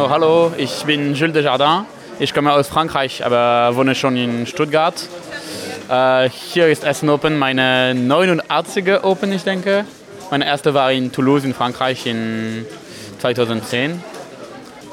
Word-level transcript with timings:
Oh, 0.00 0.08
hallo, 0.08 0.52
ich 0.56 0.84
bin 0.84 1.12
Jules 1.14 1.32
Desjardins. 1.32 1.84
Ich 2.20 2.32
komme 2.32 2.52
aus 2.52 2.68
Frankreich, 2.68 3.26
aber 3.26 3.74
wohne 3.74 3.96
schon 3.96 4.16
in 4.16 4.46
Stuttgart. 4.46 4.94
Äh, 5.90 6.30
hier 6.30 6.68
ist 6.68 6.84
Essen 6.84 7.10
Open, 7.10 7.36
meine 7.36 7.96
89. 7.96 9.02
Open, 9.02 9.32
ich 9.32 9.42
denke. 9.42 9.84
Meine 10.30 10.46
erste 10.46 10.72
war 10.72 10.92
in 10.92 11.10
Toulouse 11.10 11.42
in 11.42 11.52
Frankreich 11.52 12.06
in 12.06 12.64
2010. 13.18 14.00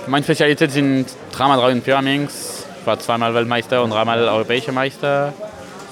Meine 0.07 0.23
Spezialität 0.23 0.71
sind 0.71 1.05
3x3 1.37 1.71
in 1.71 1.81
Pyraminx. 1.83 2.65
Ich 2.81 2.87
war 2.87 2.97
zweimal 2.97 3.31
Weltmeister 3.35 3.83
und 3.83 3.91
dreimal 3.91 4.27
europäischer 4.27 4.71
Meister. 4.71 5.33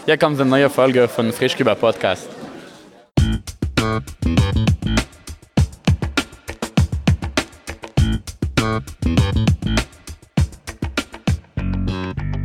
Hier 0.05 0.17
kommt 0.17 0.41
eine 0.41 0.49
neue 0.49 0.71
Folge 0.71 1.07
von 1.07 1.31
Frischküber 1.31 1.75
Podcast. 1.75 2.29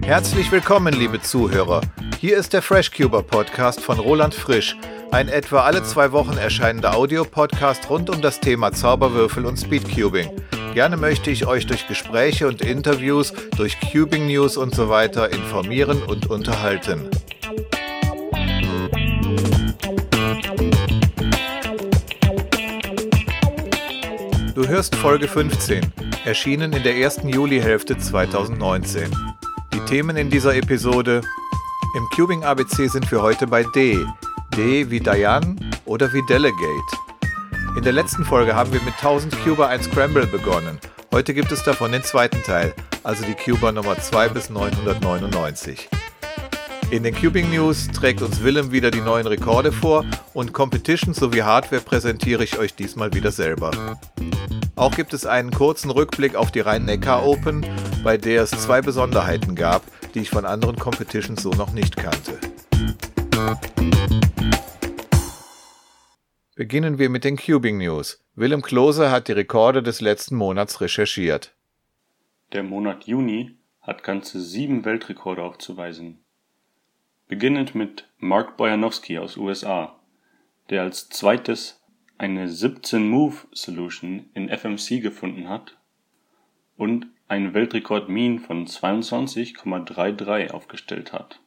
Herzlich 0.08 0.50
willkommen, 0.50 0.94
liebe 0.94 1.20
Zuhörer. 1.20 1.82
Hier 2.18 2.38
ist 2.38 2.54
der 2.54 2.62
FreshCuber 2.62 3.22
Podcast 3.22 3.78
von 3.78 3.98
Roland 3.98 4.32
Frisch, 4.32 4.74
ein 5.10 5.28
etwa 5.28 5.64
alle 5.64 5.82
zwei 5.82 6.12
Wochen 6.12 6.38
erscheinender 6.38 6.96
Audiopodcast 6.96 7.90
rund 7.90 8.08
um 8.08 8.22
das 8.22 8.40
Thema 8.40 8.72
Zauberwürfel 8.72 9.44
und 9.44 9.58
Speedcubing. 9.58 10.30
Gerne 10.72 10.96
möchte 10.96 11.30
ich 11.30 11.46
euch 11.46 11.66
durch 11.66 11.86
Gespräche 11.86 12.48
und 12.48 12.62
Interviews, 12.62 13.34
durch 13.54 13.76
Cubing 13.80 14.28
News 14.28 14.56
und 14.56 14.74
so 14.74 14.88
weiter 14.88 15.30
informieren 15.30 16.02
und 16.02 16.30
unterhalten. 16.30 17.10
Du 24.54 24.66
hörst 24.66 24.94
Folge 24.94 25.28
15, 25.28 25.84
erschienen 26.24 26.72
in 26.72 26.82
der 26.82 26.96
ersten 26.96 27.28
Julihälfte 27.28 27.98
2019. 27.98 29.37
Themen 29.88 30.18
in 30.18 30.28
dieser 30.28 30.54
Episode. 30.54 31.22
Im 31.96 32.06
Cubing 32.14 32.44
ABC 32.44 32.88
sind 32.88 33.10
wir 33.10 33.22
heute 33.22 33.46
bei 33.46 33.62
D. 33.62 34.04
D 34.54 34.90
wie 34.90 35.00
Diane 35.00 35.56
oder 35.86 36.12
wie 36.12 36.20
Delegate. 36.26 36.96
In 37.74 37.84
der 37.84 37.94
letzten 37.94 38.22
Folge 38.26 38.54
haben 38.54 38.70
wir 38.70 38.82
mit 38.82 38.92
1000 38.96 39.42
Cuber 39.42 39.68
ein 39.68 39.82
Scramble 39.82 40.26
begonnen. 40.26 40.78
Heute 41.10 41.32
gibt 41.32 41.52
es 41.52 41.62
davon 41.62 41.92
den 41.92 42.02
zweiten 42.02 42.42
Teil, 42.42 42.74
also 43.02 43.24
die 43.24 43.32
Cuber 43.32 43.72
Nummer 43.72 43.98
2 43.98 44.28
bis 44.28 44.50
999. 44.50 45.88
In 46.90 47.02
den 47.02 47.14
Cubing 47.14 47.50
News 47.50 47.86
trägt 47.88 48.22
uns 48.22 48.42
Willem 48.42 48.72
wieder 48.72 48.90
die 48.90 49.02
neuen 49.02 49.26
Rekorde 49.26 49.72
vor 49.72 50.06
und 50.32 50.54
Competitions 50.54 51.18
sowie 51.18 51.42
Hardware 51.42 51.82
präsentiere 51.82 52.42
ich 52.42 52.58
euch 52.58 52.74
diesmal 52.74 53.12
wieder 53.12 53.30
selber. 53.30 53.98
Auch 54.74 54.96
gibt 54.96 55.12
es 55.12 55.26
einen 55.26 55.50
kurzen 55.50 55.90
Rückblick 55.90 56.34
auf 56.34 56.50
die 56.50 56.60
Rhein-Neckar 56.60 57.26
Open, 57.26 57.66
bei 58.02 58.16
der 58.16 58.42
es 58.42 58.52
zwei 58.52 58.80
Besonderheiten 58.80 59.54
gab, 59.54 59.82
die 60.14 60.20
ich 60.20 60.30
von 60.30 60.46
anderen 60.46 60.76
Competitions 60.76 61.42
so 61.42 61.50
noch 61.50 61.72
nicht 61.72 61.94
kannte. 61.98 62.38
Beginnen 66.54 66.98
wir 66.98 67.10
mit 67.10 67.22
den 67.22 67.36
Cubing 67.36 67.76
News. 67.76 68.24
Willem 68.34 68.62
Klose 68.62 69.10
hat 69.10 69.28
die 69.28 69.32
Rekorde 69.32 69.82
des 69.82 70.00
letzten 70.00 70.36
Monats 70.36 70.80
recherchiert. 70.80 71.54
Der 72.54 72.62
Monat 72.62 73.04
Juni 73.04 73.58
hat 73.82 74.02
ganze 74.02 74.40
sieben 74.40 74.86
Weltrekorde 74.86 75.42
aufzuweisen. 75.42 76.24
Beginnend 77.28 77.74
mit 77.74 78.08
Mark 78.18 78.56
Bojanowski 78.56 79.18
aus 79.18 79.36
USA, 79.36 80.00
der 80.70 80.80
als 80.80 81.10
zweites 81.10 81.84
eine 82.16 82.48
17-Move-Solution 82.48 84.30
in 84.32 84.48
FMC 84.48 85.02
gefunden 85.02 85.46
hat 85.46 85.76
und 86.78 87.06
einen 87.28 87.52
Weltrekord 87.52 88.08
Mean 88.08 88.38
von 88.38 88.66
22,33 88.66 90.52
aufgestellt 90.52 91.12
hat. 91.12 91.40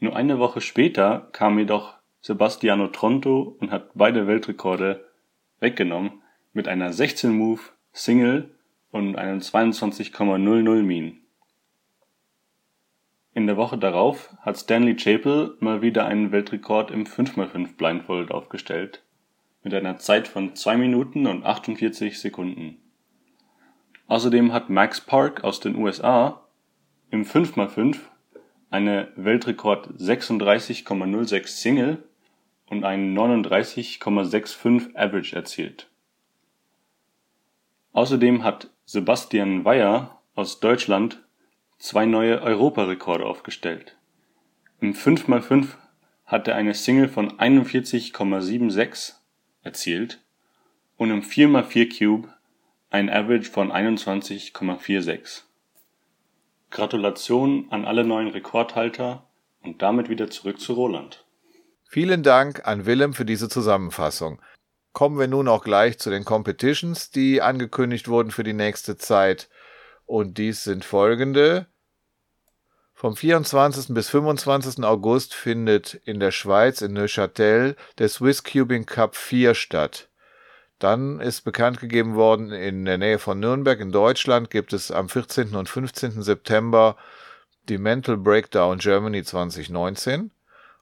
Nur 0.00 0.16
eine 0.16 0.38
Woche 0.38 0.62
später 0.62 1.28
kam 1.32 1.58
jedoch 1.58 1.98
Sebastiano 2.22 2.88
Tronto 2.88 3.56
und 3.60 3.70
hat 3.70 3.90
beide 3.94 4.26
Weltrekorde 4.26 5.04
weggenommen 5.60 6.22
mit 6.54 6.68
einer 6.68 6.90
16-Move 6.90 7.60
Single 7.92 8.54
und 8.90 9.16
einem 9.16 9.40
22,00 9.40 10.82
Mean. 10.82 11.20
In 13.34 13.48
der 13.48 13.56
Woche 13.56 13.76
darauf 13.76 14.32
hat 14.42 14.56
Stanley 14.56 14.94
Chapel 14.94 15.56
mal 15.58 15.82
wieder 15.82 16.06
einen 16.06 16.30
Weltrekord 16.30 16.92
im 16.92 17.04
5x5 17.04 17.76
Blindfold 17.76 18.30
aufgestellt 18.30 19.02
mit 19.64 19.74
einer 19.74 19.98
Zeit 19.98 20.28
von 20.28 20.54
2 20.54 20.76
Minuten 20.76 21.26
und 21.26 21.44
48 21.44 22.20
Sekunden. 22.20 22.76
Außerdem 24.06 24.52
hat 24.52 24.70
Max 24.70 25.00
Park 25.00 25.42
aus 25.42 25.58
den 25.58 25.74
USA 25.74 26.46
im 27.10 27.24
5x5 27.24 27.96
eine 28.70 29.08
Weltrekord 29.16 29.88
36,06 29.98 31.46
Single 31.48 32.04
und 32.70 32.84
einen 32.84 33.18
39,65 33.18 34.94
Average 34.94 35.34
erzielt. 35.34 35.88
Außerdem 37.92 38.44
hat 38.44 38.70
Sebastian 38.84 39.64
Weyer 39.64 40.20
aus 40.36 40.60
Deutschland 40.60 41.23
zwei 41.78 42.06
neue 42.06 42.40
Europarekorde 42.42 43.26
aufgestellt. 43.26 43.96
Im 44.80 44.94
5x5 44.94 45.68
hat 46.26 46.48
er 46.48 46.56
eine 46.56 46.74
Single 46.74 47.08
von 47.08 47.38
41,76 47.38 49.14
erzielt 49.62 50.20
und 50.96 51.10
im 51.10 51.22
4x4 51.22 51.98
Cube 51.98 52.28
ein 52.90 53.10
Average 53.10 53.50
von 53.50 53.72
21,46. 53.72 55.42
Gratulation 56.70 57.66
an 57.70 57.84
alle 57.84 58.04
neuen 58.04 58.28
Rekordhalter 58.28 59.24
und 59.62 59.82
damit 59.82 60.08
wieder 60.08 60.30
zurück 60.30 60.60
zu 60.60 60.74
Roland. 60.74 61.24
Vielen 61.88 62.22
Dank 62.22 62.66
an 62.66 62.86
Willem 62.86 63.14
für 63.14 63.24
diese 63.24 63.48
Zusammenfassung. 63.48 64.40
Kommen 64.92 65.18
wir 65.18 65.28
nun 65.28 65.48
auch 65.48 65.64
gleich 65.64 65.98
zu 65.98 66.10
den 66.10 66.24
Competitions, 66.24 67.10
die 67.10 67.42
angekündigt 67.42 68.08
wurden 68.08 68.30
für 68.30 68.44
die 68.44 68.52
nächste 68.52 68.96
Zeit. 68.96 69.48
Und 70.06 70.38
dies 70.38 70.64
sind 70.64 70.84
folgende. 70.84 71.66
Vom 72.94 73.16
24. 73.16 73.94
bis 73.94 74.08
25. 74.08 74.84
August 74.84 75.34
findet 75.34 75.94
in 76.04 76.20
der 76.20 76.30
Schweiz 76.30 76.80
in 76.80 76.92
Neuchâtel 76.92 77.76
der 77.98 78.08
Swiss 78.08 78.44
Cubing 78.44 78.86
Cup 78.86 79.16
4 79.16 79.54
statt. 79.54 80.08
Dann 80.78 81.20
ist 81.20 81.42
bekannt 81.42 81.80
gegeben 81.80 82.14
worden, 82.14 82.52
in 82.52 82.84
der 82.84 82.98
Nähe 82.98 83.18
von 83.18 83.40
Nürnberg 83.40 83.80
in 83.80 83.92
Deutschland 83.92 84.50
gibt 84.50 84.72
es 84.72 84.90
am 84.90 85.08
14. 85.08 85.54
und 85.54 85.68
15. 85.68 86.22
September 86.22 86.96
die 87.68 87.78
Mental 87.78 88.16
Breakdown 88.16 88.78
Germany 88.78 89.24
2019 89.24 90.30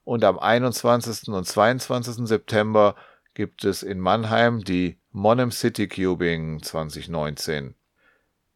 und 0.04 0.24
am 0.24 0.38
21. 0.38 1.28
und 1.28 1.46
22. 1.46 2.26
September 2.26 2.96
gibt 3.34 3.64
es 3.64 3.82
in 3.82 4.00
Mannheim 4.00 4.64
die 4.64 4.98
Monem 5.12 5.50
City 5.50 5.88
Cubing 5.88 6.62
2019. 6.62 7.74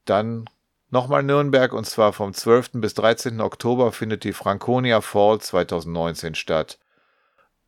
Dann 0.05 0.47
Nochmal 0.91 1.25
Nürnberg 1.25 1.73
und 1.73 1.85
zwar 1.85 2.13
vom 2.13 2.33
12. 2.33 2.73
bis 2.75 2.95
13. 2.95 3.41
Oktober 3.41 3.91
findet 3.91 4.23
die 4.23 4.33
Franconia 4.33 5.01
Fall 5.01 5.41
2019 5.41 6.37
statt. 6.37 6.79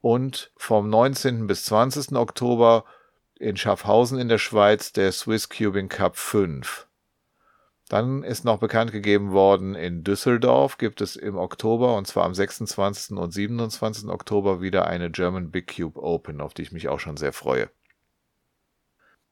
Und 0.01 0.53
vom 0.57 0.89
19. 0.89 1.49
bis 1.49 1.65
20. 1.65 2.13
Oktober 2.13 2.85
in 3.35 3.57
Schaffhausen 3.57 4.21
in 4.21 4.29
der 4.29 4.39
Schweiz 4.39 4.93
der 4.93 5.11
Swiss 5.11 5.49
Cubing 5.49 5.89
Cup 5.89 6.17
5. 6.17 6.87
Dann 7.89 8.23
ist 8.23 8.45
noch 8.45 8.59
bekannt 8.59 8.93
gegeben 8.93 9.33
worden, 9.33 9.75
in 9.75 10.05
Düsseldorf 10.05 10.79
gibt 10.79 11.01
es 11.01 11.17
im 11.17 11.37
Oktober, 11.37 11.97
und 11.97 12.07
zwar 12.07 12.25
am 12.25 12.35
26. 12.35 13.17
und 13.17 13.33
27. 13.33 14.09
Oktober, 14.11 14.61
wieder 14.61 14.87
eine 14.87 15.11
German 15.11 15.51
Big 15.51 15.75
Cube 15.75 16.01
Open, 16.01 16.41
auf 16.41 16.55
die 16.55 16.63
ich 16.63 16.73
mich 16.73 16.89
auch 16.89 17.01
schon 17.01 17.17
sehr 17.17 17.33
freue. 17.33 17.71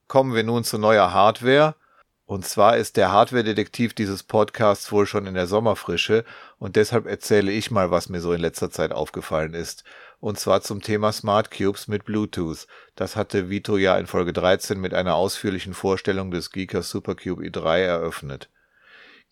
Kommen 0.09 0.35
wir 0.35 0.43
nun 0.43 0.65
zu 0.65 0.79
neuer 0.79 1.13
Hardware. 1.13 1.77
Und 2.27 2.45
zwar 2.45 2.77
ist 2.77 2.97
der 2.97 3.13
Hardware-Detektiv 3.13 3.95
dieses 3.95 4.25
Podcasts 4.25 4.91
wohl 4.91 5.07
schon 5.07 5.27
in 5.27 5.35
der 5.35 5.47
Sommerfrische 5.47 6.25
und 6.59 6.75
deshalb 6.75 7.07
erzähle 7.07 7.53
ich 7.53 7.71
mal, 7.71 7.93
was 7.93 8.09
mir 8.09 8.21
so 8.21 8.33
in 8.33 8.41
letzter 8.41 8.69
Zeit 8.69 8.91
aufgefallen 8.91 9.55
ist. 9.55 9.85
Und 10.19 10.37
zwar 10.37 10.61
zum 10.61 10.83
Thema 10.83 11.13
Smart 11.13 11.53
Cubes 11.53 11.87
mit 11.87 12.05
Bluetooth. 12.05 12.67
Das 12.97 13.15
hatte 13.15 13.49
Vito 13.49 13.77
ja 13.77 13.97
in 13.97 14.09
Folge 14.09 14.33
13 14.33 14.81
mit 14.81 14.93
einer 14.93 15.15
ausführlichen 15.15 15.73
Vorstellung 15.73 16.33
des 16.33 16.51
Geeka 16.51 16.83
Supercube 16.83 17.45
i3 17.45 17.79
eröffnet. 17.79 18.51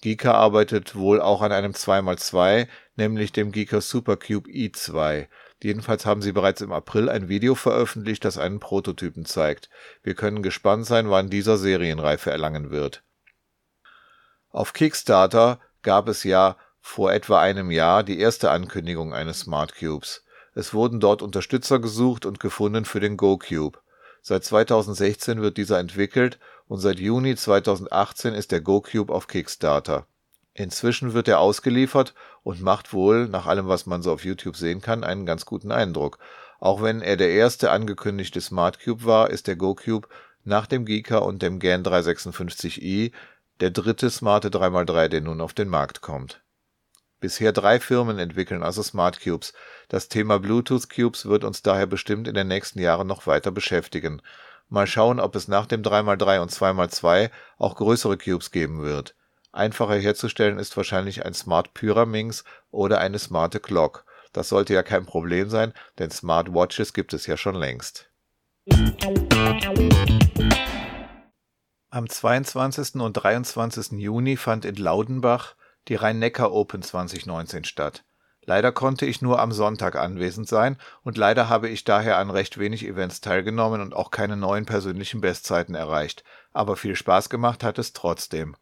Geeka 0.00 0.32
arbeitet 0.32 0.94
wohl 0.94 1.20
auch 1.20 1.42
an 1.42 1.50
einem 1.50 1.72
2x2, 1.72 2.68
nämlich 2.94 3.32
dem 3.32 3.50
Geeka 3.50 3.80
Supercube 3.80 4.48
i2. 4.48 5.26
Jedenfalls 5.62 6.04
haben 6.04 6.22
sie 6.22 6.32
bereits 6.32 6.60
im 6.60 6.72
April 6.72 7.08
ein 7.08 7.28
Video 7.28 7.54
veröffentlicht, 7.54 8.24
das 8.24 8.38
einen 8.38 8.60
Prototypen 8.60 9.24
zeigt. 9.24 9.70
Wir 10.02 10.14
können 10.14 10.42
gespannt 10.42 10.86
sein, 10.86 11.10
wann 11.10 11.30
dieser 11.30 11.56
Serienreife 11.56 12.30
erlangen 12.30 12.70
wird. 12.70 13.02
Auf 14.50 14.72
Kickstarter 14.72 15.60
gab 15.82 16.08
es 16.08 16.22
ja 16.22 16.56
vor 16.80 17.12
etwa 17.12 17.40
einem 17.40 17.70
Jahr 17.70 18.02
die 18.02 18.20
erste 18.20 18.50
Ankündigung 18.50 19.14
eines 19.14 19.40
Smart 19.40 19.74
Cubes. 19.74 20.24
Es 20.54 20.74
wurden 20.74 21.00
dort 21.00 21.22
Unterstützer 21.22 21.78
gesucht 21.78 22.26
und 22.26 22.40
gefunden 22.40 22.84
für 22.84 23.00
den 23.00 23.16
GoCube. 23.16 23.80
Seit 24.22 24.44
2016 24.44 25.42
wird 25.42 25.56
dieser 25.56 25.78
entwickelt 25.78 26.38
und 26.68 26.78
seit 26.78 26.98
Juni 26.98 27.36
2018 27.36 28.34
ist 28.34 28.52
der 28.52 28.60
GoCube 28.60 29.12
auf 29.12 29.26
Kickstarter. 29.26 30.06
Inzwischen 30.54 31.14
wird 31.14 31.26
er 31.26 31.40
ausgeliefert 31.40 32.14
und 32.44 32.62
macht 32.62 32.92
wohl, 32.92 33.26
nach 33.26 33.46
allem 33.46 33.66
was 33.66 33.86
man 33.86 34.02
so 34.02 34.12
auf 34.12 34.24
YouTube 34.24 34.56
sehen 34.56 34.80
kann, 34.80 35.02
einen 35.02 35.26
ganz 35.26 35.44
guten 35.44 35.72
Eindruck. 35.72 36.18
Auch 36.60 36.82
wenn 36.82 37.02
er 37.02 37.16
der 37.16 37.30
erste 37.30 37.72
angekündigte 37.72 38.40
Smart 38.40 38.78
Cube 38.82 39.04
war, 39.04 39.30
ist 39.30 39.48
der 39.48 39.56
GoCube 39.56 40.08
nach 40.44 40.66
dem 40.66 40.84
Geeka 40.84 41.18
und 41.18 41.42
dem 41.42 41.58
GAN 41.58 41.82
356i 41.82 43.10
der 43.60 43.70
dritte 43.70 44.10
smarte 44.10 44.48
3x3, 44.48 45.08
der 45.08 45.20
nun 45.20 45.40
auf 45.40 45.52
den 45.54 45.68
Markt 45.68 46.00
kommt. 46.00 46.42
Bisher 47.20 47.52
drei 47.52 47.80
Firmen 47.80 48.18
entwickeln 48.18 48.62
also 48.62 48.82
Smart 48.82 49.20
Cubes. 49.22 49.54
Das 49.88 50.08
Thema 50.08 50.38
Bluetooth 50.38 50.90
Cubes 50.90 51.26
wird 51.26 51.44
uns 51.44 51.62
daher 51.62 51.86
bestimmt 51.86 52.28
in 52.28 52.34
den 52.34 52.48
nächsten 52.48 52.80
Jahren 52.80 53.06
noch 53.06 53.26
weiter 53.26 53.52
beschäftigen. 53.52 54.20
Mal 54.68 54.86
schauen, 54.86 55.20
ob 55.20 55.36
es 55.36 55.48
nach 55.48 55.66
dem 55.66 55.82
3x3 55.82 56.40
und 56.40 56.50
2x2 56.50 57.30
auch 57.56 57.76
größere 57.76 58.18
Cubes 58.18 58.50
geben 58.50 58.82
wird. 58.82 59.14
Einfacher 59.54 59.94
herzustellen 59.94 60.58
ist 60.58 60.76
wahrscheinlich 60.76 61.24
ein 61.24 61.32
Smart 61.32 61.74
Pyraminx 61.74 62.42
oder 62.72 62.98
eine 62.98 63.20
smarte 63.20 63.60
Clock. 63.60 64.04
Das 64.32 64.48
sollte 64.48 64.74
ja 64.74 64.82
kein 64.82 65.06
Problem 65.06 65.48
sein, 65.48 65.72
denn 66.00 66.10
Smart 66.10 66.52
Watches 66.52 66.92
gibt 66.92 67.12
es 67.14 67.28
ja 67.28 67.36
schon 67.36 67.54
längst. 67.54 68.10
Am 71.90 72.08
22. 72.08 72.96
und 72.96 73.12
23. 73.12 73.92
Juni 73.92 74.36
fand 74.36 74.64
in 74.64 74.74
Laudenbach 74.74 75.54
die 75.86 75.94
Rhein-Neckar 75.94 76.50
Open 76.50 76.82
2019 76.82 77.62
statt. 77.62 78.02
Leider 78.42 78.72
konnte 78.72 79.06
ich 79.06 79.22
nur 79.22 79.38
am 79.38 79.52
Sonntag 79.52 79.94
anwesend 79.94 80.48
sein 80.48 80.78
und 81.04 81.16
leider 81.16 81.48
habe 81.48 81.68
ich 81.68 81.84
daher 81.84 82.18
an 82.18 82.30
recht 82.30 82.58
wenig 82.58 82.84
Events 82.84 83.20
teilgenommen 83.20 83.80
und 83.80 83.94
auch 83.94 84.10
keine 84.10 84.36
neuen 84.36 84.66
persönlichen 84.66 85.20
Bestzeiten 85.20 85.76
erreicht, 85.76 86.24
aber 86.52 86.74
viel 86.74 86.96
Spaß 86.96 87.30
gemacht 87.30 87.62
hat 87.62 87.78
es 87.78 87.92
trotzdem. 87.92 88.56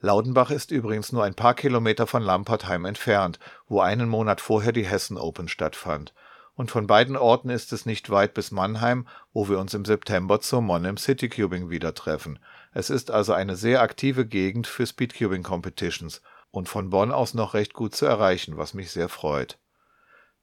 Laudenbach 0.00 0.50
ist 0.50 0.70
übrigens 0.70 1.12
nur 1.12 1.24
ein 1.24 1.34
paar 1.34 1.54
Kilometer 1.54 2.06
von 2.06 2.22
Lampertheim 2.22 2.86
entfernt, 2.86 3.38
wo 3.68 3.80
einen 3.80 4.08
Monat 4.08 4.40
vorher 4.40 4.72
die 4.72 4.86
Hessen 4.86 5.18
Open 5.18 5.48
stattfand. 5.48 6.14
Und 6.54 6.70
von 6.70 6.86
beiden 6.86 7.16
Orten 7.16 7.50
ist 7.50 7.72
es 7.72 7.86
nicht 7.86 8.10
weit 8.10 8.34
bis 8.34 8.50
Mannheim, 8.50 9.06
wo 9.32 9.48
wir 9.48 9.58
uns 9.58 9.74
im 9.74 9.84
September 9.84 10.40
zur 10.40 10.62
Monnem 10.62 10.96
Citycubing 10.96 11.70
wieder 11.70 11.94
treffen. 11.94 12.38
Es 12.72 12.90
ist 12.90 13.10
also 13.10 13.32
eine 13.32 13.56
sehr 13.56 13.82
aktive 13.82 14.26
Gegend 14.26 14.66
für 14.66 14.86
Speedcubing 14.86 15.42
Competitions 15.42 16.22
und 16.50 16.68
von 16.68 16.90
Bonn 16.90 17.12
aus 17.12 17.34
noch 17.34 17.54
recht 17.54 17.74
gut 17.74 17.94
zu 17.94 18.06
erreichen, 18.06 18.56
was 18.56 18.74
mich 18.74 18.90
sehr 18.90 19.08
freut. 19.08 19.58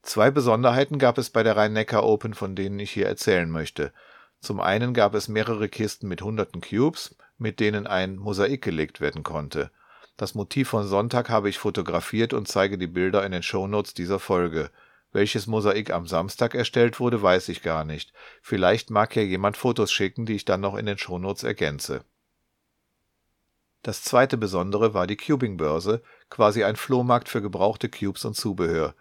Zwei 0.01 0.31
Besonderheiten 0.31 0.99
gab 0.99 1.17
es 1.17 1.29
bei 1.29 1.43
der 1.43 1.57
Rhein-Neckar 1.57 2.03
Open, 2.03 2.33
von 2.33 2.55
denen 2.55 2.79
ich 2.79 2.91
hier 2.91 3.07
erzählen 3.07 3.49
möchte. 3.49 3.91
Zum 4.39 4.61
einen 4.61 4.93
gab 4.93 5.15
es 5.15 5.27
mehrere 5.27 5.67
Kisten 5.67 6.07
mit 6.07 6.21
hunderten 6.21 6.61
Cubes, 6.61 7.15
mit 7.37 7.59
denen 7.59 7.87
ein 7.87 8.17
Mosaik 8.17 8.61
gelegt 8.61 9.01
werden 9.01 9.23
konnte. 9.23 9.71
Das 10.17 10.33
Motiv 10.33 10.69
von 10.69 10.87
Sonntag 10.87 11.29
habe 11.29 11.49
ich 11.49 11.59
fotografiert 11.59 12.33
und 12.33 12.47
zeige 12.47 12.77
die 12.77 12.87
Bilder 12.87 13.25
in 13.25 13.31
den 13.31 13.43
Shownotes 13.43 13.93
dieser 13.93 14.19
Folge. 14.19 14.71
Welches 15.11 15.47
Mosaik 15.47 15.91
am 15.91 16.07
Samstag 16.07 16.55
erstellt 16.55 16.99
wurde, 16.99 17.21
weiß 17.21 17.49
ich 17.49 17.61
gar 17.61 17.85
nicht. 17.85 18.13
Vielleicht 18.41 18.89
mag 18.89 19.15
ja 19.15 19.21
jemand 19.21 19.57
Fotos 19.57 19.91
schicken, 19.91 20.25
die 20.25 20.33
ich 20.33 20.45
dann 20.45 20.61
noch 20.61 20.75
in 20.75 20.85
den 20.85 20.97
Shownotes 20.97 21.43
ergänze. 21.43 22.03
Das 23.83 24.03
zweite 24.03 24.37
Besondere 24.37 24.93
war 24.93 25.07
die 25.07 25.15
Cubing-Börse, 25.15 26.01
quasi 26.29 26.63
ein 26.63 26.75
Flohmarkt 26.75 27.29
für 27.29 27.41
gebrauchte 27.41 27.87
Cubes 27.87 28.25
und 28.25 28.35
Zubehör. 28.35 28.95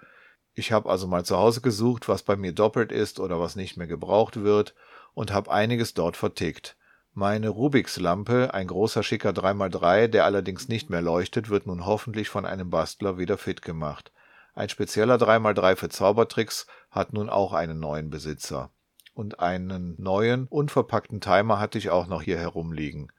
Ich 0.55 0.71
habe 0.71 0.89
also 0.89 1.07
mal 1.07 1.25
zu 1.25 1.37
Hause 1.37 1.61
gesucht, 1.61 2.09
was 2.09 2.23
bei 2.23 2.37
mir 2.37 2.53
doppelt 2.53 2.93
ist 2.93 3.19
oder 3.19 3.41
was 3.41 3.57
nicht 3.57 3.77
mehr 3.77 3.87
gebraucht 3.87 4.43
wird 4.43 4.75
und 5.13 5.33
habe 5.33 5.51
einiges 5.51 5.95
dort 5.95 6.17
vertickt. 6.17 6.77
Meine 7.19 7.49
Rubiks-Lampe, 7.49 8.53
ein 8.53 8.67
großer 8.67 9.03
schicker 9.03 9.31
3x3, 9.31 10.09
der 10.09 10.27
allerdings 10.27 10.69
nicht 10.69 10.91
mehr 10.91 11.01
leuchtet, 11.01 11.49
wird 11.49 11.67
nun 11.67 11.87
hoffentlich 11.87 12.29
von 12.29 12.45
einem 12.45 12.69
Bastler 12.69 13.17
wieder 13.17 13.39
fit 13.39 13.63
gemacht. 13.63 14.13
Ein 14.55 14.69
spezieller 14.69 15.17
3x3 15.17 15.77
für 15.77 15.89
Zaubertricks 15.89 16.67
hat 16.91 17.15
nun 17.15 17.31
auch 17.31 17.55
einen 17.55 17.81
neuen 17.81 18.11
Besitzer. 18.11 18.69
Und 19.15 19.41
einen 19.41 19.95
neuen, 19.97 20.47
unverpackten 20.47 21.23
Timer 21.23 21.59
hatte 21.59 21.79
ich 21.79 21.89
auch 21.89 22.07
noch 22.07 22.21
hier 22.21 22.39
herumliegen. 22.39 23.11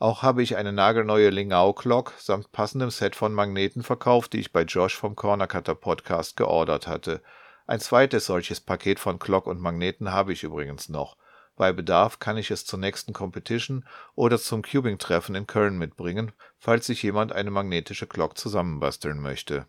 Auch 0.00 0.22
habe 0.22 0.42
ich 0.42 0.56
eine 0.56 0.72
nagelneue 0.72 1.30
Lingao 1.30 1.72
Clock 1.72 2.14
samt 2.18 2.50
passendem 2.50 2.90
Set 2.90 3.14
von 3.14 3.32
Magneten 3.32 3.84
verkauft, 3.84 4.32
die 4.32 4.40
ich 4.40 4.52
bei 4.52 4.62
Josh 4.62 4.96
vom 4.96 5.14
Corner 5.14 5.46
Cutter 5.46 5.76
Podcast 5.76 6.36
geordert 6.36 6.88
hatte. 6.88 7.22
Ein 7.68 7.78
zweites 7.78 8.26
solches 8.26 8.60
Paket 8.60 8.98
von 8.98 9.20
Clock 9.20 9.46
und 9.46 9.60
Magneten 9.60 10.10
habe 10.10 10.32
ich 10.32 10.42
übrigens 10.42 10.88
noch. 10.88 11.16
Bei 11.56 11.72
Bedarf 11.72 12.18
kann 12.18 12.36
ich 12.36 12.50
es 12.50 12.66
zur 12.66 12.80
nächsten 12.80 13.12
Competition 13.12 13.84
oder 14.14 14.38
zum 14.38 14.62
Cubing-Treffen 14.62 15.34
in 15.34 15.46
Köln 15.46 15.78
mitbringen, 15.78 16.32
falls 16.58 16.86
sich 16.86 17.02
jemand 17.02 17.32
eine 17.32 17.50
magnetische 17.50 18.06
Glock 18.08 18.36
zusammenbasteln 18.36 19.20
möchte. 19.20 19.66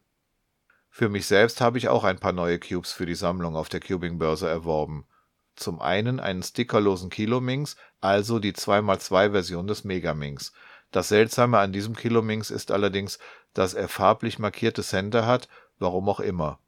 Für 0.90 1.10
mich 1.10 1.28
selbst 1.28 1.62
habe 1.62 1.78
ich 1.78 1.90
auch 1.90 2.04
ein 2.04 2.20
paar 2.20 2.32
neue 2.32 2.58
Cubes 2.58 2.92
für 2.92 3.06
die 3.06 3.16
Sammlung 3.16 3.56
auf 3.56 3.70
der 3.70 3.82
Cubing-Börse 3.82 4.48
erworben. 4.48 5.06
Zum 5.56 5.80
einen 5.80 6.20
einen 6.20 6.42
stickerlosen 6.42 7.10
Kilomings, 7.10 7.76
also 8.02 8.40
die 8.40 8.54
2x2-Version 8.54 9.68
des 9.68 9.84
Megamings. 9.84 10.54
Das 10.92 11.10
Seltsame 11.10 11.60
an 11.60 11.72
diesem 11.72 11.96
Kilomings 11.96 12.50
ist 12.50 12.72
allerdings, 12.72 13.20
dass 13.54 13.74
er 13.74 13.90
farblich 13.90 14.40
markierte 14.40 14.84
Center 14.84 15.28
hat, 15.28 15.50
warum 15.78 16.10
auch 16.10 16.20
immer. 16.20 16.60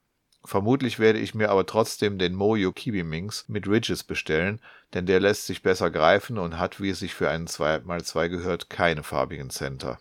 Vermutlich 0.48 0.98
werde 0.98 1.20
ich 1.20 1.36
mir 1.36 1.50
aber 1.50 1.66
trotzdem 1.66 2.18
den 2.18 2.34
Mojo 2.34 2.72
Kibi 2.72 3.04
Minx 3.04 3.44
mit 3.50 3.68
Ridges 3.68 4.06
bestellen, 4.06 4.62
denn 4.94 5.06
der 5.06 5.20
lässt 5.20 5.46
sich 5.46 5.62
besser 5.62 5.92
greifen 5.92 6.38
und 6.38 6.58
hat, 6.58 6.80
wie 6.80 6.90
es 6.90 7.00
sich 7.00 7.14
für 7.14 7.30
einen 7.30 7.48
2x2 7.48 8.30
gehört, 8.30 8.70
keine 8.70 9.04
farbigen 9.04 9.50
Center. 9.50 10.00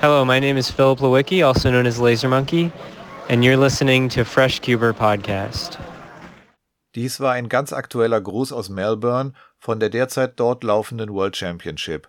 Hello, 0.00 0.24
my 0.24 0.40
name 0.40 0.58
is 0.58 0.70
Philip 0.70 1.00
Lewicki, 1.00 1.44
also 1.44 1.68
known 1.68 1.86
as 1.86 1.98
Laser 1.98 2.30
Monkey, 2.30 2.72
and 3.28 3.44
you're 3.44 3.62
listening 3.62 4.08
to 4.08 4.24
Fresh 4.24 4.62
Cuber 4.62 4.94
Podcast. 4.94 5.78
Dies 6.94 7.20
war 7.20 7.32
ein 7.32 7.50
ganz 7.50 7.74
aktueller 7.74 8.22
Gruß 8.22 8.52
aus 8.54 8.70
Melbourne 8.70 9.34
von 9.58 9.80
der 9.80 9.90
derzeit 9.90 10.40
dort 10.40 10.64
laufenden 10.64 11.12
World 11.12 11.36
Championship. 11.36 12.08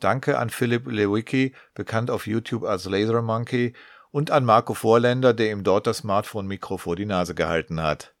Danke 0.00 0.38
an 0.38 0.50
Philipp 0.50 0.90
Lewicki, 0.90 1.54
bekannt 1.74 2.10
auf 2.10 2.26
YouTube 2.26 2.64
als 2.64 2.86
Laser 2.86 3.22
Monkey, 3.22 3.74
und 4.10 4.30
an 4.30 4.44
Marco 4.44 4.74
Vorländer, 4.74 5.34
der 5.34 5.52
ihm 5.52 5.64
dort 5.64 5.86
das 5.86 5.98
Smartphone-Mikro 5.98 6.78
vor 6.78 6.96
die 6.96 7.06
Nase 7.06 7.34
gehalten 7.34 7.82
hat. 7.82 8.14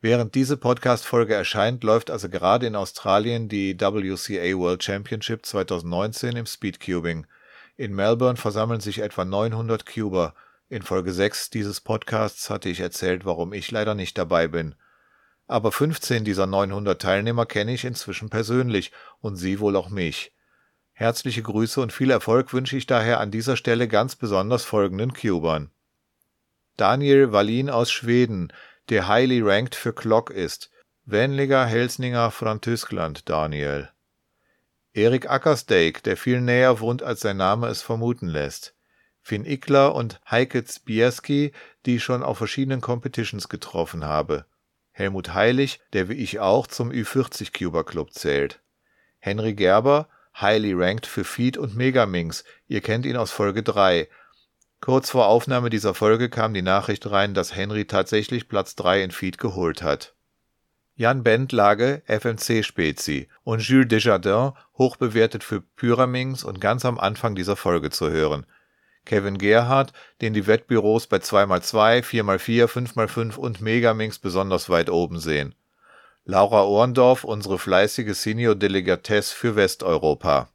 Während 0.00 0.34
diese 0.34 0.56
Podcast-Folge 0.56 1.34
erscheint, 1.34 1.82
läuft 1.82 2.10
also 2.10 2.28
gerade 2.28 2.66
in 2.66 2.76
Australien 2.76 3.48
die 3.48 3.74
WCA 3.80 4.58
World 4.58 4.84
Championship 4.84 5.46
2019 5.46 6.36
im 6.36 6.46
Speedcubing. 6.46 7.26
In 7.76 7.94
Melbourne 7.94 8.36
versammeln 8.36 8.80
sich 8.80 8.98
etwa 8.98 9.24
900 9.24 9.86
Cuber. 9.86 10.34
In 10.68 10.82
Folge 10.82 11.12
6 11.12 11.50
dieses 11.50 11.80
Podcasts 11.80 12.50
hatte 12.50 12.68
ich 12.68 12.80
erzählt, 12.80 13.24
warum 13.24 13.52
ich 13.52 13.70
leider 13.70 13.94
nicht 13.94 14.18
dabei 14.18 14.46
bin. 14.46 14.74
Aber 15.46 15.72
15 15.72 16.24
dieser 16.24 16.46
900 16.46 17.00
Teilnehmer 17.00 17.46
kenne 17.46 17.72
ich 17.72 17.84
inzwischen 17.84 18.28
persönlich 18.28 18.92
und 19.20 19.36
sie 19.36 19.58
wohl 19.60 19.76
auch 19.76 19.88
mich. 19.88 20.32
Herzliche 20.96 21.42
Grüße 21.42 21.80
und 21.80 21.92
viel 21.92 22.10
Erfolg 22.10 22.52
wünsche 22.52 22.76
ich 22.76 22.86
daher 22.86 23.18
an 23.18 23.32
dieser 23.32 23.56
Stelle 23.56 23.88
ganz 23.88 24.14
besonders 24.14 24.64
folgenden 24.64 25.12
Cubern. 25.12 25.70
Daniel 26.76 27.32
Wallin 27.32 27.68
aus 27.68 27.90
Schweden, 27.90 28.52
der 28.90 29.08
highly 29.08 29.40
ranked 29.42 29.74
für 29.74 29.92
Glock 29.92 30.30
ist. 30.30 30.70
Wenliger 31.04 31.66
Helsninger 31.66 32.30
von 32.30 32.60
Tyskland, 32.60 33.28
Daniel. 33.28 33.90
Erik 34.92 35.28
Ackersteak, 35.28 36.04
der 36.04 36.16
viel 36.16 36.40
näher 36.40 36.78
wohnt, 36.78 37.02
als 37.02 37.20
sein 37.20 37.38
Name 37.38 37.66
es 37.66 37.82
vermuten 37.82 38.28
lässt. 38.28 38.76
Finn 39.20 39.44
Ickler 39.44 39.96
und 39.96 40.20
Heike 40.30 40.64
Zbierski, 40.64 41.52
die 41.86 41.96
ich 41.96 42.04
schon 42.04 42.22
auf 42.22 42.38
verschiedenen 42.38 42.80
Competitions 42.80 43.48
getroffen 43.48 44.04
habe. 44.04 44.46
Helmut 44.92 45.34
Heilig, 45.34 45.80
der 45.92 46.08
wie 46.08 46.14
ich 46.14 46.38
auch 46.38 46.68
zum 46.68 46.92
Ü40 46.92 47.52
Cuber 47.52 47.82
Club 47.82 48.12
zählt. 48.12 48.60
Henry 49.18 49.54
Gerber, 49.54 50.08
highly 50.40 50.72
ranked 50.74 51.06
für 51.06 51.24
Feed 51.24 51.56
und 51.56 51.76
Megaminx. 51.76 52.44
Ihr 52.66 52.80
kennt 52.80 53.06
ihn 53.06 53.16
aus 53.16 53.30
Folge 53.30 53.62
3. 53.62 54.08
Kurz 54.80 55.10
vor 55.10 55.26
Aufnahme 55.26 55.70
dieser 55.70 55.94
Folge 55.94 56.28
kam 56.28 56.52
die 56.52 56.62
Nachricht 56.62 57.10
rein, 57.10 57.34
dass 57.34 57.56
Henry 57.56 57.86
tatsächlich 57.86 58.48
Platz 58.48 58.76
3 58.76 59.02
in 59.02 59.10
Feed 59.10 59.38
geholt 59.38 59.82
hat. 59.82 60.14
Jan 60.96 61.22
Bendlage, 61.22 62.02
FMC 62.06 62.64
Spezi 62.64 63.28
und 63.42 63.62
Jules 63.62 63.88
Desjardins, 63.88 64.52
hochbewertet 64.78 65.42
für 65.42 65.60
Pyraminx 65.60 66.44
und 66.44 66.60
ganz 66.60 66.84
am 66.84 66.98
Anfang 66.98 67.34
dieser 67.34 67.56
Folge 67.56 67.90
zu 67.90 68.10
hören. 68.10 68.46
Kevin 69.04 69.38
Gerhardt, 69.38 69.92
den 70.20 70.34
die 70.34 70.46
Wettbüros 70.46 71.06
bei 71.06 71.16
2x2, 71.16 72.02
4x4, 72.02 72.66
5x5 72.66 73.36
und 73.36 73.60
Megaminx 73.60 74.18
besonders 74.18 74.70
weit 74.70 74.88
oben 74.88 75.18
sehen. 75.18 75.54
Laura 76.26 76.64
Ohrendorf, 76.64 77.22
unsere 77.24 77.58
fleißige 77.58 78.14
Senior-Delikatesse 78.14 79.34
für 79.34 79.56
Westeuropa. 79.56 80.48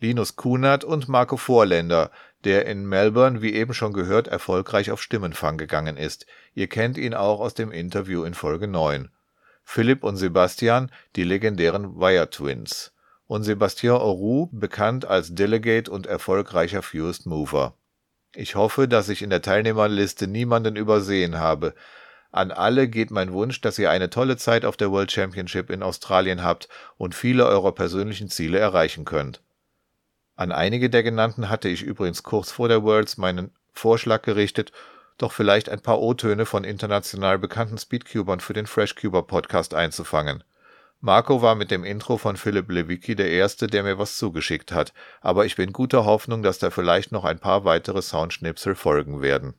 Linus 0.00 0.34
Kunert 0.34 0.82
und 0.82 1.08
Marco 1.08 1.36
Vorländer, 1.36 2.10
der 2.42 2.66
in 2.66 2.86
Melbourne, 2.86 3.42
wie 3.42 3.54
eben 3.54 3.74
schon 3.74 3.92
gehört, 3.92 4.26
erfolgreich 4.26 4.90
auf 4.90 5.00
Stimmenfang 5.00 5.56
gegangen 5.56 5.96
ist. 5.96 6.26
Ihr 6.54 6.66
kennt 6.66 6.98
ihn 6.98 7.14
auch 7.14 7.38
aus 7.38 7.54
dem 7.54 7.70
Interview 7.70 8.24
in 8.24 8.34
Folge 8.34 8.66
9. 8.66 9.08
Philipp 9.62 10.02
und 10.02 10.16
Sebastian, 10.16 10.90
die 11.14 11.22
legendären 11.22 12.00
Wire 12.00 12.28
Twins. 12.28 12.92
Und 13.28 13.44
Sebastien 13.44 13.92
Auroux, 13.92 14.48
bekannt 14.50 15.04
als 15.04 15.32
Delegate 15.32 15.92
und 15.92 16.08
erfolgreicher 16.08 16.82
Fused 16.82 17.26
Mover. 17.26 17.76
Ich 18.34 18.56
hoffe, 18.56 18.88
dass 18.88 19.08
ich 19.08 19.22
in 19.22 19.30
der 19.30 19.42
Teilnehmerliste 19.42 20.26
niemanden 20.26 20.74
übersehen 20.74 21.38
habe. 21.38 21.72
An 22.32 22.50
alle 22.50 22.88
geht 22.88 23.10
mein 23.10 23.34
Wunsch, 23.34 23.60
dass 23.60 23.78
ihr 23.78 23.90
eine 23.90 24.08
tolle 24.08 24.38
Zeit 24.38 24.64
auf 24.64 24.78
der 24.78 24.90
World 24.90 25.12
Championship 25.12 25.68
in 25.68 25.82
Australien 25.82 26.42
habt 26.42 26.66
und 26.96 27.14
viele 27.14 27.46
eurer 27.46 27.72
persönlichen 27.72 28.30
Ziele 28.30 28.58
erreichen 28.58 29.04
könnt. 29.04 29.42
An 30.34 30.50
einige 30.50 30.88
der 30.88 31.02
genannten 31.02 31.50
hatte 31.50 31.68
ich 31.68 31.82
übrigens 31.82 32.22
kurz 32.22 32.50
vor 32.50 32.68
der 32.68 32.82
Worlds 32.82 33.18
meinen 33.18 33.52
Vorschlag 33.74 34.22
gerichtet, 34.22 34.72
doch 35.18 35.30
vielleicht 35.30 35.68
ein 35.68 35.82
paar 35.82 36.00
O-Töne 36.00 36.46
von 36.46 36.64
international 36.64 37.38
bekannten 37.38 37.76
Speedcubern 37.76 38.40
für 38.40 38.54
den 38.54 38.66
Freshcuber 38.66 39.26
Podcast 39.26 39.74
einzufangen. 39.74 40.42
Marco 41.00 41.42
war 41.42 41.54
mit 41.54 41.70
dem 41.70 41.84
Intro 41.84 42.16
von 42.16 42.38
Philipp 42.38 42.70
Lewicki 42.70 43.14
der 43.14 43.30
Erste, 43.30 43.66
der 43.66 43.82
mir 43.82 43.98
was 43.98 44.16
zugeschickt 44.16 44.72
hat, 44.72 44.94
aber 45.20 45.44
ich 45.44 45.56
bin 45.56 45.74
guter 45.74 46.06
Hoffnung, 46.06 46.42
dass 46.42 46.58
da 46.58 46.70
vielleicht 46.70 47.12
noch 47.12 47.24
ein 47.24 47.40
paar 47.40 47.66
weitere 47.66 48.00
Soundschnipsel 48.00 48.74
folgen 48.74 49.20
werden. 49.20 49.54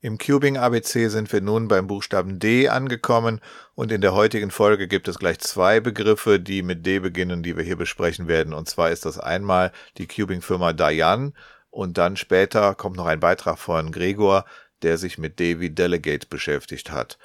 Im 0.00 0.18
Cubing 0.18 0.56
ABC 0.56 1.08
sind 1.08 1.32
wir 1.32 1.40
nun 1.40 1.66
beim 1.66 1.88
Buchstaben 1.88 2.38
D 2.38 2.68
angekommen 2.68 3.40
und 3.74 3.90
in 3.90 4.00
der 4.00 4.14
heutigen 4.14 4.52
Folge 4.52 4.86
gibt 4.86 5.08
es 5.08 5.18
gleich 5.18 5.40
zwei 5.40 5.80
Begriffe, 5.80 6.38
die 6.38 6.62
mit 6.62 6.86
D 6.86 7.00
beginnen, 7.00 7.42
die 7.42 7.56
wir 7.56 7.64
hier 7.64 7.74
besprechen 7.74 8.28
werden. 8.28 8.54
Und 8.54 8.68
zwar 8.68 8.90
ist 8.92 9.04
das 9.04 9.18
einmal 9.18 9.72
die 9.98 10.06
Cubing-Firma 10.06 10.72
Dayan 10.72 11.34
und 11.70 11.98
dann 11.98 12.16
später 12.16 12.76
kommt 12.76 12.96
noch 12.96 13.06
ein 13.06 13.18
Beitrag 13.18 13.58
von 13.58 13.90
Gregor, 13.90 14.44
der 14.82 14.98
sich 14.98 15.18
mit 15.18 15.40
D 15.40 15.58
wie 15.58 15.70
Delegate 15.70 16.28
beschäftigt 16.28 16.92
hat. 16.92 17.18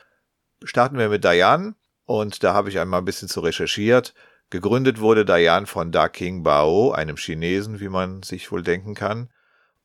Starten 0.63 0.98
wir 0.98 1.10
mit 1.10 1.24
Dayan 1.24 1.75
und 2.06 2.44
da 2.44 2.56
habe 2.56 2.70
ich 2.70 2.79
einmal 2.79 3.01
ein 3.01 3.06
bisschen 3.06 3.27
zu 3.27 3.41
recherchiert. 3.41 4.15
Gegründet 4.50 5.01
wurde 5.01 5.25
Dayan 5.25 5.66
von 5.66 5.92
Da 5.92 6.08
King 6.08 6.44
Bao, 6.44 6.92
einem 6.92 7.18
Chinesen, 7.18 7.82
wie 7.82 7.89
man 7.89 8.24
sich 8.24 8.50
wohl 8.51 8.63
denken 8.63 8.96
kann. 8.96 9.30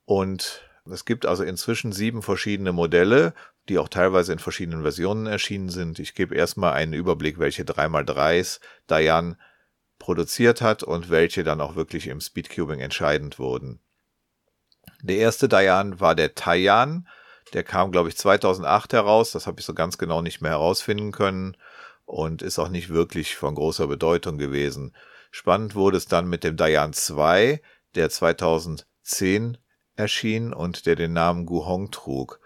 Und 0.05 0.63
es 0.91 1.05
gibt 1.05 1.27
also 1.27 1.43
inzwischen 1.43 1.91
sieben 1.91 2.23
verschiedene 2.23 2.73
Modelle, 2.73 3.35
die 3.69 3.79
auch 3.79 3.89
teilweise 3.89 4.33
in 4.33 4.39
verschiedenen 4.39 4.83
Versionen 4.83 5.27
erschienen 5.27 5.69
sind. 5.69 5.99
Ich 5.99 6.15
gebe 6.15 6.37
erstmal 6.37 6.75
einen 6.75 6.93
Überblick, 6.93 7.41
welche 7.41 7.65
3x3s 7.65 8.61
Dayan 8.87 9.37
produziert 9.99 10.63
hat 10.63 10.85
und 10.85 11.11
welche 11.11 11.43
dann 11.43 11.61
auch 11.61 11.75
wirklich 11.75 12.07
im 12.07 12.21
Speedcubing 12.21 12.81
entscheidend 12.81 13.41
wurden. 13.41 13.81
Der 15.03 15.17
erste 15.17 15.49
Dayan 15.49 15.99
war 15.99 16.15
der 16.15 16.35
Taiyan. 16.35 17.09
Der 17.53 17.65
kam, 17.65 17.91
glaube 17.91 18.09
ich, 18.09 18.17
2008 18.17 18.93
heraus. 18.93 19.33
Das 19.33 19.49
habe 19.49 19.59
ich 19.59 19.67
so 19.67 19.75
ganz 19.75 19.99
genau 19.99 20.23
nicht 20.23 20.41
mehr 20.41 20.53
herausfinden 20.53 21.11
können 21.11 21.57
und 22.13 22.43
ist 22.43 22.59
auch 22.59 22.69
nicht 22.69 22.91
wirklich 22.91 23.37
von 23.37 23.55
großer 23.55 23.87
Bedeutung 23.87 24.37
gewesen. 24.37 24.95
Spannend 25.31 25.75
wurde 25.75 25.97
es 25.97 26.07
dann 26.07 26.29
mit 26.29 26.45
dem 26.45 26.59
Dayan 26.59 26.93
2, 26.93 27.63
der 27.95 28.11
2010 28.11 29.57
erschien 29.97 30.53
und 30.53 30.85
der 30.85 30.95
den 30.95 31.15
Namen 31.15 31.47
Guhong 31.47 31.91
trug. 31.91 32.39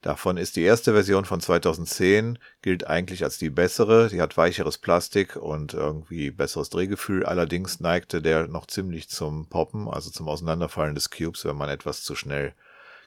Davon 0.00 0.38
ist 0.38 0.56
die 0.56 0.62
erste 0.62 0.94
Version 0.94 1.26
von 1.26 1.42
2010, 1.42 2.38
gilt 2.62 2.86
eigentlich 2.86 3.22
als 3.22 3.36
die 3.36 3.50
bessere. 3.50 4.08
Die 4.08 4.22
hat 4.22 4.38
weicheres 4.38 4.78
Plastik 4.78 5.36
und 5.36 5.74
irgendwie 5.74 6.30
besseres 6.30 6.70
Drehgefühl. 6.70 7.26
Allerdings 7.26 7.80
neigte 7.80 8.22
der 8.22 8.48
noch 8.48 8.66
ziemlich 8.66 9.10
zum 9.10 9.50
Poppen, 9.50 9.86
also 9.86 10.08
zum 10.10 10.28
Auseinanderfallen 10.28 10.94
des 10.94 11.10
Cubes, 11.10 11.44
wenn 11.44 11.56
man 11.56 11.68
etwas 11.68 12.02
zu 12.02 12.14
schnell 12.14 12.54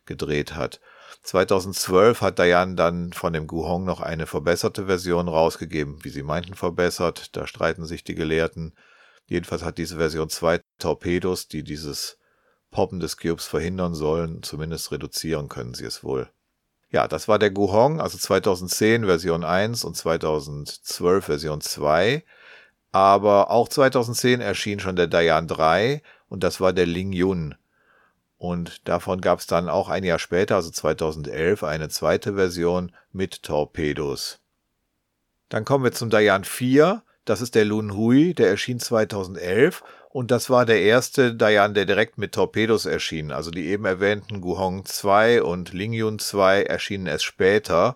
gedreht 0.06 0.54
hat. 0.54 0.80
2012 1.24 2.22
hat 2.22 2.40
Dayan 2.40 2.76
dann 2.76 3.14
von 3.14 3.32
dem 3.34 3.48
Guhong 3.48 3.86
noch 3.86 4.02
eine 4.02 4.28
verbesserte 4.28 4.88
Version 4.88 5.28
rausgegeben, 5.28 6.04
wie 6.04 6.10
sie 6.10 6.24
meinten 6.24 6.54
verbessert. 6.54 7.36
Da 7.36 7.48
streiten 7.48 7.86
sich 7.86 8.04
die 8.04 8.16
Gelehrten. 8.16 8.76
Jedenfalls 9.26 9.64
hat 9.64 9.78
diese 9.78 9.98
Version 9.98 10.30
zwei 10.30 10.62
Torpedos, 10.80 11.48
die 11.48 11.64
dieses 11.64 12.18
Poppen 12.72 13.00
des 13.00 13.18
Cubes 13.18 13.46
verhindern 13.46 13.96
sollen. 13.96 14.44
Zumindest 14.44 14.92
reduzieren 14.92 15.48
können 15.48 15.74
sie 15.74 15.86
es 15.86 16.04
wohl. 16.04 16.30
Ja, 16.90 17.08
das 17.08 17.28
war 17.28 17.40
der 17.40 17.50
Guhong, 17.50 18.02
also 18.02 18.18
2010 18.18 19.06
Version 19.06 19.44
1 19.44 19.84
und 19.84 19.96
2012 19.96 21.26
Version 21.26 21.62
2. 21.62 22.24
Aber 22.92 23.50
auch 23.50 23.68
2010 23.68 24.42
erschien 24.42 24.80
schon 24.80 24.96
der 24.96 25.08
Dayan 25.08 25.48
3 25.48 26.04
und 26.28 26.44
das 26.44 26.62
war 26.62 26.74
der 26.74 26.86
Ling 26.86 27.12
Yun. 27.12 27.56
Und 28.44 28.90
davon 28.90 29.22
gab 29.22 29.40
es 29.40 29.48
dann 29.48 29.70
auch 29.70 29.88
ein 29.88 30.04
Jahr 30.04 30.20
später, 30.20 30.56
also 30.58 30.70
2011, 30.70 31.64
eine 31.64 31.88
zweite 31.88 32.34
Version 32.34 32.92
mit 33.14 33.42
Torpedos. 33.42 34.42
Dann 35.48 35.64
kommen 35.64 35.86
wir 35.86 35.94
zum 35.94 36.10
Dayan 36.10 36.44
4. 36.44 37.04
Das 37.24 37.40
ist 37.40 37.56
der 37.56 37.64
Lun 37.64 37.96
Hui, 37.96 38.34
der 38.34 38.50
erschien 38.50 38.82
2011 38.82 39.82
und 40.10 40.30
das 40.30 40.50
war 40.50 40.66
der 40.66 40.82
erste 40.82 41.34
Dayan, 41.34 41.74
der 41.74 41.86
direkt 41.86 42.18
mit 42.18 42.34
Torpedos 42.34 42.86
erschien. 42.86 43.32
Also 43.32 43.50
die 43.50 43.68
eben 43.68 43.86
erwähnten 43.86 44.42
Guhong 44.42 44.84
2 44.84 45.42
und 45.42 45.72
Lingyun 45.72 46.20
2 46.20 46.64
erschienen 46.64 47.08
erst 47.08 47.24
später. 47.24 47.96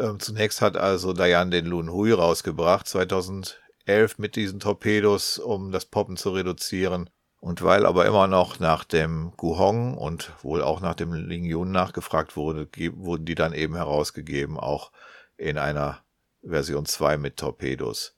Ähm, 0.00 0.18
zunächst 0.18 0.62
hat 0.62 0.76
also 0.76 1.12
Dayan 1.12 1.52
den 1.52 1.66
Lun 1.66 1.92
Hui 1.92 2.10
rausgebracht, 2.10 2.88
2011 2.88 4.18
mit 4.18 4.34
diesen 4.34 4.58
Torpedos, 4.58 5.38
um 5.38 5.70
das 5.70 5.84
Poppen 5.84 6.16
zu 6.16 6.30
reduzieren. 6.30 7.08
Und 7.46 7.62
weil 7.62 7.86
aber 7.86 8.06
immer 8.06 8.26
noch 8.26 8.58
nach 8.58 8.82
dem 8.82 9.32
Guhong 9.36 9.96
und 9.96 10.32
wohl 10.42 10.62
auch 10.62 10.80
nach 10.80 10.96
dem 10.96 11.12
Lingyun 11.12 11.70
nachgefragt 11.70 12.36
wurde, 12.36 12.66
wurden 12.96 13.24
die 13.24 13.36
dann 13.36 13.52
eben 13.52 13.76
herausgegeben, 13.76 14.58
auch 14.58 14.90
in 15.36 15.56
einer 15.56 16.02
Version 16.42 16.86
2 16.86 17.18
mit 17.18 17.36
Torpedos. 17.36 18.16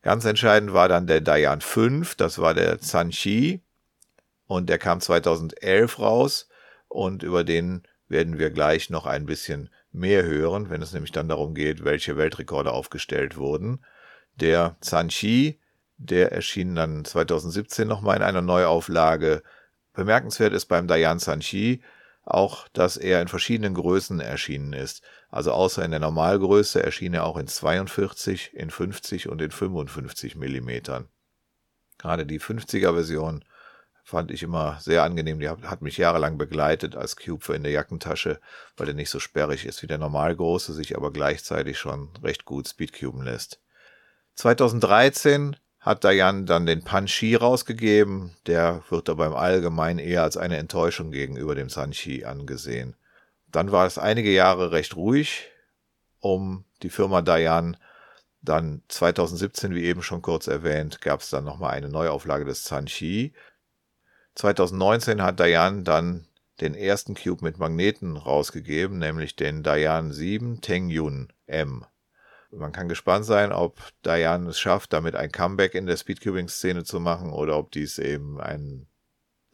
Ganz 0.00 0.24
entscheidend 0.26 0.72
war 0.72 0.86
dann 0.86 1.08
der 1.08 1.22
Dayan 1.22 1.60
5, 1.60 2.14
das 2.14 2.38
war 2.38 2.54
der 2.54 2.78
Zanchi 2.78 3.64
und 4.46 4.68
der 4.68 4.78
kam 4.78 5.00
2011 5.00 5.98
raus 5.98 6.48
und 6.86 7.24
über 7.24 7.42
den 7.42 7.82
werden 8.06 8.38
wir 8.38 8.50
gleich 8.50 8.90
noch 8.90 9.06
ein 9.06 9.26
bisschen 9.26 9.70
mehr 9.90 10.22
hören, 10.22 10.70
wenn 10.70 10.82
es 10.82 10.92
nämlich 10.92 11.10
dann 11.10 11.28
darum 11.28 11.52
geht, 11.52 11.82
welche 11.82 12.16
Weltrekorde 12.16 12.70
aufgestellt 12.70 13.36
wurden. 13.36 13.84
Der 14.36 14.76
Zanchi, 14.80 15.58
der 15.98 16.32
erschien 16.32 16.74
dann 16.74 17.04
2017 17.04 17.86
nochmal 17.88 18.16
in 18.16 18.22
einer 18.22 18.42
Neuauflage. 18.42 19.42
Bemerkenswert 19.92 20.52
ist 20.52 20.66
beim 20.66 20.86
Dayan 20.86 21.18
Zanchi, 21.18 21.82
auch, 22.26 22.68
dass 22.68 22.96
er 22.96 23.22
in 23.22 23.28
verschiedenen 23.28 23.74
Größen 23.74 24.20
erschienen 24.20 24.72
ist. 24.72 25.02
Also 25.30 25.52
außer 25.52 25.84
in 25.84 25.92
der 25.92 26.00
Normalgröße 26.00 26.82
erschien 26.82 27.14
er 27.14 27.24
auch 27.24 27.36
in 27.36 27.46
42, 27.46 28.52
in 28.54 28.70
50 28.70 29.28
und 29.28 29.40
in 29.40 29.52
55 29.52 30.34
Millimetern. 30.34 31.08
Gerade 31.98 32.26
die 32.26 32.40
50er 32.40 32.92
Version 32.94 33.44
fand 34.02 34.30
ich 34.30 34.42
immer 34.42 34.78
sehr 34.80 35.02
angenehm. 35.02 35.40
Die 35.40 35.48
hat 35.48 35.82
mich 35.82 35.96
jahrelang 35.96 36.36
begleitet 36.36 36.94
als 36.94 37.16
Cube 37.16 37.44
für 37.44 37.54
in 37.54 37.62
der 37.62 37.72
Jackentasche, 37.72 38.40
weil 38.76 38.86
der 38.86 38.94
nicht 38.94 39.10
so 39.10 39.18
sperrig 39.18 39.64
ist 39.64 39.82
wie 39.82 39.88
der 39.88 39.98
Normalgroße, 39.98 40.72
sich 40.74 40.96
aber 40.96 41.12
gleichzeitig 41.12 41.78
schon 41.78 42.10
recht 42.22 42.44
gut 42.44 42.68
speedcuben 42.68 43.22
lässt. 43.22 43.60
2013 44.34 45.56
hat 45.86 46.02
Dayan 46.02 46.46
dann 46.46 46.66
den 46.66 46.82
Panchi 46.82 47.36
rausgegeben. 47.36 48.32
Der 48.46 48.82
wird 48.90 49.08
aber 49.08 49.24
im 49.26 49.34
Allgemeinen 49.34 50.00
eher 50.00 50.24
als 50.24 50.36
eine 50.36 50.56
Enttäuschung 50.56 51.12
gegenüber 51.12 51.54
dem 51.54 51.68
Sanchi 51.68 52.24
angesehen. 52.24 52.96
Dann 53.52 53.70
war 53.70 53.86
es 53.86 53.96
einige 53.96 54.32
Jahre 54.32 54.72
recht 54.72 54.96
ruhig 54.96 55.48
um 56.18 56.64
die 56.82 56.90
Firma 56.90 57.22
Dayan. 57.22 57.76
Dann 58.42 58.82
2017, 58.88 59.76
wie 59.76 59.84
eben 59.84 60.02
schon 60.02 60.22
kurz 60.22 60.48
erwähnt, 60.48 61.00
gab 61.00 61.20
es 61.20 61.30
dann 61.30 61.44
nochmal 61.44 61.70
eine 61.70 61.88
Neuauflage 61.88 62.44
des 62.44 62.64
Sanchi. 62.64 63.32
2019 64.34 65.22
hat 65.22 65.38
Dayan 65.38 65.84
dann 65.84 66.26
den 66.60 66.74
ersten 66.74 67.14
Cube 67.14 67.44
mit 67.44 67.58
Magneten 67.58 68.16
rausgegeben, 68.16 68.98
nämlich 68.98 69.36
den 69.36 69.62
Dayan 69.62 70.10
7 70.10 70.60
Tengyun 70.62 71.32
M. 71.46 71.86
Man 72.56 72.72
kann 72.72 72.88
gespannt 72.88 73.24
sein, 73.24 73.52
ob 73.52 73.80
Diane 74.04 74.48
es 74.50 74.58
schafft, 74.58 74.92
damit 74.92 75.14
ein 75.14 75.30
Comeback 75.30 75.74
in 75.74 75.86
der 75.86 75.96
Speedcubing-Szene 75.96 76.84
zu 76.84 77.00
machen 77.00 77.32
oder 77.32 77.56
ob 77.56 77.70
dies 77.70 77.98
eben 77.98 78.40
ein 78.40 78.86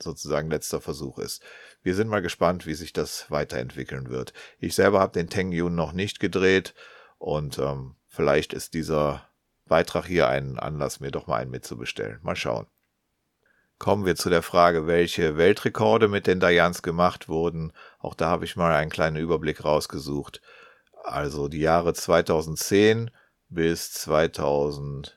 sozusagen 0.03 0.51
letzter 0.51 0.81
Versuch 0.81 1.19
ist. 1.19 1.43
Wir 1.83 1.95
sind 1.95 2.09
mal 2.09 2.23
gespannt, 2.23 2.67
wie 2.67 2.75
sich 2.75 2.93
das 2.93 3.31
weiterentwickeln 3.31 4.11
wird. 4.11 4.33
Ich 4.59 4.75
selber 4.75 5.01
habe 5.01 5.13
den 5.13 5.29
Teng 5.29 5.53
Yun 5.53 5.75
noch 5.75 5.93
nicht 5.93 6.21
gedreht 6.21 6.75
und 7.19 7.59
ähm, 7.59 7.97
vielleicht 8.09 8.53
ist 8.53 8.75
dieser 8.75 9.29
Beitrag 9.67 10.07
hier 10.07 10.29
ein 10.29 10.59
Anlass, 10.59 11.01
mir 11.01 11.11
doch 11.11 11.27
mal 11.27 11.41
einen 11.41 11.51
mitzubestellen. 11.51 12.19
Mal 12.23 12.37
schauen. 12.37 12.67
Kommen 13.79 14.07
wir 14.07 14.15
zu 14.15 14.31
der 14.31 14.43
Frage, 14.43 14.87
welche 14.87 15.37
Weltrekorde 15.37 16.07
mit 16.07 16.27
den 16.27 16.39
Dayans 16.39 16.83
gemacht 16.83 17.29
wurden. 17.29 17.73
Auch 17.99 18.15
da 18.15 18.29
habe 18.29 18.45
ich 18.45 18.55
mal 18.55 18.73
einen 18.73 18.91
kleinen 18.91 19.17
Überblick 19.17 19.65
rausgesucht. 19.65 20.41
Also 21.05 21.49
die 21.49 21.59
Jahre 21.61 21.95
2010 21.95 23.11
bis 23.49 23.93
2012, 23.93 25.13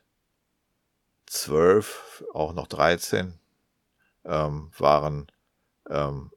auch 2.34 2.54
noch 2.54 2.68
13, 2.68 3.40
ähm, 4.26 4.72
waren 4.78 5.28
ähm, 5.90 6.32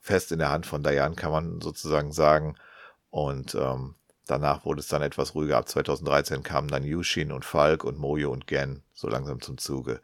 fest 0.00 0.30
in 0.32 0.38
der 0.38 0.50
Hand 0.50 0.66
von 0.66 0.82
Dayan, 0.82 1.16
kann 1.16 1.32
man 1.32 1.60
sozusagen 1.60 2.12
sagen. 2.12 2.56
Und 3.10 3.54
ähm, 3.56 3.96
danach 4.26 4.64
wurde 4.64 4.80
es 4.80 4.88
dann 4.88 5.02
etwas 5.02 5.34
ruhiger. 5.34 5.58
Ab 5.58 5.68
2013 5.68 6.44
kamen 6.44 6.68
dann 6.68 6.84
Yushin 6.84 7.32
und 7.32 7.44
Falk 7.44 7.82
und 7.84 7.98
Mojo 7.98 8.30
und 8.30 8.46
Gen 8.46 8.84
so 8.92 9.08
langsam 9.08 9.40
zum 9.40 9.58
Zuge. 9.58 10.00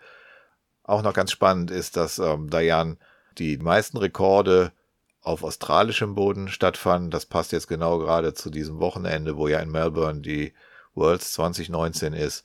Auch 0.82 1.02
noch 1.02 1.14
ganz 1.14 1.30
spannend 1.30 1.70
ist, 1.70 1.96
dass 1.96 2.18
ähm, 2.18 2.50
Dayan 2.50 2.98
die 3.38 3.56
meisten 3.58 3.98
Rekorde 3.98 4.72
auf 5.22 5.44
australischem 5.44 6.14
Boden 6.14 6.48
stattfanden. 6.48 7.10
Das 7.10 7.26
passt 7.26 7.52
jetzt 7.52 7.68
genau 7.68 7.98
gerade 7.98 8.34
zu 8.34 8.50
diesem 8.50 8.80
Wochenende, 8.80 9.36
wo 9.36 9.48
ja 9.48 9.58
in 9.60 9.70
Melbourne 9.70 10.20
die 10.20 10.54
Worlds 10.94 11.32
2019 11.32 12.12
ist. 12.12 12.44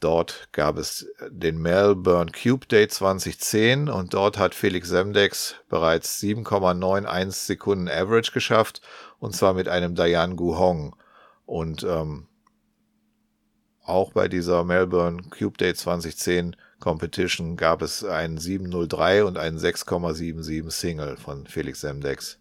Dort 0.00 0.48
gab 0.50 0.78
es 0.78 1.06
den 1.28 1.58
Melbourne 1.58 2.32
Cube 2.32 2.66
Day 2.66 2.88
2010 2.88 3.88
und 3.88 4.14
dort 4.14 4.36
hat 4.36 4.54
Felix 4.54 4.88
Semdex 4.88 5.54
bereits 5.68 6.20
7,91 6.20 7.30
Sekunden 7.30 7.88
Average 7.88 8.32
geschafft 8.32 8.80
und 9.20 9.36
zwar 9.36 9.54
mit 9.54 9.68
einem 9.68 9.94
Diane 9.94 10.34
Guhong. 10.34 10.96
Und 11.46 11.84
ähm, 11.84 12.26
auch 13.84 14.12
bei 14.12 14.26
dieser 14.26 14.64
Melbourne 14.64 15.22
Cube 15.30 15.56
Day 15.56 15.74
2010 15.74 16.56
Competition 16.82 17.56
gab 17.56 17.80
es 17.80 18.04
einen 18.04 18.38
703 18.38 19.24
und 19.24 19.38
einen 19.38 19.56
6,77 19.56 20.70
Single 20.70 21.16
von 21.16 21.46
Felix 21.46 21.80
Semdex. 21.80 22.40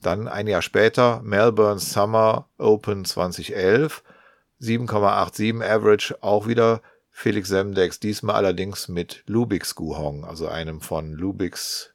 Dann 0.00 0.28
ein 0.28 0.46
Jahr 0.46 0.62
später 0.62 1.20
Melbourne 1.22 1.78
Summer 1.78 2.48
Open 2.56 3.04
2011, 3.04 4.02
7,87 4.62 5.62
Average, 5.62 6.22
auch 6.22 6.48
wieder 6.48 6.80
Felix 7.10 7.50
Semdex, 7.50 8.00
diesmal 8.00 8.36
allerdings 8.36 8.88
mit 8.88 9.24
Lubix 9.26 9.74
Guhong, 9.74 10.24
also 10.24 10.48
einem 10.48 10.80
von 10.80 11.12
Lubix 11.12 11.92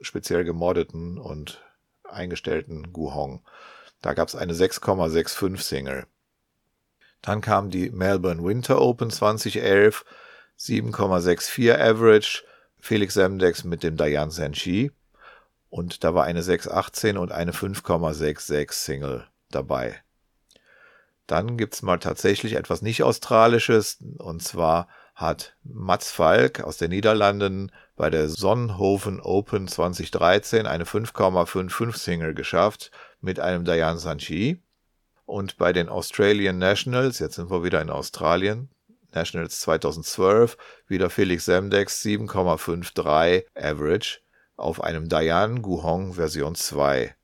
speziell 0.00 0.42
gemoddeten 0.42 1.18
und 1.18 1.62
eingestellten 2.02 2.92
Guhong. 2.92 3.44
Da 4.02 4.14
gab 4.14 4.26
es 4.26 4.34
eine 4.34 4.54
6,65 4.54 5.58
Single. 5.58 6.06
Dann 7.22 7.42
kam 7.42 7.70
die 7.70 7.90
Melbourne 7.90 8.42
Winter 8.42 8.80
Open 8.80 9.10
2011, 9.10 10.04
7,64 10.58 11.78
Average, 11.78 12.44
Felix 12.78 13.14
Semdex 13.14 13.64
mit 13.64 13.82
dem 13.82 13.96
Dayan 13.96 14.30
Senshi 14.30 14.92
und 15.70 16.04
da 16.04 16.14
war 16.14 16.24
eine 16.24 16.42
6,18 16.42 17.16
und 17.16 17.32
eine 17.32 17.52
5,66 17.52 18.72
Single 18.72 19.26
dabei. 19.50 20.00
Dann 21.26 21.56
gibt's 21.56 21.82
mal 21.82 21.98
tatsächlich 21.98 22.54
etwas 22.54 22.82
nicht 22.82 23.02
Australisches 23.02 23.98
und 24.18 24.42
zwar 24.42 24.88
hat 25.16 25.56
Mats 25.64 26.10
Falk 26.10 26.60
aus 26.60 26.76
den 26.76 26.90
Niederlanden 26.90 27.72
bei 27.96 28.10
der 28.10 28.28
Sonnenhofen 28.28 29.20
Open 29.20 29.66
2013 29.66 30.66
eine 30.66 30.84
5,55 30.84 31.96
Single 31.96 32.34
geschafft 32.34 32.90
mit 33.20 33.40
einem 33.40 33.64
Dayan 33.64 33.98
Sanchi. 33.98 34.62
Und 35.24 35.56
bei 35.56 35.72
den 35.72 35.88
Australian 35.88 36.58
Nationals, 36.58 37.18
jetzt 37.18 37.34
sind 37.34 37.50
wir 37.50 37.64
wieder 37.64 37.80
in 37.80 37.90
Australien, 37.90 38.68
Nationals 39.16 39.60
2012, 39.60 40.56
wieder 40.86 41.10
Felix 41.10 41.46
Semdex 41.46 42.02
7,53 42.04 43.44
Average 43.54 44.20
auf 44.56 44.84
einem 44.84 45.08
Dayan 45.08 45.62
Guhong 45.62 46.12
Version 46.12 46.54
2. 46.54 47.14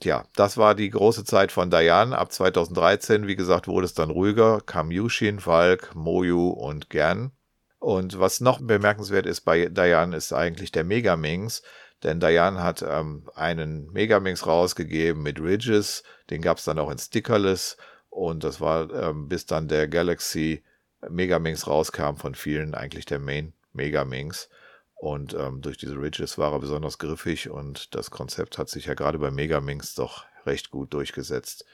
Tja, 0.00 0.24
das 0.34 0.56
war 0.56 0.74
die 0.74 0.88
große 0.88 1.24
Zeit 1.24 1.52
von 1.52 1.70
Dayan. 1.70 2.14
Ab 2.14 2.32
2013, 2.32 3.26
wie 3.26 3.36
gesagt, 3.36 3.68
wurde 3.68 3.84
es 3.84 3.92
dann 3.92 4.10
ruhiger, 4.10 4.62
kam 4.62 4.90
Yushin, 4.90 5.40
Falk, 5.40 5.94
Moyu 5.94 6.48
und 6.48 6.88
Gern. 6.88 7.32
Und 7.78 8.18
was 8.18 8.40
noch 8.40 8.60
bemerkenswert 8.60 9.26
ist 9.26 9.42
bei 9.42 9.66
Dayan 9.66 10.14
ist 10.14 10.32
eigentlich 10.32 10.72
der 10.72 10.84
Megamings. 10.84 11.62
Denn 12.02 12.18
Dayan 12.18 12.62
hat 12.62 12.82
ähm, 12.82 13.28
einen 13.34 13.92
Megamix 13.92 14.46
rausgegeben 14.46 15.22
mit 15.22 15.38
Ridges, 15.38 16.02
den 16.30 16.40
gab 16.40 16.56
es 16.56 16.64
dann 16.64 16.78
auch 16.78 16.90
in 16.90 16.98
Stickerless 16.98 17.76
und 18.08 18.42
das 18.42 18.60
war 18.60 18.90
ähm, 18.90 19.28
bis 19.28 19.44
dann 19.44 19.68
der 19.68 19.86
Galaxy 19.86 20.64
Megamix 21.08 21.66
rauskam 21.66 22.16
von 22.16 22.34
vielen 22.34 22.74
eigentlich 22.74 23.06
der 23.06 23.18
Main 23.18 23.52
Megamix. 23.72 24.48
Und 24.94 25.32
ähm, 25.32 25.62
durch 25.62 25.78
diese 25.78 25.96
Ridges 25.96 26.36
war 26.36 26.52
er 26.52 26.58
besonders 26.58 26.98
griffig 26.98 27.48
und 27.48 27.94
das 27.94 28.10
Konzept 28.10 28.58
hat 28.58 28.68
sich 28.68 28.84
ja 28.84 28.94
gerade 28.94 29.18
bei 29.18 29.30
Megaminx 29.30 29.94
doch 29.94 30.26
recht 30.44 30.70
gut 30.70 30.92
durchgesetzt. 30.92 31.64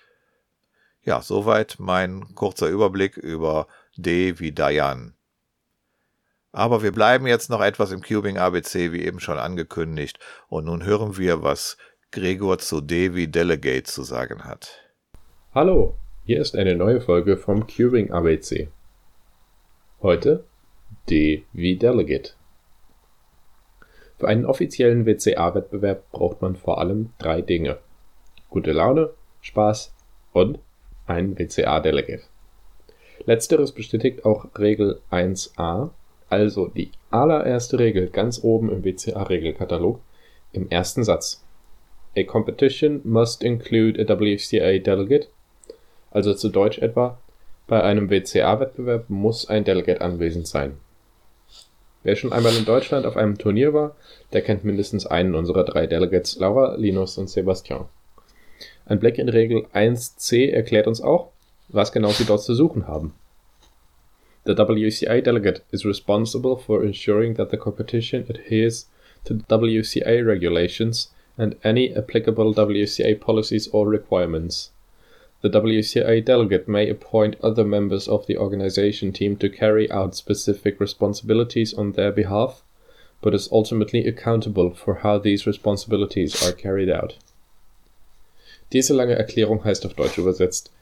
Ja, 1.03 1.23
soweit 1.23 1.77
mein 1.79 2.35
kurzer 2.35 2.69
Überblick 2.69 3.17
über 3.17 3.67
D 3.97 4.39
wie 4.39 4.53
Dayan. 4.53 5.15
Aber 6.53 6.83
wir 6.83 6.93
bleiben 6.93 7.27
jetzt 7.27 7.51
noch 7.51 7.61
etwas 7.61 7.93
im 7.93 8.01
Cubing 8.01 8.39
ABC, 8.39 8.93
wie 8.93 9.03
eben 9.03 9.21
schon 9.21 9.39
angekündigt, 9.39 10.19
und 10.49 10.65
nun 10.65 10.85
hören 10.85 11.19
wir, 11.19 11.43
was 11.43 11.77
Gregor 12.13 12.59
zu 12.59 12.81
Devi 12.81 13.31
Delegate 13.31 13.83
zu 13.83 14.05
sagen 14.05 14.45
hat. 14.45 14.81
Hallo, 15.55 15.97
hier 16.25 16.41
ist 16.41 16.57
eine 16.57 16.75
neue 16.75 17.01
Folge 17.01 17.37
vom 17.37 17.67
Cubing 17.67 18.11
ABC. 18.11 18.69
Heute 20.03 20.45
D 21.09 21.45
wie 21.53 21.77
Delegate. 21.77 22.33
Für 24.19 24.29
einen 24.29 24.45
offiziellen 24.45 25.07
WCA-Wettbewerb 25.07 26.11
braucht 26.11 26.43
man 26.43 26.57
vor 26.57 26.79
allem 26.79 27.13
drei 27.19 27.41
Dinge. 27.41 27.79
Gute 28.51 28.73
Laune, 28.73 29.11
Spaß 29.41 29.95
und 30.33 30.59
ein 31.07 31.39
WCA-Delegate. 31.39 32.25
Letzteres 33.25 33.73
bestätigt 33.73 34.25
auch 34.25 34.47
Regel 34.59 35.01
1a 35.11 35.91
also 36.29 36.67
die 36.67 36.91
allererste 37.11 37.79
Regel 37.79 38.09
ganz 38.09 38.43
oben 38.43 38.71
im 38.71 38.85
WCA-Regelkatalog 38.85 40.01
im 40.53 40.69
ersten 40.69 41.05
Satz. 41.05 41.45
A 42.17 42.23
competition 42.25 43.01
must 43.05 43.43
include 43.43 44.01
a 44.01 44.19
WCA 44.19 44.79
delegate. 44.79 45.29
Also 46.11 46.35
zu 46.35 46.49
Deutsch 46.49 46.79
etwa, 46.79 47.19
bei 47.67 47.83
einem 47.83 48.11
WCA-Wettbewerb 48.11 49.11
muss 49.11 49.49
ein 49.49 49.65
Delegate 49.65 50.01
anwesend 50.01 50.47
sein. 50.47 50.77
Wer 52.03 52.15
schon 52.15 52.33
einmal 52.33 52.57
in 52.57 52.65
Deutschland 52.65 53.05
auf 53.05 53.17
einem 53.17 53.37
Turnier 53.37 53.75
war, 53.75 53.97
der 54.33 54.43
kennt 54.43 54.65
mindestens 54.65 55.07
einen 55.07 55.35
unserer 55.35 55.65
drei 55.65 55.89
Delegates, 55.89 56.39
Laura, 56.39 56.77
Linus 56.77 57.19
und 57.19 57.29
Sebastian. 57.29 57.87
Ein 58.85 59.01
Blick 59.01 59.19
in 59.19 59.29
Regel 59.29 59.67
1c 59.75 60.51
erklärt 60.53 60.87
uns 60.87 61.01
auch, 61.01 61.33
was 61.69 61.91
genau 61.91 62.11
sie 62.11 62.25
dort 62.25 62.43
zu 62.43 62.55
suchen 62.55 62.87
haben. 62.87 63.15
The 64.45 64.57
WCA 64.57 65.21
delegate 65.21 65.63
is 65.73 65.85
responsible 65.85 66.57
for 66.57 66.85
ensuring 66.85 67.35
that 67.35 67.51
the 67.51 67.57
competition 67.57 68.25
adheres 68.29 68.89
to 69.25 69.35
WCA 69.49 70.25
regulations 70.25 71.13
and 71.37 71.57
any 71.65 71.93
applicable 71.93 72.55
WCA 72.55 73.19
policies 73.19 73.69
or 73.75 73.91
requirements. 73.91 74.73
The 75.47 75.61
WCA 75.61 76.25
delegate 76.25 76.67
may 76.67 76.89
appoint 76.89 77.37
other 77.41 77.63
members 77.63 78.09
of 78.09 78.27
the 78.27 78.37
organization 78.37 79.13
team 79.13 79.37
to 79.37 79.49
carry 79.49 79.89
out 79.93 80.17
specific 80.17 80.81
responsibilities 80.81 81.73
on 81.73 81.93
their 81.93 82.11
behalf, 82.11 82.65
but 83.23 83.33
is 83.33 83.49
ultimately 83.53 84.09
accountable 84.09 84.75
for 84.75 84.97
how 85.05 85.19
these 85.19 85.47
responsibilities 85.47 86.43
are 86.45 86.51
carried 86.51 86.91
out. 86.91 87.15
Diese 88.73 88.93
lange 88.93 89.15
Erklärung 89.15 89.63
heißt 89.63 89.87
auf 89.87 89.95
Deutsch 89.95 90.19
übersetzt, 90.19 90.73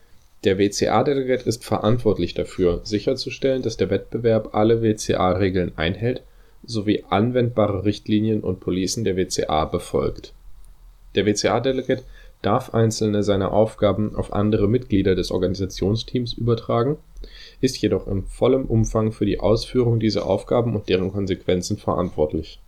Der 0.44 0.58
WCA-Delegate 0.58 1.46
ist 1.46 1.62
verantwortlich 1.62 2.32
dafür, 2.32 2.80
sicherzustellen, 2.84 3.60
dass 3.60 3.76
der 3.76 3.90
Wettbewerb 3.90 4.54
alle 4.54 4.80
WCA-Regeln 4.80 5.72
einhält 5.76 6.22
sowie 6.64 7.04
anwendbare 7.10 7.84
Richtlinien 7.84 8.40
und 8.40 8.60
Policen 8.60 9.04
der 9.04 9.18
WCA 9.18 9.66
befolgt. 9.66 10.32
Der 11.16 11.26
WCA-Delegate 11.26 12.04
darf 12.44 12.74
einzelne 12.74 13.22
seiner 13.22 13.52
Aufgaben 13.52 14.14
auf 14.14 14.32
andere 14.32 14.68
Mitglieder 14.68 15.14
des 15.14 15.30
Organisationsteams 15.30 16.34
übertragen, 16.34 16.98
ist 17.60 17.80
jedoch 17.80 18.06
in 18.06 18.24
vollem 18.24 18.66
Umfang 18.66 19.12
für 19.12 19.26
die 19.26 19.40
Ausführung 19.40 19.98
dieser 19.98 20.26
Aufgaben 20.26 20.76
und 20.76 20.88
deren 20.88 21.12
Konsequenzen 21.12 21.76
verantwortlich 21.76 22.60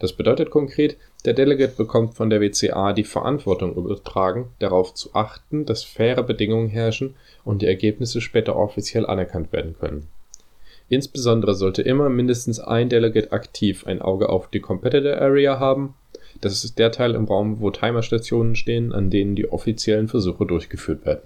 das 0.00 0.14
bedeutet 0.14 0.50
konkret, 0.50 0.96
der 1.26 1.34
Delegate 1.34 1.76
bekommt 1.76 2.14
von 2.14 2.30
der 2.30 2.40
WCA 2.40 2.94
die 2.94 3.04
Verantwortung 3.04 3.76
übertragen, 3.76 4.48
darauf 4.58 4.94
zu 4.94 5.14
achten, 5.14 5.66
dass 5.66 5.84
faire 5.84 6.22
Bedingungen 6.22 6.70
herrschen 6.70 7.16
und 7.44 7.60
die 7.60 7.66
Ergebnisse 7.66 8.22
später 8.22 8.56
offiziell 8.56 9.04
anerkannt 9.04 9.52
werden 9.52 9.76
können. 9.78 10.08
Insbesondere 10.88 11.54
sollte 11.54 11.82
immer 11.82 12.08
mindestens 12.08 12.58
ein 12.58 12.88
Delegate 12.88 13.30
aktiv 13.30 13.86
ein 13.86 14.00
Auge 14.00 14.30
auf 14.30 14.48
die 14.48 14.60
Competitor 14.60 15.18
Area 15.18 15.60
haben. 15.60 15.94
Das 16.40 16.64
ist 16.64 16.78
der 16.78 16.90
Teil 16.90 17.14
im 17.14 17.24
Raum, 17.24 17.60
wo 17.60 17.70
Timerstationen 17.70 18.56
stehen, 18.56 18.92
an 18.92 19.10
denen 19.10 19.36
die 19.36 19.50
offiziellen 19.50 20.08
Versuche 20.08 20.46
durchgeführt 20.46 21.04
werden. 21.04 21.22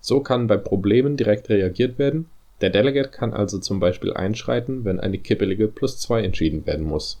So 0.00 0.20
kann 0.20 0.48
bei 0.48 0.56
Problemen 0.56 1.16
direkt 1.16 1.48
reagiert 1.48 1.98
werden. 1.98 2.28
Der 2.60 2.70
Delegate 2.70 3.10
kann 3.10 3.32
also 3.32 3.58
zum 3.58 3.78
Beispiel 3.78 4.12
einschreiten, 4.12 4.84
wenn 4.84 4.98
eine 4.98 5.18
kippelige 5.18 5.68
Plus 5.68 6.00
2 6.00 6.22
entschieden 6.22 6.66
werden 6.66 6.84
muss. 6.84 7.20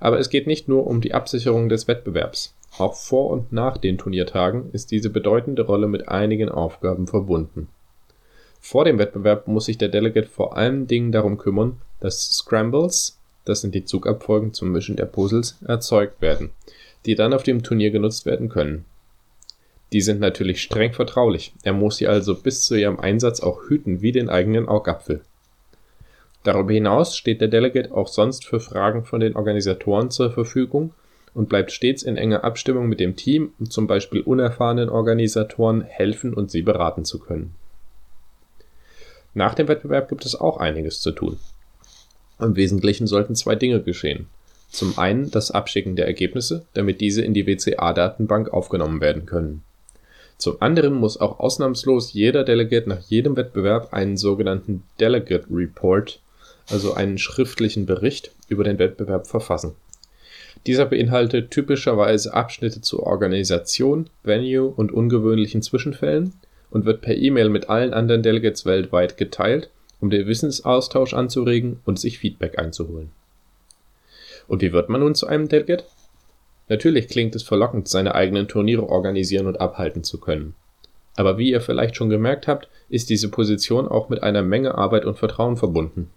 Aber 0.00 0.18
es 0.18 0.30
geht 0.30 0.46
nicht 0.46 0.68
nur 0.68 0.86
um 0.86 1.00
die 1.00 1.14
Absicherung 1.14 1.68
des 1.68 1.88
Wettbewerbs. 1.88 2.54
Auch 2.78 2.94
vor 2.94 3.30
und 3.30 3.52
nach 3.52 3.78
den 3.78 3.96
Turniertagen 3.96 4.70
ist 4.72 4.90
diese 4.90 5.08
bedeutende 5.08 5.62
Rolle 5.62 5.88
mit 5.88 6.08
einigen 6.08 6.50
Aufgaben 6.50 7.06
verbunden. 7.06 7.68
Vor 8.60 8.84
dem 8.84 8.98
Wettbewerb 8.98 9.46
muss 9.46 9.66
sich 9.66 9.78
der 9.78 9.88
Delegate 9.88 10.28
vor 10.28 10.56
allen 10.56 10.86
Dingen 10.86 11.12
darum 11.12 11.38
kümmern, 11.38 11.80
dass 12.00 12.36
Scrambles, 12.36 13.15
das 13.46 13.62
sind 13.62 13.74
die 13.74 13.86
Zugabfolgen 13.86 14.52
zum 14.52 14.72
Mischen 14.72 14.96
der 14.96 15.06
Puzzles, 15.06 15.56
erzeugt 15.66 16.20
werden, 16.20 16.50
die 17.06 17.14
dann 17.14 17.32
auf 17.32 17.42
dem 17.42 17.62
Turnier 17.62 17.90
genutzt 17.90 18.26
werden 18.26 18.50
können. 18.50 18.84
Die 19.92 20.00
sind 20.00 20.20
natürlich 20.20 20.60
streng 20.60 20.92
vertraulich, 20.92 21.54
er 21.62 21.72
muss 21.72 21.96
sie 21.96 22.08
also 22.08 22.34
bis 22.34 22.64
zu 22.64 22.74
ihrem 22.74 23.00
Einsatz 23.00 23.40
auch 23.40 23.62
hüten 23.68 24.02
wie 24.02 24.12
den 24.12 24.28
eigenen 24.28 24.68
Augapfel. 24.68 25.22
Darüber 26.42 26.72
hinaus 26.72 27.16
steht 27.16 27.40
der 27.40 27.48
Delegate 27.48 27.92
auch 27.92 28.08
sonst 28.08 28.44
für 28.44 28.60
Fragen 28.60 29.04
von 29.04 29.20
den 29.20 29.34
Organisatoren 29.34 30.10
zur 30.10 30.30
Verfügung 30.30 30.92
und 31.34 31.48
bleibt 31.48 31.72
stets 31.72 32.02
in 32.02 32.16
enger 32.16 32.44
Abstimmung 32.44 32.88
mit 32.88 32.98
dem 32.98 33.14
Team, 33.14 33.52
um 33.58 33.68
zum 33.68 33.86
Beispiel 33.86 34.20
unerfahrenen 34.20 34.88
Organisatoren 34.88 35.82
helfen 35.82 36.34
und 36.34 36.50
sie 36.50 36.62
beraten 36.62 37.04
zu 37.04 37.18
können. 37.18 37.54
Nach 39.34 39.54
dem 39.54 39.68
Wettbewerb 39.68 40.08
gibt 40.08 40.24
es 40.24 40.34
auch 40.34 40.56
einiges 40.56 41.00
zu 41.00 41.12
tun. 41.12 41.38
Im 42.40 42.56
Wesentlichen 42.56 43.06
sollten 43.06 43.34
zwei 43.34 43.54
Dinge 43.54 43.82
geschehen. 43.82 44.26
Zum 44.70 44.98
einen 44.98 45.30
das 45.30 45.50
Abschicken 45.50 45.96
der 45.96 46.06
Ergebnisse, 46.06 46.66
damit 46.74 47.00
diese 47.00 47.22
in 47.22 47.34
die 47.34 47.46
WCA-Datenbank 47.46 48.52
aufgenommen 48.52 49.00
werden 49.00 49.26
können. 49.26 49.62
Zum 50.38 50.60
anderen 50.60 50.94
muss 50.94 51.18
auch 51.18 51.38
ausnahmslos 51.38 52.12
jeder 52.12 52.44
Delegate 52.44 52.88
nach 52.88 53.00
jedem 53.00 53.36
Wettbewerb 53.36 53.94
einen 53.94 54.16
sogenannten 54.16 54.82
Delegate 55.00 55.46
Report, 55.50 56.20
also 56.68 56.92
einen 56.92 57.16
schriftlichen 57.16 57.86
Bericht 57.86 58.32
über 58.48 58.64
den 58.64 58.78
Wettbewerb 58.78 59.26
verfassen 59.26 59.76
dieser 60.66 60.86
beinhaltet 60.86 61.50
typischerweise 61.50 62.34
Abschnitte 62.34 62.80
zur 62.80 63.04
Organisation, 63.04 64.10
Venue 64.24 64.68
und 64.68 64.92
ungewöhnlichen 64.92 65.62
Zwischenfällen 65.62 66.32
und 66.70 66.84
wird 66.84 67.02
per 67.02 67.16
E-Mail 67.16 67.50
mit 67.50 67.68
allen 67.68 67.94
anderen 67.94 68.22
Delegates 68.22 68.66
weltweit 68.66 69.16
geteilt, 69.16 69.70
um 70.00 70.10
den 70.10 70.26
Wissensaustausch 70.26 71.14
anzuregen 71.14 71.80
und 71.84 71.98
sich 71.98 72.18
Feedback 72.18 72.58
einzuholen. 72.58 73.10
Und 74.48 74.62
wie 74.62 74.72
wird 74.72 74.88
man 74.88 75.00
nun 75.00 75.14
zu 75.14 75.26
einem 75.26 75.48
Delegate? 75.48 75.84
Natürlich 76.68 77.08
klingt 77.08 77.34
es 77.34 77.42
verlockend, 77.42 77.88
seine 77.88 78.14
eigenen 78.14 78.48
Turniere 78.48 78.88
organisieren 78.88 79.46
und 79.46 79.60
abhalten 79.60 80.04
zu 80.04 80.18
können. 80.18 80.54
Aber 81.16 81.38
wie 81.38 81.50
ihr 81.50 81.60
vielleicht 81.60 81.96
schon 81.96 82.10
gemerkt 82.10 82.46
habt, 82.46 82.68
ist 82.88 83.08
diese 83.08 83.30
Position 83.30 83.88
auch 83.88 84.08
mit 84.08 84.22
einer 84.22 84.42
Menge 84.42 84.76
Arbeit 84.76 85.04
und 85.04 85.18
Vertrauen 85.18 85.56
verbunden. 85.56 86.10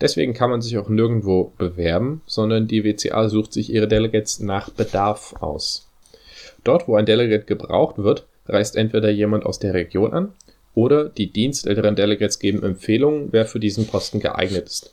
Deswegen 0.00 0.34
kann 0.34 0.50
man 0.50 0.60
sich 0.60 0.76
auch 0.76 0.88
nirgendwo 0.88 1.52
bewerben, 1.56 2.20
sondern 2.26 2.66
die 2.66 2.84
WCA 2.84 3.28
sucht 3.28 3.52
sich 3.52 3.72
ihre 3.72 3.88
Delegates 3.88 4.40
nach 4.40 4.68
Bedarf 4.68 5.34
aus. 5.40 5.88
Dort, 6.64 6.88
wo 6.88 6.96
ein 6.96 7.06
Delegate 7.06 7.44
gebraucht 7.44 7.98
wird, 7.98 8.26
reist 8.46 8.76
entweder 8.76 9.10
jemand 9.10 9.46
aus 9.46 9.58
der 9.58 9.74
Region 9.74 10.12
an 10.12 10.32
oder 10.76 11.08
die 11.08 11.32
dienstälteren 11.32 11.96
Delegates 11.96 12.38
geben 12.38 12.62
Empfehlungen, 12.62 13.28
wer 13.32 13.46
für 13.46 13.58
diesen 13.58 13.86
Posten 13.86 14.20
geeignet 14.20 14.66
ist. 14.66 14.92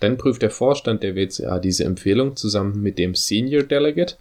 Dann 0.00 0.18
prüft 0.18 0.42
der 0.42 0.50
Vorstand 0.50 1.02
der 1.02 1.14
WCA 1.14 1.60
diese 1.60 1.84
Empfehlung 1.84 2.36
zusammen 2.36 2.82
mit 2.82 2.98
dem 2.98 3.14
Senior 3.14 3.62
Delegate. 3.62 4.16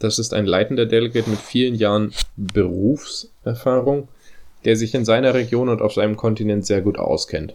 Das 0.00 0.18
ist 0.18 0.34
ein 0.34 0.44
leitender 0.44 0.84
Delegate 0.84 1.30
mit 1.30 1.38
vielen 1.38 1.76
Jahren 1.76 2.12
Berufserfahrung, 2.36 4.08
der 4.64 4.76
sich 4.76 4.94
in 4.94 5.04
seiner 5.04 5.32
Region 5.32 5.68
und 5.68 5.80
auf 5.80 5.94
seinem 5.94 6.16
Kontinent 6.16 6.66
sehr 6.66 6.82
gut 6.82 6.98
auskennt. 6.98 7.54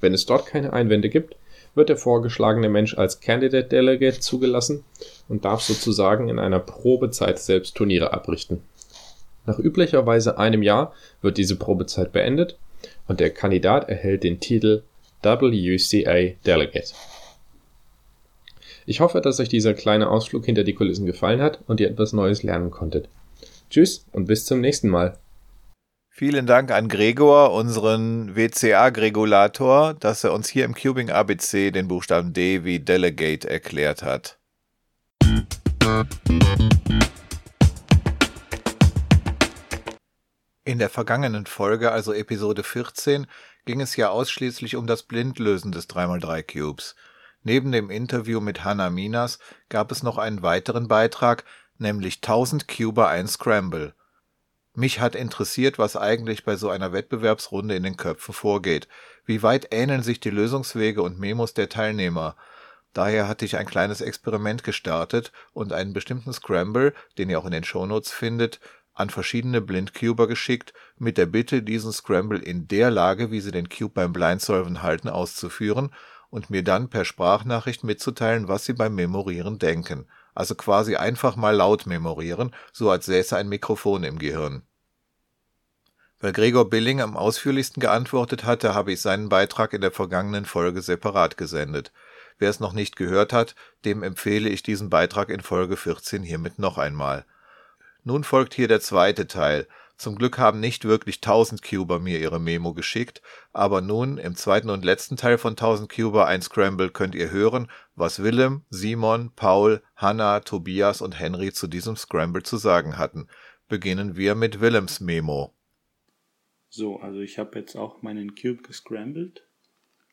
Wenn 0.00 0.14
es 0.14 0.24
dort 0.24 0.46
keine 0.46 0.72
Einwände 0.72 1.10
gibt, 1.10 1.36
wird 1.74 1.90
der 1.90 1.98
vorgeschlagene 1.98 2.70
Mensch 2.70 2.96
als 2.96 3.20
Candidate 3.20 3.68
Delegate 3.68 4.20
zugelassen 4.20 4.84
und 5.28 5.44
darf 5.44 5.60
sozusagen 5.60 6.30
in 6.30 6.38
einer 6.38 6.60
Probezeit 6.60 7.38
selbst 7.38 7.76
Turniere 7.76 8.14
abrichten. 8.14 8.62
Nach 9.46 9.58
üblicherweise 9.58 10.38
einem 10.38 10.62
Jahr 10.62 10.92
wird 11.22 11.38
diese 11.38 11.56
Probezeit 11.56 12.12
beendet 12.12 12.58
und 13.06 13.20
der 13.20 13.30
Kandidat 13.30 13.88
erhält 13.88 14.24
den 14.24 14.40
Titel 14.40 14.82
WCA 15.22 16.34
Delegate. 16.44 16.92
Ich 18.84 19.00
hoffe, 19.00 19.20
dass 19.20 19.40
euch 19.40 19.48
dieser 19.48 19.74
kleine 19.74 20.08
Ausflug 20.08 20.44
hinter 20.44 20.62
die 20.62 20.74
Kulissen 20.74 21.06
gefallen 21.06 21.40
hat 21.40 21.60
und 21.66 21.80
ihr 21.80 21.90
etwas 21.90 22.12
Neues 22.12 22.42
lernen 22.44 22.70
konntet. 22.70 23.08
Tschüss 23.70 24.04
und 24.12 24.26
bis 24.26 24.44
zum 24.44 24.60
nächsten 24.60 24.88
Mal. 24.88 25.16
Vielen 26.08 26.46
Dank 26.46 26.70
an 26.70 26.88
Gregor, 26.88 27.52
unseren 27.52 28.36
WCA-Gregulator, 28.36 29.94
dass 29.94 30.24
er 30.24 30.32
uns 30.32 30.48
hier 30.48 30.64
im 30.64 30.74
Cubing 30.74 31.10
ABC 31.10 31.72
den 31.72 31.88
Buchstaben 31.88 32.32
D 32.32 32.64
wie 32.64 32.78
Delegate 32.78 33.50
erklärt 33.50 34.02
hat. 34.02 34.38
In 40.66 40.80
der 40.80 40.90
vergangenen 40.90 41.46
Folge, 41.46 41.92
also 41.92 42.12
Episode 42.12 42.64
14, 42.64 43.28
ging 43.66 43.80
es 43.80 43.94
ja 43.94 44.08
ausschließlich 44.08 44.74
um 44.74 44.88
das 44.88 45.04
Blindlösen 45.04 45.70
des 45.70 45.88
3x3 45.88 46.42
Cubes. 46.42 46.96
Neben 47.44 47.70
dem 47.70 47.88
Interview 47.88 48.40
mit 48.40 48.64
Hannah 48.64 48.90
Minas 48.90 49.38
gab 49.68 49.92
es 49.92 50.02
noch 50.02 50.18
einen 50.18 50.42
weiteren 50.42 50.88
Beitrag, 50.88 51.44
nämlich 51.78 52.16
1000 52.16 52.66
Cuber 52.66 53.06
ein 53.06 53.28
Scramble. 53.28 53.94
Mich 54.74 54.98
hat 54.98 55.14
interessiert, 55.14 55.78
was 55.78 55.96
eigentlich 55.96 56.44
bei 56.44 56.56
so 56.56 56.68
einer 56.68 56.92
Wettbewerbsrunde 56.92 57.76
in 57.76 57.84
den 57.84 57.96
Köpfen 57.96 58.34
vorgeht. 58.34 58.88
Wie 59.24 59.44
weit 59.44 59.68
ähneln 59.70 60.02
sich 60.02 60.18
die 60.18 60.30
Lösungswege 60.30 61.00
und 61.00 61.20
Memos 61.20 61.54
der 61.54 61.68
Teilnehmer? 61.68 62.34
Daher 62.92 63.28
hatte 63.28 63.44
ich 63.44 63.56
ein 63.56 63.66
kleines 63.66 64.00
Experiment 64.00 64.64
gestartet 64.64 65.30
und 65.52 65.72
einen 65.72 65.92
bestimmten 65.92 66.32
Scramble, 66.32 66.92
den 67.18 67.30
ihr 67.30 67.38
auch 67.38 67.44
in 67.44 67.52
den 67.52 67.62
Shownotes 67.62 68.10
findet, 68.10 68.58
an 68.96 69.10
verschiedene 69.10 69.60
Blindcuber 69.60 70.26
geschickt, 70.26 70.72
mit 70.98 71.16
der 71.16 71.26
Bitte, 71.26 71.62
diesen 71.62 71.92
Scramble 71.92 72.40
in 72.40 72.66
der 72.66 72.90
Lage, 72.90 73.30
wie 73.30 73.40
sie 73.40 73.52
den 73.52 73.68
Cube 73.68 73.94
beim 73.94 74.12
Blindsolven 74.12 74.82
halten, 74.82 75.08
auszuführen 75.08 75.94
und 76.30 76.50
mir 76.50 76.64
dann 76.64 76.90
per 76.90 77.04
Sprachnachricht 77.04 77.84
mitzuteilen, 77.84 78.48
was 78.48 78.64
sie 78.64 78.72
beim 78.72 78.96
Memorieren 78.96 79.60
denken 79.60 80.06
also 80.36 80.54
quasi 80.54 80.96
einfach 80.96 81.34
mal 81.34 81.56
laut 81.56 81.86
memorieren, 81.86 82.54
so 82.72 82.90
als 82.90 83.06
säße 83.06 83.36
ein 83.36 83.48
Mikrofon 83.48 84.04
im 84.04 84.18
Gehirn. 84.18 84.62
Weil 86.20 86.32
Gregor 86.32 86.68
Billing 86.68 87.00
am 87.00 87.16
ausführlichsten 87.16 87.80
geantwortet 87.80 88.44
hatte, 88.44 88.74
habe 88.74 88.92
ich 88.92 89.00
seinen 89.00 89.28
Beitrag 89.28 89.72
in 89.72 89.80
der 89.80 89.92
vergangenen 89.92 90.44
Folge 90.44 90.82
separat 90.82 91.38
gesendet. 91.38 91.90
Wer 92.38 92.50
es 92.50 92.60
noch 92.60 92.74
nicht 92.74 92.96
gehört 92.96 93.32
hat, 93.32 93.54
dem 93.86 94.02
empfehle 94.02 94.50
ich 94.50 94.62
diesen 94.62 94.90
Beitrag 94.90 95.30
in 95.30 95.40
Folge 95.40 95.76
14 95.76 96.22
hiermit 96.22 96.58
noch 96.58 96.76
einmal. 96.76 97.24
Nun 98.06 98.22
folgt 98.22 98.54
hier 98.54 98.68
der 98.68 98.80
zweite 98.80 99.26
Teil, 99.26 99.66
zum 99.96 100.14
Glück 100.14 100.38
haben 100.38 100.60
nicht 100.60 100.84
wirklich 100.84 101.16
1000 101.16 101.60
Cuber 101.60 101.98
mir 101.98 102.20
ihre 102.20 102.38
Memo 102.38 102.72
geschickt, 102.72 103.20
aber 103.52 103.80
nun 103.80 104.16
im 104.16 104.36
zweiten 104.36 104.70
und 104.70 104.84
letzten 104.84 105.16
Teil 105.16 105.38
von 105.38 105.54
1000 105.54 105.88
Cuber 105.88 106.28
ein 106.28 106.40
Scramble 106.40 106.90
könnt 106.90 107.16
ihr 107.16 107.32
hören, 107.32 107.68
was 107.96 108.22
Willem, 108.22 108.62
Simon, 108.70 109.32
Paul, 109.34 109.82
Hanna, 109.96 110.38
Tobias 110.38 111.00
und 111.00 111.18
Henry 111.18 111.52
zu 111.52 111.66
diesem 111.66 111.96
Scramble 111.96 112.44
zu 112.44 112.58
sagen 112.58 112.96
hatten. 112.96 113.26
Beginnen 113.66 114.14
wir 114.14 114.36
mit 114.36 114.60
Willems 114.60 115.00
Memo. 115.00 115.52
So, 116.68 117.00
also 117.00 117.18
ich 117.18 117.40
habe 117.40 117.58
jetzt 117.58 117.74
auch 117.74 118.02
meinen 118.02 118.36
Cube 118.36 118.62
gescrambled. 118.62 119.44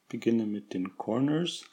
Beginne 0.10 0.48
mit 0.48 0.74
den 0.74 0.98
Corners. 0.98 1.64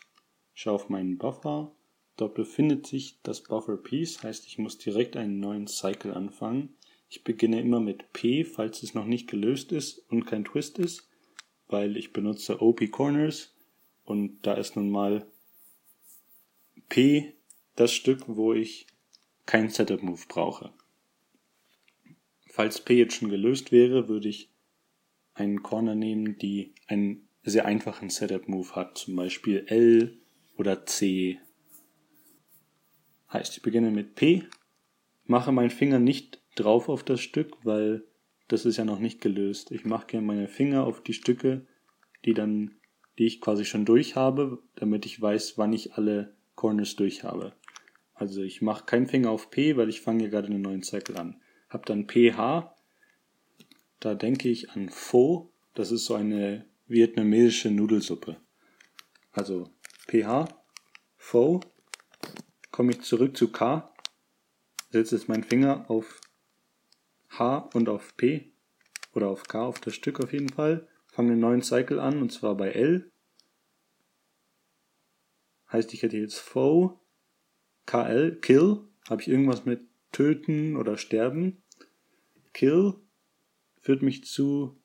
Schaue 0.53 0.75
auf 0.75 0.91
meinen 0.91 1.17
Buffer. 1.17 1.73
Dort 2.21 2.35
befindet 2.35 2.87
sich 2.87 3.19
das 3.23 3.41
Buffer 3.41 3.79
Piece, 3.79 4.23
heißt 4.23 4.47
ich 4.47 4.59
muss 4.59 4.77
direkt 4.77 5.17
einen 5.17 5.41
neuen 5.41 5.67
Cycle 5.67 6.13
anfangen. 6.13 6.75
Ich 7.09 7.25
beginne 7.25 7.63
immer 7.63 7.81
mit 7.81 8.13
P, 8.13 8.45
falls 8.45 8.83
es 8.83 8.93
noch 8.93 9.07
nicht 9.07 9.27
gelöst 9.27 9.73
ist 9.73 10.01
und 10.11 10.27
kein 10.27 10.45
Twist 10.45 10.79
ist, 10.79 11.09
weil 11.67 11.97
ich 11.97 12.13
benutze 12.13 12.61
OP 12.61 12.91
Corners 12.91 13.55
und 14.05 14.43
da 14.43 14.53
ist 14.53 14.77
nun 14.77 14.91
mal 14.91 15.25
P 16.91 17.33
das 17.75 17.91
Stück, 17.91 18.25
wo 18.27 18.53
ich 18.53 18.87
kein 19.47 19.71
Setup 19.71 20.03
Move 20.03 20.25
brauche. 20.29 20.75
Falls 22.49 22.85
P 22.85 22.99
jetzt 22.99 23.15
schon 23.15 23.31
gelöst 23.31 23.73
wäre, 23.73 24.11
würde 24.11 24.29
ich 24.29 24.51
einen 25.33 25.63
Corner 25.63 25.95
nehmen, 25.95 26.37
die 26.37 26.75
einen 26.87 27.27
sehr 27.45 27.65
einfachen 27.65 28.11
Setup 28.11 28.47
Move 28.47 28.77
hat, 28.77 28.99
zum 28.99 29.17
Beispiel 29.17 29.65
L 29.69 30.19
oder 30.59 30.85
C. 30.85 31.41
Heißt, 33.33 33.57
ich 33.57 33.63
beginne 33.63 33.91
mit 33.91 34.15
P, 34.15 34.45
mache 35.25 35.53
meinen 35.53 35.71
Finger 35.71 35.99
nicht 35.99 36.43
drauf 36.57 36.89
auf 36.89 37.05
das 37.05 37.21
Stück, 37.21 37.57
weil 37.65 38.05
das 38.49 38.67
ist 38.67 38.77
ja 38.77 38.85
noch 38.85 38.99
nicht 38.99 39.21
gelöst. 39.21 39.71
Ich 39.71 39.85
mache 39.85 40.07
gerne 40.07 40.27
meine 40.27 40.49
Finger 40.49 40.85
auf 40.85 41.03
die 41.03 41.13
Stücke, 41.13 41.67
die 42.25 42.35
dann, 42.35 42.75
die 43.19 43.27
ich 43.27 43.41
quasi 43.41 43.65
schon 43.65 43.85
durch 43.85 44.17
habe, 44.17 44.63
damit 44.75 45.07
ich 45.07 45.21
weiß, 45.21 45.57
wann 45.57 45.73
ich 45.73 45.95
alle 45.95 46.35
Corners 46.57 46.97
durch 46.97 47.23
habe. 47.23 47.55
Also 48.15 48.43
ich 48.43 48.61
mache 48.61 48.85
keinen 48.85 49.07
Finger 49.07 49.31
auf 49.31 49.51
P, 49.51 49.77
weil 49.77 49.89
ich 49.89 50.01
fange 50.01 50.21
hier 50.21 50.31
gerade 50.31 50.49
einen 50.49 50.63
neuen 50.63 50.83
Cycle 50.83 51.17
an. 51.17 51.41
Hab 51.69 51.87
dann 51.87 52.09
PH, 52.09 52.75
da 54.01 54.15
denke 54.15 54.49
ich 54.49 54.71
an 54.73 54.89
Pho, 54.89 55.53
das 55.75 55.93
ist 55.93 56.07
so 56.07 56.15
eine 56.15 56.67
vietnamesische 56.87 57.71
Nudelsuppe. 57.71 58.37
Also 59.31 59.71
PH, 60.09 60.49
Pho, 61.17 61.61
komme 62.81 62.93
ich 62.93 63.03
zurück 63.03 63.37
zu 63.37 63.53
K, 63.53 63.93
setze 64.89 65.15
jetzt 65.15 65.29
meinen 65.29 65.45
Finger 65.45 65.85
auf 65.91 66.19
H 67.29 67.69
und 67.75 67.91
auf 67.91 68.17
P 68.17 68.55
oder 69.13 69.29
auf 69.29 69.43
K 69.43 69.67
auf 69.67 69.81
das 69.81 69.95
Stück 69.95 70.19
auf 70.19 70.33
jeden 70.33 70.49
Fall. 70.49 70.89
Fange 71.07 71.33
einen 71.33 71.43
neuen 71.43 71.61
Cycle 71.61 72.01
an 72.01 72.23
und 72.23 72.33
zwar 72.33 72.55
bei 72.55 72.71
L. 72.71 73.13
Heißt, 75.71 75.93
ich 75.93 76.03
hätte 76.03 76.17
jetzt 76.17 76.39
Foe, 76.39 76.99
KL, 77.85 78.41
Kill, 78.41 78.79
habe 79.11 79.21
ich 79.21 79.29
irgendwas 79.29 79.67
mit 79.67 79.83
töten 80.11 80.79
oder 80.79 80.97
sterben. 80.97 81.63
Kill 82.55 82.95
führt 83.83 84.01
mich 84.01 84.25
zu 84.25 84.81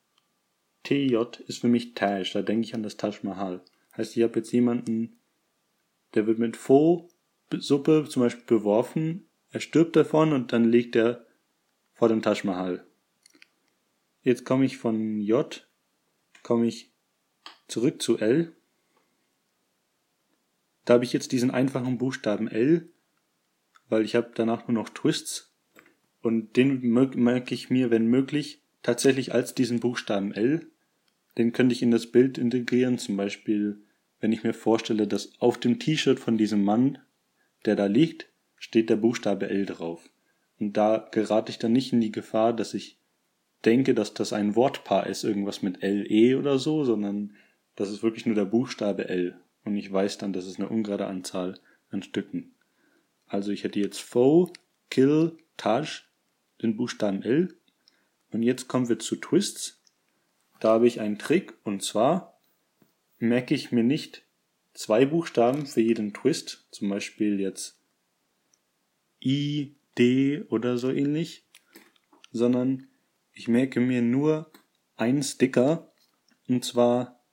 TJ, 0.82 1.16
ist 1.46 1.62
für 1.62 1.68
mich 1.68 1.94
Taj, 1.94 2.24
da 2.34 2.42
denke 2.42 2.66
ich 2.66 2.74
an 2.74 2.82
das 2.82 2.98
Taj 2.98 3.20
Mahal. 3.22 3.64
Heißt, 3.96 4.14
ich 4.18 4.22
habe 4.22 4.40
jetzt 4.40 4.52
jemanden, 4.52 5.18
der 6.12 6.26
wird 6.26 6.38
mit 6.38 6.58
Faux-Suppe 7.50 8.06
zum 8.08 8.22
Beispiel 8.22 8.58
beworfen, 8.58 9.28
er 9.50 9.60
stirbt 9.60 9.96
davon 9.96 10.32
und 10.32 10.52
dann 10.52 10.64
liegt 10.64 10.96
er 10.96 11.26
vor 11.94 12.08
dem 12.08 12.22
Taj 12.22 12.44
Mahal. 12.44 12.84
Jetzt 14.22 14.44
komme 14.44 14.64
ich 14.64 14.76
von 14.76 15.20
J, 15.20 15.66
komme 16.42 16.66
ich 16.66 16.92
zurück 17.68 18.02
zu 18.02 18.18
L. 18.18 18.52
Da 20.84 20.94
habe 20.94 21.04
ich 21.04 21.12
jetzt 21.12 21.32
diesen 21.32 21.50
einfachen 21.50 21.98
Buchstaben 21.98 22.48
L, 22.48 22.88
weil 23.88 24.04
ich 24.04 24.14
habe 24.14 24.32
danach 24.34 24.66
nur 24.66 24.74
noch 24.74 24.88
Twists 24.88 25.54
und 26.22 26.56
den 26.56 26.80
merke 26.80 27.54
ich 27.54 27.70
mir, 27.70 27.90
wenn 27.90 28.06
möglich, 28.06 28.62
tatsächlich 28.82 29.32
als 29.32 29.54
diesen 29.54 29.80
Buchstaben 29.80 30.32
L. 30.32 30.70
Den 31.38 31.52
könnte 31.52 31.74
ich 31.74 31.82
in 31.82 31.90
das 31.90 32.10
Bild 32.10 32.38
integrieren, 32.38 32.98
zum 32.98 33.16
Beispiel, 33.16 33.82
wenn 34.20 34.32
ich 34.32 34.42
mir 34.42 34.54
vorstelle, 34.54 35.06
dass 35.06 35.40
auf 35.40 35.58
dem 35.58 35.78
T-Shirt 35.78 36.18
von 36.18 36.36
diesem 36.36 36.64
Mann, 36.64 36.98
der 37.66 37.76
da 37.76 37.86
liegt, 37.86 38.28
steht 38.56 38.90
der 38.90 38.96
Buchstabe 38.96 39.48
L 39.48 39.66
drauf. 39.66 40.08
Und 40.58 40.76
da 40.76 41.08
gerate 41.10 41.50
ich 41.50 41.58
dann 41.58 41.72
nicht 41.72 41.92
in 41.92 42.00
die 42.00 42.12
Gefahr, 42.12 42.52
dass 42.52 42.74
ich 42.74 42.98
denke, 43.64 43.94
dass 43.94 44.14
das 44.14 44.32
ein 44.32 44.54
Wortpaar 44.56 45.06
ist, 45.06 45.24
irgendwas 45.24 45.62
mit 45.62 45.82
LE 45.82 46.38
oder 46.38 46.58
so, 46.58 46.84
sondern 46.84 47.34
das 47.74 47.90
ist 47.90 48.02
wirklich 48.02 48.26
nur 48.26 48.34
der 48.34 48.44
Buchstabe 48.44 49.08
L. 49.08 49.38
Und 49.64 49.76
ich 49.76 49.92
weiß 49.92 50.18
dann, 50.18 50.32
das 50.32 50.46
ist 50.46 50.58
eine 50.58 50.68
ungerade 50.68 51.06
Anzahl 51.06 51.58
an 51.90 52.02
Stücken. 52.02 52.54
Also 53.26 53.50
ich 53.50 53.64
hätte 53.64 53.80
jetzt 53.80 54.00
Foe, 54.00 54.50
Kill, 54.90 55.36
Taj, 55.56 56.04
den 56.62 56.76
Buchstaben 56.76 57.22
L. 57.22 57.54
Und 58.32 58.42
jetzt 58.42 58.68
kommen 58.68 58.88
wir 58.88 58.98
zu 58.98 59.16
Twists. 59.16 59.82
Da 60.60 60.70
habe 60.70 60.86
ich 60.86 61.00
einen 61.00 61.18
Trick 61.18 61.54
und 61.64 61.82
zwar 61.82 62.40
merke 63.18 63.54
ich 63.54 63.72
mir 63.72 63.82
nicht 63.82 64.25
zwei 64.76 65.06
Buchstaben 65.06 65.66
für 65.66 65.80
jeden 65.80 66.12
Twist, 66.12 66.68
zum 66.70 66.88
Beispiel 66.88 67.40
jetzt 67.40 67.80
I, 69.24 69.76
D 69.98 70.42
oder 70.50 70.76
so 70.76 70.90
ähnlich, 70.90 71.46
sondern 72.30 72.86
ich 73.32 73.48
merke 73.48 73.80
mir 73.80 74.02
nur 74.02 74.52
einen 74.96 75.22
Sticker 75.22 75.92
und 76.48 76.64
zwar 76.64 77.24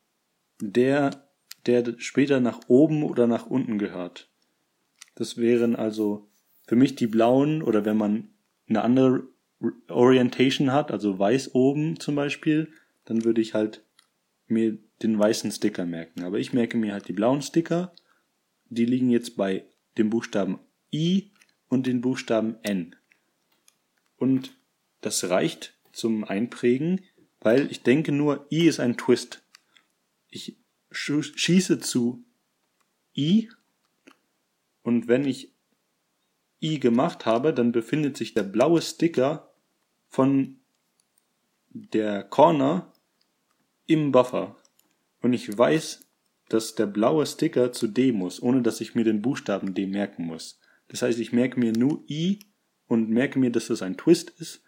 der, 0.62 1.30
der 1.66 1.96
später 2.00 2.40
nach 2.40 2.62
oben 2.68 3.04
oder 3.04 3.28
nach 3.28 3.46
unten 3.46 3.78
gehört. 3.78 4.32
Das 5.16 5.38
wären 5.38 5.76
also 5.76 6.30
für 6.66 6.78
mich 6.78 6.96
die 6.96 7.08
blauen 7.08 7.62
oder 7.62 7.84
wenn 7.86 7.98
man 7.98 8.30
eine 8.68 8.82
andere 8.82 9.28
Orientation 9.90 10.72
hat, 10.72 10.92
also 10.92 11.20
weiß 11.20 11.54
oben 11.54 12.00
zum 12.00 12.16
Beispiel, 12.16 12.72
dann 13.06 13.26
würde 13.26 13.42
ich 13.42 13.54
halt 13.54 13.86
mir 14.48 14.78
den 15.04 15.20
weißen 15.20 15.52
Sticker 15.52 15.86
merken. 15.86 16.24
Aber 16.24 16.40
ich 16.40 16.54
merke 16.54 16.78
mir 16.78 16.94
halt 16.94 17.08
die 17.08 17.14
blauen 17.14 17.42
Sticker. 17.42 17.94
Die 18.70 18.86
liegen 18.86 19.10
jetzt 19.10 19.36
bei 19.36 19.66
dem 19.98 20.10
Buchstaben 20.10 20.60
I 20.92 21.32
und 21.68 21.88
den 21.88 22.02
Buchstaben 22.02 22.58
N. 22.64 22.96
Und 24.18 24.56
das 25.02 25.30
reicht 25.30 25.78
zum 25.92 26.24
Einprägen, 26.24 27.02
weil 27.40 27.70
ich 27.70 27.84
denke 27.84 28.12
nur, 28.12 28.48
I 28.52 28.68
ist 28.68 28.80
ein 28.80 28.98
Twist. 28.98 29.44
Ich 30.30 30.58
schieße 30.92 31.80
zu 31.80 32.24
I 33.16 33.50
und 34.82 35.08
wenn 35.08 35.26
ich 35.26 35.54
I 36.62 36.80
gemacht 36.80 37.26
habe, 37.26 37.54
dann 37.54 37.72
befindet 37.72 38.16
sich 38.16 38.34
der 38.34 38.44
blaue 38.44 38.82
Sticker 38.82 39.54
von 40.10 40.60
der 41.70 42.24
Corner 42.24 42.94
im 43.86 44.12
Buffer. 44.12 44.56
Und 45.24 45.32
ich 45.32 45.58
weiß, 45.58 46.06
dass 46.50 46.76
der 46.76 46.86
blaue 46.86 47.26
Sticker 47.26 47.72
zu 47.72 47.88
D 47.88 48.12
muss, 48.12 48.44
ohne 48.44 48.62
dass 48.62 48.82
ich 48.82 48.94
mir 48.94 49.06
den 49.06 49.22
Buchstaben 49.22 49.74
D 49.74 49.88
merken 49.88 50.26
muss. 50.26 50.60
Das 50.90 51.02
heißt, 51.02 51.18
ich 51.18 51.32
merke 51.32 51.60
mir 51.60 51.72
nur 51.72 52.04
I 52.10 52.40
und 52.88 53.10
merke 53.10 53.40
mir, 53.40 53.50
dass 53.50 53.68
das 53.68 53.82
ein 53.82 53.98
Twist 53.98 54.30
ist. 54.32 54.64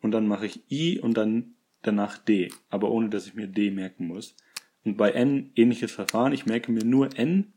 Und 0.00 0.12
dann 0.12 0.26
mache 0.26 0.46
ich 0.46 0.72
I 0.72 0.98
und 0.98 1.14
dann 1.14 1.56
danach 1.82 2.16
D, 2.16 2.50
aber 2.70 2.90
ohne 2.90 3.10
dass 3.10 3.26
ich 3.26 3.34
mir 3.34 3.48
D 3.48 3.70
merken 3.70 4.06
muss. 4.06 4.34
Und 4.82 4.96
bei 4.96 5.10
N 5.10 5.52
ähnliches 5.54 5.92
Verfahren. 5.92 6.32
Ich 6.32 6.46
merke 6.46 6.72
mir 6.72 6.84
nur 6.84 7.16
N 7.18 7.52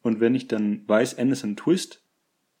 und 0.00 0.20
wenn 0.20 0.36
ich 0.36 0.46
dann 0.46 0.88
weiß, 0.88 1.14
N 1.14 1.32
ist 1.32 1.44
ein 1.44 1.56
Twist, 1.56 2.04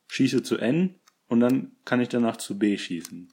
schieße 0.08 0.42
zu 0.42 0.58
N 0.58 0.96
und 1.28 1.38
dann 1.38 1.76
kann 1.84 2.00
ich 2.00 2.08
danach 2.08 2.36
zu 2.36 2.58
B 2.58 2.76
schießen. 2.76 3.32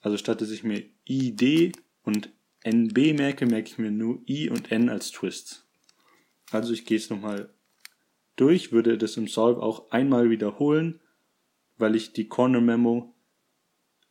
Also 0.00 0.16
statt 0.16 0.40
dass 0.40 0.50
ich 0.50 0.64
mir 0.64 0.82
ID 1.08 1.76
und 2.02 2.30
NB 2.64 3.14
merke, 3.14 3.46
merke 3.46 3.68
ich 3.68 3.78
mir 3.78 3.90
nur 3.90 4.20
I 4.28 4.48
und 4.48 4.72
N 4.72 4.88
als 4.88 5.10
Twists. 5.10 5.66
Also 6.50 6.72
ich 6.72 6.86
gehe 6.86 6.96
es 6.96 7.10
nochmal 7.10 7.50
durch, 8.36 8.72
würde 8.72 8.98
das 8.98 9.16
im 9.16 9.28
Solve 9.28 9.62
auch 9.62 9.90
einmal 9.90 10.30
wiederholen, 10.30 11.00
weil 11.76 11.94
ich 11.94 12.12
die 12.12 12.28
Corner 12.28 12.60
Memo 12.60 13.14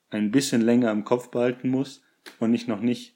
ein 0.10 0.32
bisschen 0.32 0.62
länger 0.62 0.92
im 0.92 1.04
Kopf 1.04 1.30
behalten 1.30 1.70
muss 1.70 2.02
und 2.40 2.54
ich 2.54 2.68
noch 2.68 2.82
nicht 2.82 3.16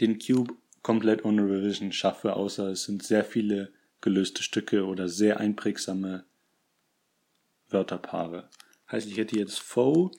den 0.00 0.18
Cube 0.18 0.54
komplett 0.82 1.24
ohne 1.24 1.42
Revision 1.42 1.92
schaffe, 1.92 2.34
außer 2.34 2.68
es 2.70 2.84
sind 2.84 3.02
sehr 3.02 3.24
viele 3.24 3.72
gelöste 4.00 4.42
Stücke 4.42 4.84
oder 4.84 5.08
sehr 5.08 5.38
einprägsame 5.38 6.24
Wörterpaare. 7.68 8.48
Heißt, 8.90 9.08
ich 9.08 9.16
hätte 9.16 9.38
jetzt 9.38 9.58
Foe, 9.58 10.10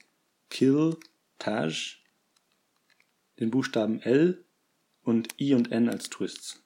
Kill, 0.50 0.96
Taj, 1.38 1.98
den 3.40 3.50
Buchstaben 3.50 4.00
L 4.02 4.44
und 5.02 5.40
I 5.40 5.54
und 5.54 5.72
N 5.72 5.88
als 5.88 6.10
Twists. 6.10 6.62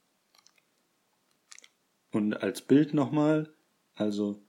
Und 2.10 2.34
als 2.34 2.62
Bild 2.62 2.94
nochmal, 2.94 3.52
also 3.94 4.42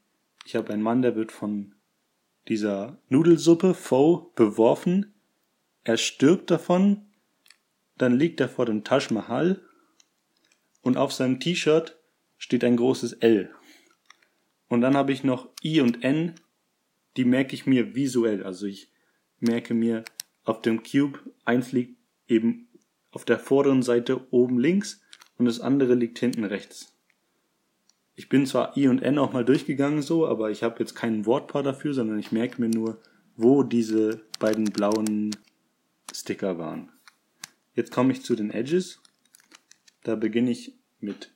ich 0.45 0.55
habe 0.55 0.73
einen 0.73 0.83
Mann, 0.83 1.01
der 1.01 1.15
wird 1.15 1.31
von 1.31 1.75
dieser 2.47 2.97
Nudelsuppe 3.09 3.73
Foe 3.73 4.31
beworfen, 4.35 5.13
er 5.83 5.97
stirbt 5.97 6.51
davon, 6.51 7.05
dann 7.97 8.17
liegt 8.17 8.39
er 8.39 8.49
vor 8.49 8.65
dem 8.65 8.83
Taj 8.83 9.13
Mahal 9.13 9.61
und 10.81 10.97
auf 10.97 11.13
seinem 11.13 11.39
T-Shirt 11.39 11.97
steht 12.37 12.63
ein 12.63 12.77
großes 12.77 13.13
L. 13.13 13.53
Und 14.67 14.81
dann 14.81 14.97
habe 14.97 15.13
ich 15.13 15.23
noch 15.23 15.49
I 15.63 15.81
und 15.81 16.03
N, 16.03 16.35
die 17.15 17.25
merke 17.25 17.53
ich 17.53 17.65
mir 17.65 17.95
visuell. 17.95 18.43
Also 18.43 18.65
ich 18.65 18.91
merke 19.39 19.73
mir 19.73 20.03
auf 20.43 20.61
dem 20.61 20.83
Cube, 20.83 21.19
eins 21.45 21.71
liegt 21.71 22.02
eben 22.27 22.67
auf 23.11 23.25
der 23.25 23.39
vorderen 23.39 23.83
Seite 23.83 24.27
oben 24.31 24.59
links 24.59 25.01
und 25.37 25.45
das 25.45 25.59
andere 25.59 25.95
liegt 25.95 26.19
hinten 26.19 26.43
rechts. 26.43 26.97
Ich 28.15 28.29
bin 28.29 28.45
zwar 28.45 28.77
I 28.77 28.87
und 28.87 29.01
N 29.01 29.17
auch 29.17 29.33
mal 29.33 29.45
durchgegangen 29.45 30.01
so, 30.01 30.27
aber 30.27 30.51
ich 30.51 30.61
habe 30.63 30.79
jetzt 30.79 30.93
kein 30.95 31.25
Wortpaar 31.25 31.63
dafür, 31.63 31.93
sondern 31.93 32.19
ich 32.19 32.31
merke 32.31 32.61
mir 32.61 32.69
nur, 32.69 33.01
wo 33.35 33.63
diese 33.63 34.21
beiden 34.39 34.65
blauen 34.65 35.35
Sticker 36.13 36.59
waren. 36.59 36.91
Jetzt 37.75 37.91
komme 37.91 38.11
ich 38.11 38.21
zu 38.21 38.35
den 38.35 38.51
Edges. 38.51 39.01
Da 40.03 40.15
beginne 40.15 40.51
ich 40.51 40.77
mit 40.99 41.33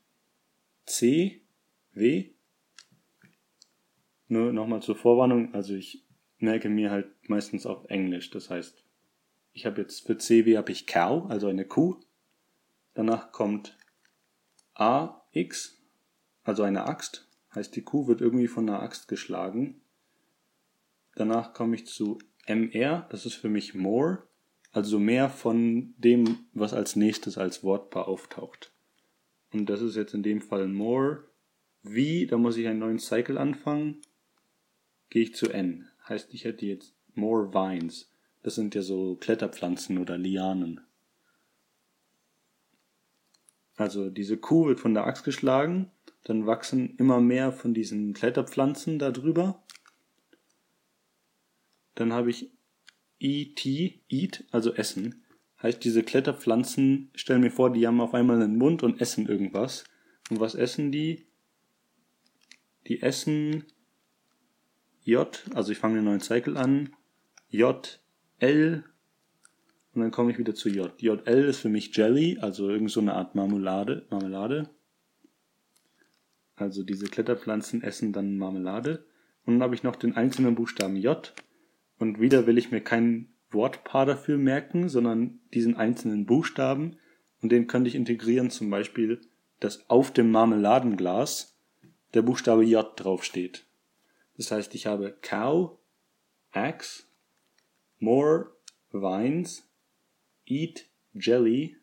C, 0.86 1.42
W. 1.94 2.30
Nur 4.28 4.54
nochmal 4.54 4.82
zur 4.82 4.96
Vorwarnung, 4.96 5.54
also 5.54 5.74
ich 5.74 6.04
merke 6.38 6.70
mir 6.70 6.92
halt 6.92 7.08
meistens 7.28 7.66
auf 7.66 7.86
Englisch. 7.90 8.30
Das 8.30 8.50
heißt, 8.50 8.84
ich 9.58 9.66
habe 9.66 9.82
jetzt 9.82 10.06
für 10.06 10.16
CW 10.16 10.56
habe 10.56 10.72
ich 10.72 10.86
Cow, 10.86 11.28
also 11.32 11.48
eine 11.48 11.66
Kuh. 11.66 11.96
Danach 12.94 13.32
kommt 13.32 13.76
AX, 14.76 15.82
also 16.44 16.62
eine 16.62 16.86
Axt. 16.86 17.28
Heißt, 17.56 17.76
die 17.76 17.82
Kuh 17.82 18.06
wird 18.06 18.22
irgendwie 18.22 18.48
von 18.48 18.70
einer 18.70 18.84
Axt 18.84 19.08
geschlagen. 19.08 19.82
Danach 21.16 21.56
komme 21.56 21.74
ich 21.74 21.88
zu 21.88 22.20
MR, 22.46 23.08
das 23.10 23.26
ist 23.26 23.34
für 23.34 23.50
mich 23.50 23.74
more, 23.74 24.28
also 24.74 25.00
mehr 25.00 25.28
von 25.28 25.96
dem, 25.98 26.46
was 26.54 26.76
als 26.76 26.96
nächstes 26.96 27.40
als 27.40 27.64
Wortpaar 27.64 28.08
auftaucht. 28.08 28.72
Und 29.52 29.72
das 29.72 29.82
ist 29.82 29.96
jetzt 29.96 30.14
in 30.14 30.22
dem 30.22 30.42
Fall 30.42 30.68
more. 30.68 31.32
Wie, 31.82 32.28
da 32.28 32.38
muss 32.38 32.58
ich 32.58 32.68
einen 32.68 32.78
neuen 32.78 33.00
Cycle 33.00 33.40
anfangen. 33.40 34.02
Gehe 35.10 35.24
ich 35.24 35.34
zu 35.34 35.50
N. 35.50 35.90
Heißt, 36.08 36.32
ich 36.36 36.44
hätte 36.44 36.68
jetzt 36.68 36.94
more 37.16 37.52
vines. 37.52 38.14
Das 38.44 38.56
sind 38.56 38.76
ja 38.76 38.82
so 38.82 39.16
Kletterpflanzen 39.16 39.98
oder 39.98 40.18
Lianen. 40.18 40.82
Also 43.76 44.10
diese 44.10 44.38
Kuh 44.38 44.68
wird 44.68 44.80
von 44.80 44.94
der 44.94 45.06
Axt 45.06 45.24
geschlagen, 45.24 45.92
dann 46.24 46.48
wachsen 46.48 46.96
immer 46.98 47.22
mehr 47.22 47.52
von 47.52 47.74
diesen 47.74 48.14
Kletterpflanzen 48.14 49.00
da 49.00 49.12
drüber. 49.12 49.64
Dann 51.96 52.14
habe 52.14 52.30
ich 52.30 52.52
ET, 53.20 53.66
eat, 53.66 54.46
also 54.52 54.74
essen. 54.74 55.24
Heißt, 55.62 55.84
diese 55.84 56.04
Kletterpflanzen, 56.04 57.10
stellen 57.16 57.42
mir 57.42 57.52
vor, 57.52 57.72
die 57.72 57.88
haben 57.88 58.02
auf 58.02 58.14
einmal 58.14 58.42
einen 58.42 58.58
Mund 58.58 58.84
und 58.84 59.02
essen 59.02 59.28
irgendwas. 59.28 59.86
Und 60.30 60.40
was 60.40 60.54
essen 60.54 60.92
die? 60.92 61.28
die 62.88 63.02
essen 63.02 63.66
J, 65.04 65.46
also 65.54 65.72
ich 65.72 65.78
fange 65.78 65.98
einen 65.98 66.06
neuen 66.06 66.20
Cycle 66.20 66.58
an, 66.58 66.90
J, 67.50 68.00
L 68.40 68.84
und 69.98 70.04
dann 70.04 70.12
komme 70.12 70.32
ich 70.32 70.38
wieder 70.38 70.54
zu 70.54 70.70
J. 70.70 70.94
JL 71.02 71.46
ist 71.46 71.62
für 71.62 71.70
mich 71.70 71.96
Jelly, 71.98 72.38
also 72.40 72.70
irgend 72.70 72.92
so 72.92 73.00
eine 73.00 73.16
Art 73.16 73.34
Marmelade, 73.34 74.06
Marmelade. 74.12 74.70
Also 76.56 76.84
diese 76.84 77.08
Kletterpflanzen 77.08 77.82
essen 77.82 78.14
dann 78.14 78.38
Marmelade. 78.38 79.08
Und 79.48 79.56
dann 79.56 79.64
habe 79.64 79.74
ich 79.74 79.82
noch 79.82 79.96
den 79.96 80.16
einzelnen 80.16 80.54
Buchstaben 80.54 80.98
J. 80.98 81.34
Und 81.98 82.20
wieder 82.20 82.46
will 82.46 82.60
ich 82.60 82.70
mir 82.70 82.82
kein 82.82 83.30
Wortpaar 83.50 84.06
dafür 84.06 84.38
merken, 84.38 84.88
sondern 84.88 85.40
diesen 85.52 85.76
einzelnen 85.76 86.28
Buchstaben. 86.28 86.98
Und 87.42 87.52
den 87.52 87.66
könnte 87.66 87.88
ich 87.88 87.96
integrieren, 87.96 88.52
zum 88.52 88.70
Beispiel, 88.70 89.20
dass 89.60 89.90
auf 89.90 90.14
dem 90.14 90.30
Marmeladenglas 90.30 91.58
der 92.14 92.22
Buchstabe 92.22 92.64
J 92.64 92.88
draufsteht. 92.96 93.66
Das 94.36 94.52
heißt, 94.52 94.76
ich 94.76 94.86
habe 94.86 95.18
Cow, 95.24 95.80
Axe, 96.52 97.07
More, 98.00 98.52
Vines, 98.92 99.68
Eat 100.46 100.86
Jelly 101.14 101.78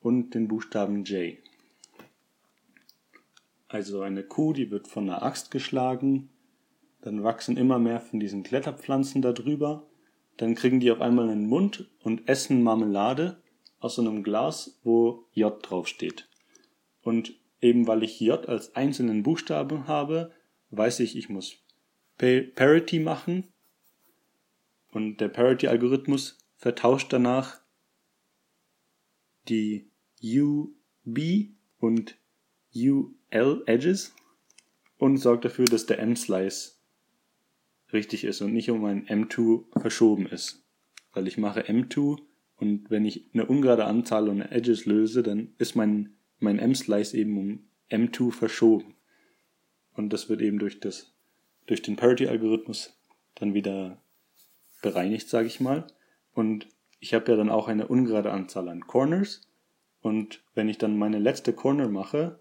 und 0.00 0.34
den 0.34 0.48
Buchstaben 0.48 1.04
J. 1.04 1.38
Also 3.68 4.00
eine 4.00 4.24
Kuh, 4.24 4.52
die 4.52 4.70
wird 4.70 4.88
von 4.88 5.08
einer 5.08 5.22
Axt 5.22 5.50
geschlagen, 5.50 6.30
dann 7.02 7.22
wachsen 7.22 7.56
immer 7.56 7.78
mehr 7.78 8.00
von 8.00 8.18
diesen 8.18 8.42
Kletterpflanzen 8.42 9.22
darüber, 9.22 9.86
dann 10.38 10.54
kriegen 10.54 10.80
die 10.80 10.90
auf 10.90 11.00
einmal 11.00 11.28
einen 11.28 11.46
Mund 11.46 11.88
und 12.02 12.28
essen 12.28 12.62
Marmelade 12.62 13.40
aus 13.80 13.94
so 13.94 14.02
einem 14.02 14.22
Glas, 14.22 14.80
wo 14.82 15.26
J 15.32 15.56
draufsteht. 15.62 16.28
Und 17.02 17.34
eben 17.60 17.86
weil 17.86 18.02
ich 18.02 18.18
J 18.20 18.48
als 18.48 18.74
einzelnen 18.74 19.22
Buchstaben 19.22 19.86
habe, 19.86 20.32
weiß 20.70 21.00
ich, 21.00 21.16
ich 21.16 21.28
muss 21.28 21.56
Parity 22.16 22.98
machen. 22.98 23.52
Und 24.90 25.18
der 25.18 25.28
Parity-Algorithmus 25.28 26.38
vertauscht 26.56 27.12
danach 27.12 27.60
die 29.48 29.90
UB 30.22 31.50
und 31.78 32.16
UL 32.74 33.62
Edges 33.66 34.14
und 34.96 35.18
sorgt 35.18 35.44
dafür, 35.44 35.64
dass 35.66 35.86
der 35.86 35.98
M-Slice 36.00 36.78
richtig 37.92 38.24
ist 38.24 38.40
und 38.40 38.52
nicht 38.52 38.70
um 38.70 38.84
ein 38.84 39.06
M2 39.06 39.80
verschoben 39.80 40.26
ist. 40.26 40.64
Weil 41.12 41.26
ich 41.26 41.38
mache 41.38 41.62
M2 41.62 42.20
und 42.56 42.90
wenn 42.90 43.04
ich 43.04 43.30
eine 43.32 43.46
ungerade 43.46 43.84
Anzahl 43.84 44.28
an 44.28 44.42
Edges 44.42 44.84
löse, 44.84 45.22
dann 45.22 45.54
ist 45.58 45.76
mein, 45.76 46.16
mein 46.38 46.58
M-Slice 46.58 47.16
eben 47.16 47.38
um 47.38 47.68
M2 47.90 48.32
verschoben. 48.32 48.96
Und 49.92 50.12
das 50.12 50.28
wird 50.28 50.42
eben 50.42 50.58
durch 50.58 50.80
das, 50.80 51.14
durch 51.66 51.82
den 51.82 51.96
Parity-Algorithmus 51.96 52.98
dann 53.34 53.54
wieder 53.54 54.02
bereinigt, 54.82 55.28
sage 55.28 55.46
ich 55.46 55.60
mal. 55.60 55.86
Und 56.34 56.68
ich 57.00 57.14
habe 57.14 57.30
ja 57.30 57.36
dann 57.36 57.50
auch 57.50 57.68
eine 57.68 57.88
ungerade 57.88 58.30
Anzahl 58.30 58.68
an 58.68 58.86
Corners. 58.86 59.48
Und 60.00 60.42
wenn 60.54 60.68
ich 60.68 60.78
dann 60.78 60.96
meine 60.96 61.18
letzte 61.18 61.52
Corner 61.52 61.88
mache, 61.88 62.40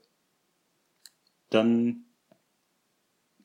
dann 1.49 2.05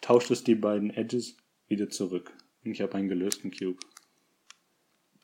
tauscht 0.01 0.31
es 0.31 0.45
die 0.45 0.55
beiden 0.55 0.91
Edges 0.91 1.37
wieder 1.69 1.89
zurück. 1.89 2.33
Und 2.65 2.73
ich 2.73 2.81
habe 2.81 2.95
einen 2.95 3.09
gelösten 3.09 3.51
Cube. 3.51 3.79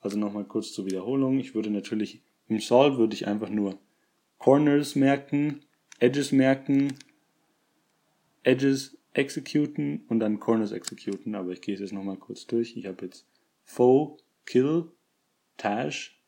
Also 0.01 0.19
nochmal 0.19 0.45
kurz 0.45 0.73
zur 0.73 0.87
Wiederholung. 0.87 1.39
Ich 1.39 1.55
würde 1.55 1.71
natürlich 1.71 2.23
im 2.49 2.61
Solve 2.61 2.99
würde 2.99 3.15
ich 3.15 3.27
einfach 3.27 3.51
nur 3.51 3.79
Corners 4.39 4.95
merken, 4.95 5.61
Edges 5.99 6.33
merken, 6.33 6.95
Edges 8.43 8.97
executen 9.13 10.05
und 10.09 10.21
dann 10.21 10.41
Corners 10.41 10.73
executen. 10.73 11.35
Aber 11.35 11.51
ich 11.51 11.61
gehe 11.61 11.75
es 11.75 11.81
jetzt 11.81 11.93
nochmal 11.93 12.17
kurz 12.17 12.47
durch. 12.47 12.77
Ich 12.77 12.87
habe 12.87 13.05
jetzt 13.05 13.27
Faux, 13.69 14.19
Kill, 14.47 14.91
Tash, 15.59 16.19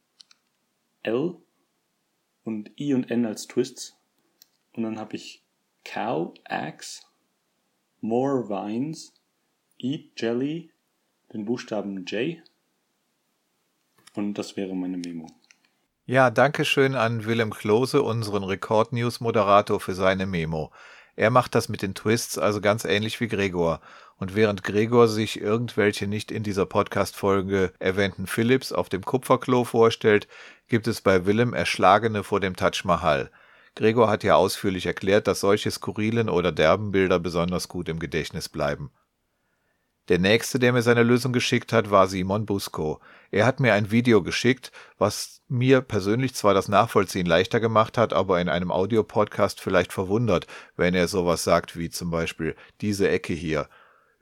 L 1.03 1.37
und 2.45 2.71
I 2.79 2.93
und 2.93 3.11
N 3.11 3.25
als 3.25 3.47
Twists. 3.47 3.97
Und 4.75 4.83
dann 4.83 4.99
habe 4.99 5.17
ich 5.17 5.43
Cow, 5.85 6.35
Axe, 6.45 7.03
More 8.03 8.49
Vines, 8.49 9.15
Eat 9.79 10.21
Jelly, 10.21 10.71
den 11.33 11.47
Buchstaben 11.47 12.05
J. 12.05 12.43
Und 14.15 14.35
das 14.35 14.57
wäre 14.57 14.75
meine 14.75 14.99
Memo. 14.99 15.27
Ja, 16.05 16.31
danke 16.31 16.67
schön 16.67 16.95
an 16.95 17.25
Willem 17.25 17.53
Klose, 17.53 18.03
unseren 18.03 18.45
Record 18.45 18.93
News 18.93 19.21
Moderator, 19.21 19.81
für 19.81 19.95
seine 19.95 20.27
Memo. 20.27 20.71
Er 21.21 21.29
macht 21.29 21.55
das 21.55 21.69
mit 21.69 21.83
den 21.83 21.95
Twists 21.95 22.39
also 22.39 22.63
ganz 22.63 22.87
ähnlich 22.87 23.21
wie 23.21 23.29
Gregor. 23.29 23.83
Und 24.17 24.35
während 24.35 24.65
Gregor 24.65 25.07
sich 25.07 25.39
irgendwelche 25.39 26.07
nicht 26.07 26.31
in 26.31 26.43
dieser 26.43 26.65
Podcast-Folge 26.65 27.75
erwähnten 27.79 28.27
Philips 28.27 28.73
auf 28.73 28.89
dem 28.89 29.03
Kupferklo 29.03 29.65
vorstellt, 29.65 30.29
gibt 30.69 30.87
es 30.87 31.03
bei 31.03 31.27
Willem 31.27 31.53
Erschlagene 31.53 32.25
vor 32.25 32.41
dem 32.41 32.57
Taj 32.57 32.85
Mahal. 32.85 33.31
Gregor 33.75 34.09
hat 34.09 34.25
ja 34.25 34.37
ausführlich 34.37 34.87
erklärt, 34.87 35.27
dass 35.27 35.41
solche 35.41 35.71
skurrilen 35.71 36.31
oder 36.31 36.53
derben 36.53 36.91
Bilder 36.91 37.19
besonders 37.19 37.69
gut 37.69 37.91
im 37.91 37.99
Gedächtnis 37.99 38.49
bleiben. 38.49 38.91
Der 40.11 40.19
nächste, 40.19 40.59
der 40.59 40.75
mir 40.75 40.83
seine 40.83 41.03
Lösung 41.03 41.33
geschickt 41.33 41.73
hat, 41.73 41.91
war 41.91 42.07
Simon 42.07 42.45
Busco. 42.45 43.01
Er 43.31 43.47
hat 43.47 43.61
mir 43.61 43.73
ein 43.73 43.91
Video 43.91 44.23
geschickt, 44.23 44.73
was 44.99 45.41
mir 45.49 45.81
persönlich 45.81 46.35
zwar 46.35 46.53
das 46.53 46.69
Nachvollziehen 46.69 47.27
leichter 47.27 47.61
gemacht 47.61 47.97
hat, 47.97 48.13
aber 48.13 48.41
in 48.41 48.51
einem 48.51 48.71
Audiopodcast 48.71 49.61
vielleicht 49.61 49.95
verwundert, 49.95 50.47
wenn 50.77 50.95
er 50.95 51.09
sowas 51.09 51.45
sagt 51.45 51.79
wie 51.79 51.89
zum 51.89 52.11
Beispiel 52.11 52.55
diese 52.83 53.09
Ecke 53.09 53.33
hier 53.33 53.69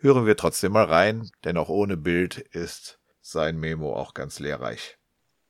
hören 0.01 0.27
wir 0.27 0.37
trotzdem 0.37 0.73
mal 0.73 0.85
rein, 0.85 1.31
denn 1.45 1.57
auch 1.57 1.69
ohne 1.69 1.97
Bild 1.97 2.39
ist 2.39 2.99
sein 3.21 3.59
Memo 3.59 3.95
auch 3.95 4.15
ganz 4.15 4.39
lehrreich. 4.39 4.97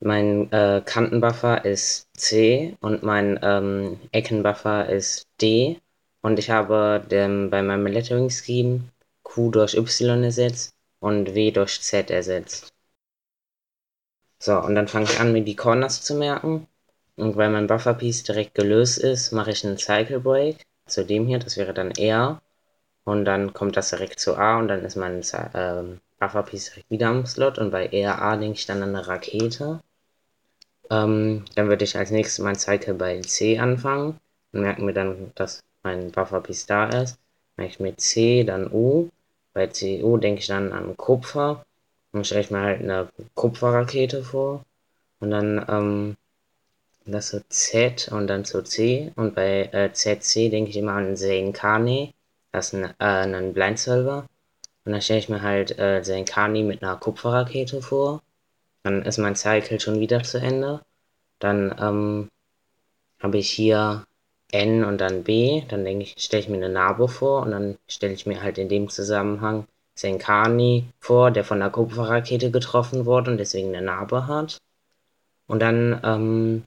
Mein 0.01 0.51
äh, 0.53 0.83
Kantenbuffer 0.85 1.65
ist 1.65 2.09
C 2.17 2.77
und 2.81 3.03
mein 3.03 3.39
ähm, 3.43 3.99
Eckenbuffer 4.13 4.89
ist 4.89 5.27
D. 5.41 5.81
Und 6.21 6.39
ich 6.39 6.51
habe 6.51 7.05
dem, 7.11 7.51
bei 7.51 7.63
meinem 7.63 7.87
Lettering 7.87 8.31
Scheme 8.31 8.85
Q 9.29 9.51
durch 9.51 9.75
Y 9.75 10.25
ersetzt 10.25 10.73
und 11.01 11.35
W 11.35 11.51
durch 11.51 11.81
Z 11.83 12.11
ersetzt. 12.11 12.73
So, 14.41 14.59
und 14.59 14.75
dann 14.75 14.89
fange 14.89 15.05
ich 15.05 15.21
an, 15.21 15.33
mir 15.33 15.43
die 15.43 15.57
Corners 15.57 16.03
zu 16.03 16.15
merken. 16.15 16.67
Und 17.17 17.37
weil 17.37 17.51
mein 17.51 17.67
Buffer-Piece 17.67 18.23
direkt 18.23 18.55
gelöst 18.55 18.99
ist, 18.99 19.33
mache 19.33 19.51
ich 19.51 19.65
einen 19.67 19.79
Cycle 19.79 20.21
Break 20.21 20.65
zu 20.87 21.05
dem 21.05 21.27
hier, 21.27 21.39
das 21.39 21.57
wäre 21.57 21.75
dann 21.75 21.91
R. 21.91 22.41
Und 23.05 23.25
dann 23.25 23.53
kommt 23.53 23.77
das 23.77 23.91
direkt 23.91 24.21
zu 24.21 24.37
A 24.37 24.59
und 24.59 24.69
dann 24.69 24.85
ist 24.85 24.97
mein 24.97 25.23
ähm, 25.55 26.01
Buffer-Piece 26.21 26.71
direkt 26.71 26.91
wieder 26.91 27.09
am 27.09 27.27
Slot. 27.27 27.59
Und 27.59 27.71
bei 27.71 27.89
RA 27.93 28.37
denke 28.37 28.59
ich 28.59 28.67
dann 28.67 28.83
an 28.83 28.95
eine 28.95 29.07
Rakete. 29.07 29.81
Ähm, 30.91 31.45
dann 31.55 31.69
würde 31.69 31.85
ich 31.85 31.97
als 31.97 32.11
nächstes 32.11 32.43
mein 32.43 32.57
Cycle 32.57 32.95
bei 32.95 33.21
C 33.21 33.59
anfangen 33.59 34.19
und 34.53 34.61
merken 34.63 34.87
mir 34.87 34.95
dann, 34.95 35.33
dass 35.35 35.61
mein 35.83 36.11
Buffer-Piece 36.13 36.67
da 36.67 36.89
ist. 36.89 37.19
Merke 37.57 37.73
ich 37.73 37.81
mit 37.81 38.01
C, 38.01 38.45
dann 38.45 38.71
U. 38.73 39.11
Bei 39.59 39.67
CU 39.67 40.19
denke 40.19 40.39
ich 40.39 40.47
dann 40.47 40.73
an 40.73 40.97
Kupfer. 40.97 41.67
Dann 42.13 42.25
stelle 42.25 42.43
ich 42.43 42.53
mir 42.53 42.61
halt 42.61 42.81
eine 42.81 43.09
Kupferrakete 43.35 44.23
vor. 44.23 44.65
Und 45.19 45.33
dann 45.33 45.67
ähm, 45.69 46.17
das 47.05 47.31
zu 47.31 47.43
Z 47.49 48.09
und 48.13 48.29
dann 48.29 48.45
zu 48.45 48.63
C. 48.63 49.13
Und 49.17 49.35
bei 49.35 49.65
äh, 49.73 49.93
ZC 49.93 50.49
denke 50.49 50.71
ich 50.71 50.77
immer 50.77 50.93
an 50.93 51.17
Carney 51.53 52.15
das 52.53 52.73
ist 52.73 52.75
ein, 52.75 52.85
äh, 53.01 53.37
ein 53.37 53.53
Blind. 53.53 53.85
Und 53.89 54.29
dann 54.85 55.03
stelle 55.03 55.19
ich 55.19 55.29
mir 55.29 55.43
halt 55.43 55.77
äh, 55.77 56.03
Zenkani 56.03 56.63
mit 56.63 56.83
einer 56.83 56.97
Kupferrakete 56.97 57.83
vor. 57.83 58.23
Dann 58.85 59.03
ist 59.03 59.19
mein 59.19 59.35
Cycle 59.35 59.81
schon 59.81 59.99
wieder 59.99 60.23
zu 60.23 60.39
Ende. 60.39 60.83
Dann 61.41 61.75
ähm, 61.81 62.29
habe 63.21 63.39
ich 63.39 63.51
hier 63.51 64.05
N 64.53 64.85
und 64.85 64.99
dann 64.99 65.25
B. 65.25 65.63
Dann 65.69 65.85
denke 65.85 66.05
ich, 66.05 66.17
stelle 66.19 66.43
ich 66.43 66.49
mir 66.49 66.57
eine 66.57 66.69
Nabo 66.69 67.07
vor 67.07 67.43
und 67.43 67.51
dann 67.53 67.79
stelle 67.89 68.15
ich 68.15 68.27
mir 68.27 68.43
halt 68.43 68.59
in 68.59 68.69
dem 68.69 68.89
Zusammenhang 68.89 69.67
Senkani 69.95 70.87
vor, 71.01 71.31
der 71.31 71.45
von 71.45 71.59
der 71.59 71.71
Kupferrakete 71.71 72.51
getroffen 72.51 73.05
wurde 73.05 73.33
und 73.33 73.39
deswegen 73.39 73.75
eine 73.75 73.85
Narbe 73.85 74.27
hat. 74.27 74.59
Und 75.47 75.61
dann 75.61 76.01
ähm, 76.05 76.65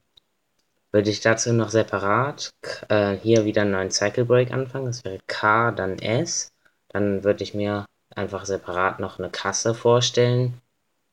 würde 0.91 1.09
ich 1.09 1.21
dazu 1.21 1.53
noch 1.53 1.69
separat 1.69 2.51
äh, 2.89 3.13
hier 3.13 3.45
wieder 3.45 3.61
einen 3.61 3.71
neuen 3.71 3.91
Cycle 3.91 4.25
Break 4.25 4.51
anfangen. 4.51 4.87
Das 4.87 5.05
wäre 5.05 5.19
K, 5.27 5.71
dann 5.71 5.99
S. 5.99 6.51
Dann 6.89 7.23
würde 7.23 7.43
ich 7.43 7.53
mir 7.53 7.85
einfach 8.15 8.45
separat 8.45 8.99
noch 8.99 9.17
eine 9.17 9.29
Kasse 9.29 9.73
vorstellen. 9.73 10.59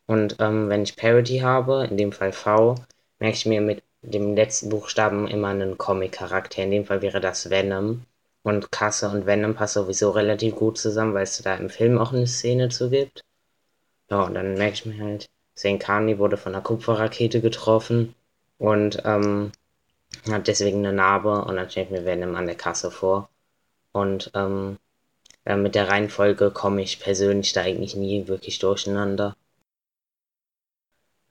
Und 0.06 0.36
ähm, 0.40 0.68
wenn 0.68 0.82
ich 0.82 0.96
Parity 0.96 1.38
habe, 1.38 1.86
in 1.88 1.96
dem 1.96 2.12
Fall 2.12 2.32
V, 2.32 2.74
merke 3.20 3.36
ich 3.36 3.46
mir 3.46 3.60
mit 3.60 3.82
dem 4.10 4.34
letzten 4.34 4.68
Buchstaben 4.68 5.28
immer 5.28 5.48
einen 5.48 5.78
Comic-Charakter. 5.78 6.62
In 6.62 6.70
dem 6.70 6.84
Fall 6.86 7.02
wäre 7.02 7.20
das 7.20 7.50
Venom. 7.50 8.04
Und 8.42 8.70
Kasse 8.72 9.08
und 9.10 9.26
Venom 9.26 9.54
passen 9.54 9.82
sowieso 9.82 10.10
relativ 10.10 10.54
gut 10.56 10.78
zusammen, 10.78 11.14
weil 11.14 11.24
es 11.24 11.38
da 11.42 11.54
im 11.56 11.70
Film 11.70 11.98
auch 11.98 12.12
eine 12.12 12.26
Szene 12.26 12.68
zu 12.68 12.90
gibt. 12.90 13.22
Ja, 14.10 14.22
und 14.22 14.34
dann 14.34 14.54
merke 14.54 14.74
ich 14.74 14.86
mir 14.86 15.02
halt, 15.04 15.28
Senkani 15.54 16.18
wurde 16.18 16.36
von 16.36 16.54
einer 16.54 16.62
Kupferrakete 16.62 17.40
getroffen. 17.40 18.14
Und 18.58 19.02
ähm, 19.04 19.52
hat 20.30 20.48
deswegen 20.48 20.78
eine 20.78 20.92
Narbe 20.92 21.44
und 21.44 21.56
dann 21.56 21.70
stelle 21.70 21.86
ich 21.86 21.92
mir 21.92 22.04
Venom 22.04 22.34
an 22.34 22.46
der 22.46 22.56
Kasse 22.56 22.90
vor. 22.90 23.28
Und 23.92 24.30
ähm, 24.34 24.78
mit 25.44 25.74
der 25.74 25.88
Reihenfolge 25.88 26.50
komme 26.50 26.82
ich 26.82 27.00
persönlich 27.00 27.52
da 27.52 27.62
eigentlich 27.62 27.96
nie 27.96 28.28
wirklich 28.28 28.58
durcheinander. 28.58 29.36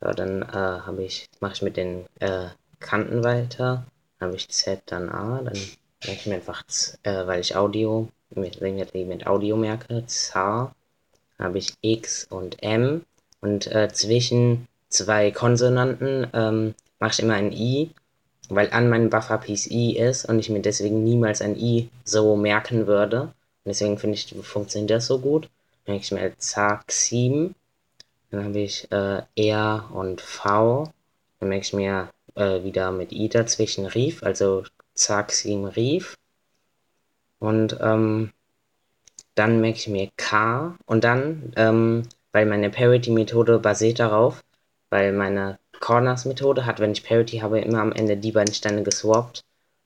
Ja, 0.02 0.14
dann 0.14 0.42
äh, 0.44 0.46
habe 0.54 1.04
ich, 1.04 1.30
mache 1.40 1.54
ich 1.54 1.62
mit 1.62 1.78
den 1.78 2.06
äh, 2.20 2.50
Kanten 2.80 3.24
weiter. 3.24 3.86
Habe 4.20 4.36
ich 4.36 4.50
Z, 4.50 4.82
dann 4.88 5.10
A, 5.10 5.42
dann 5.44 5.58
merke 6.06 6.20
ich 6.20 6.26
mir 6.26 6.36
einfach, 6.36 6.64
äh, 7.04 7.28
weil 7.28 7.42
ich 7.42 7.56
Audio, 7.56 8.10
mit, 8.32 8.62
mit 8.62 9.28
Audio 9.28 9.56
merke, 9.56 10.06
Z, 10.08 10.36
habe 10.36 11.58
ich 11.58 11.74
X 11.82 12.26
und 12.30 12.62
M 12.64 13.04
und 13.42 13.68
äh, 13.68 13.90
zwischen 13.94 14.68
zwei 14.90 15.32
Konsonanten 15.32 16.28
ähm, 16.34 16.74
mache 17.00 17.12
ich 17.12 17.20
immer 17.20 17.36
ein 17.36 17.52
I, 17.52 17.92
weil 18.50 18.72
an 18.72 18.90
meinem 18.90 19.10
Buffer-Piece 19.10 19.68
I 19.68 19.98
ist 19.98 20.26
und 20.26 20.40
ich 20.40 20.50
mir 20.50 20.62
deswegen 20.62 21.04
niemals 21.04 21.42
ein 21.42 21.58
I 21.58 21.90
so 22.04 22.36
merken 22.36 22.88
würde. 22.88 23.22
Und 23.22 23.34
deswegen 23.66 23.98
finde 23.98 24.16
ich, 24.16 24.34
funktioniert 24.42 24.92
das 24.92 25.08
so 25.08 25.20
gut. 25.20 25.50
Dann 25.86 25.96
merke 25.96 26.04
ich 26.04 26.12
mir 26.12 26.38
Zaxim, 26.38 27.56
dann 28.32 28.46
habe 28.46 28.60
ich 28.60 28.92
äh, 28.92 29.22
R 29.36 29.90
und 29.94 30.22
V, 30.22 30.92
dann 31.40 31.50
merke 31.50 31.66
ich 31.66 31.74
mir 31.74 32.10
äh, 32.38 32.64
wieder 32.64 32.92
mit 32.92 33.12
I 33.12 33.30
dazwischen 33.30 33.86
Rief, 33.86 34.24
also 34.24 34.64
Zaxim 34.94 35.66
Rief. 35.66 36.18
Und 37.40 37.78
ähm, 37.82 38.32
dann 39.36 39.62
merke 39.62 39.78
ich 39.78 39.88
mir 39.88 40.10
K 40.18 40.78
und 40.86 41.04
dann, 41.04 41.54
ähm, 41.56 42.04
weil 42.32 42.46
meine 42.46 42.70
Parity-Methode 42.70 43.60
basiert 43.60 44.00
darauf, 44.00 44.44
weil 44.90 45.14
meine 45.14 45.60
Corners-Methode 45.80 46.66
hat, 46.66 46.80
wenn 46.80 46.92
ich 46.92 47.04
Parity 47.04 47.40
habe, 47.40 47.60
immer 47.60 47.82
am 47.82 47.92
Ende 47.92 48.18
die 48.18 48.32
beiden 48.32 48.54
Steine 48.54 48.84
geswappt 48.84 49.42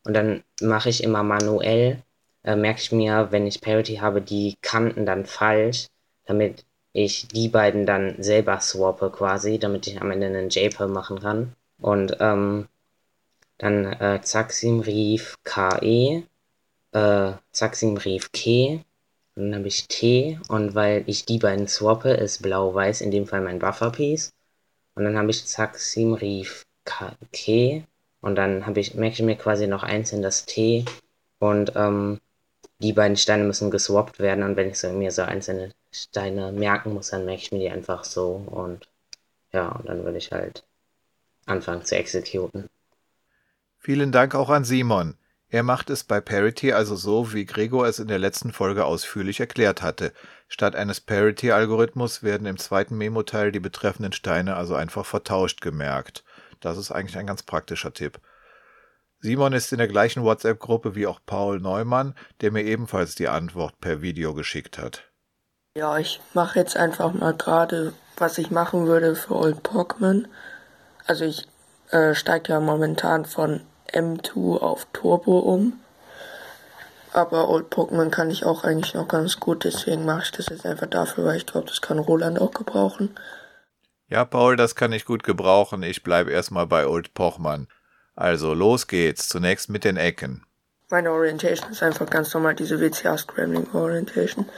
und 0.05 0.13
dann 0.13 0.43
mache 0.61 0.89
ich 0.89 1.03
immer 1.03 1.23
manuell, 1.23 2.01
äh, 2.43 2.55
merke 2.55 2.79
ich 2.81 2.91
mir, 2.91 3.27
wenn 3.31 3.47
ich 3.47 3.61
Parity 3.61 3.95
habe, 3.97 4.21
die 4.21 4.55
Kanten 4.61 5.05
dann 5.05 5.25
falsch, 5.25 5.87
damit 6.25 6.65
ich 6.93 7.27
die 7.27 7.49
beiden 7.49 7.85
dann 7.85 8.21
selber 8.21 8.59
swappe 8.59 9.09
quasi, 9.09 9.59
damit 9.59 9.87
ich 9.87 10.01
am 10.01 10.11
Ende 10.11 10.27
einen 10.27 10.49
JPEG 10.49 10.87
machen 10.87 11.19
kann. 11.19 11.55
Und 11.81 12.17
ähm, 12.19 12.67
dann 13.57 13.85
äh, 13.85 14.21
Zaxim 14.21 14.79
Rief 14.79 15.37
KE, 15.43 16.23
äh, 16.93 17.33
Zaxim 17.51 17.97
Rief 17.97 18.31
K 18.31 18.83
dann 19.35 19.55
habe 19.55 19.67
ich 19.67 19.87
T 19.87 20.39
und 20.49 20.75
weil 20.75 21.03
ich 21.07 21.25
die 21.25 21.37
beiden 21.39 21.67
swappe, 21.67 22.11
ist 22.11 22.41
blau-weiß 22.41 23.01
in 23.01 23.11
dem 23.11 23.27
Fall 23.27 23.41
mein 23.41 23.59
Buffer-Piece. 23.59 24.33
Und 24.95 25.05
dann 25.05 25.17
habe 25.17 25.31
ich 25.31 25.45
Zack, 25.45 25.77
Simrief, 25.79 26.65
K 26.85 27.85
und 28.21 28.35
dann 28.35 28.65
habe 28.65 28.79
ich, 28.79 28.95
merke 28.95 29.15
ich 29.15 29.21
mir 29.21 29.37
quasi 29.37 29.67
noch 29.67 29.83
einzeln 29.83 30.21
das 30.21 30.45
T 30.45 30.85
und 31.39 31.73
ähm, 31.75 32.19
die 32.79 32.93
beiden 32.93 33.17
Steine 33.17 33.43
müssen 33.43 33.71
geswappt 33.71 34.19
werden 34.19 34.43
und 34.43 34.55
wenn 34.57 34.69
ich 34.69 34.79
so, 34.79 34.91
mir 34.91 35.11
so 35.11 35.21
einzelne 35.23 35.71
Steine 35.91 36.51
merken 36.51 36.93
muss, 36.93 37.09
dann 37.11 37.25
merke 37.25 37.41
ich 37.43 37.51
mir 37.51 37.59
die 37.59 37.69
einfach 37.69 38.03
so 38.03 38.43
und 38.47 38.87
ja, 39.53 39.69
und 39.69 39.87
dann 39.87 40.03
würde 40.03 40.17
ich 40.17 40.31
halt 40.31 40.63
anfangen 41.45 41.85
zu 41.85 41.95
exekuten. 41.95 42.69
Vielen 43.77 44.11
Dank 44.11 44.35
auch 44.35 44.49
an 44.49 44.63
Simon. 44.63 45.17
Er 45.49 45.63
macht 45.63 45.89
es 45.89 46.05
bei 46.05 46.21
Parity 46.21 46.71
also 46.71 46.95
so, 46.95 47.33
wie 47.33 47.45
Gregor 47.45 47.85
es 47.85 47.99
in 47.99 48.07
der 48.07 48.19
letzten 48.19 48.53
Folge 48.53 48.85
ausführlich 48.85 49.41
erklärt 49.41 49.81
hatte. 49.81 50.13
Statt 50.47 50.75
eines 50.75 51.01
Parity-Algorithmus 51.01 52.23
werden 52.23 52.47
im 52.47 52.57
zweiten 52.57 52.97
Memo-Teil 52.97 53.51
die 53.51 53.59
betreffenden 53.59 54.13
Steine 54.13 54.55
also 54.55 54.75
einfach 54.75 55.05
vertauscht 55.05 55.59
gemerkt. 55.59 56.23
Das 56.61 56.77
ist 56.77 56.91
eigentlich 56.91 57.17
ein 57.17 57.27
ganz 57.27 57.43
praktischer 57.43 57.93
Tipp. 57.93 58.19
Simon 59.19 59.51
ist 59.53 59.71
in 59.71 59.77
der 59.77 59.87
gleichen 59.87 60.23
WhatsApp-Gruppe 60.23 60.95
wie 60.95 61.05
auch 61.05 61.19
Paul 61.25 61.59
Neumann, 61.59 62.15
der 62.39 62.51
mir 62.51 62.63
ebenfalls 62.63 63.15
die 63.15 63.27
Antwort 63.27 63.79
per 63.81 64.01
Video 64.01 64.33
geschickt 64.33 64.77
hat. 64.77 65.11
Ja, 65.75 65.97
ich 65.97 66.21
mache 66.33 66.59
jetzt 66.59 66.77
einfach 66.77 67.13
mal 67.13 67.33
gerade, 67.33 67.93
was 68.17 68.37
ich 68.37 68.51
machen 68.51 68.87
würde 68.87 69.15
für 69.15 69.35
Old 69.35 69.67
Pokémon. 69.67 70.25
Also 71.07 71.25
ich 71.25 71.47
äh, 71.91 72.15
steige 72.15 72.53
ja 72.53 72.59
momentan 72.59 73.25
von 73.25 73.61
M2 73.91 74.59
auf 74.59 74.87
Turbo 74.93 75.39
um. 75.39 75.79
Aber 77.13 77.49
Old 77.49 77.73
Pokémon 77.73 78.09
kann 78.09 78.29
ich 78.29 78.45
auch 78.45 78.63
eigentlich 78.63 78.93
noch 78.93 79.07
ganz 79.07 79.39
gut, 79.39 79.65
deswegen 79.65 80.05
mache 80.05 80.23
ich 80.23 80.31
das 80.31 80.45
jetzt 80.47 80.65
einfach 80.65 80.87
dafür, 80.87 81.25
weil 81.25 81.37
ich 81.37 81.45
glaube, 81.45 81.67
das 81.67 81.81
kann 81.81 81.99
Roland 81.99 82.39
auch 82.39 82.51
gebrauchen. 82.51 83.13
Ja, 84.07 84.25
Paul, 84.25 84.55
das 84.55 84.75
kann 84.75 84.93
ich 84.93 85.05
gut 85.05 85.23
gebrauchen. 85.23 85.83
Ich 85.83 86.03
bleibe 86.03 86.31
erstmal 86.31 86.67
bei 86.67 86.85
Old 86.85 87.13
Pochmann. 87.13 87.67
Also, 88.15 88.53
los 88.53 88.87
geht's. 88.87 89.29
Zunächst 89.29 89.69
mit 89.69 89.85
den 89.85 89.95
Ecken. 89.95 90.45
Meine 90.89 91.11
Orientation 91.11 91.71
ist 91.71 91.81
einfach 91.81 92.09
ganz 92.09 92.33
normal 92.33 92.55
diese 92.55 92.81
WCA 92.81 93.17
Scrambling 93.17 93.69
Orientation. 93.71 94.49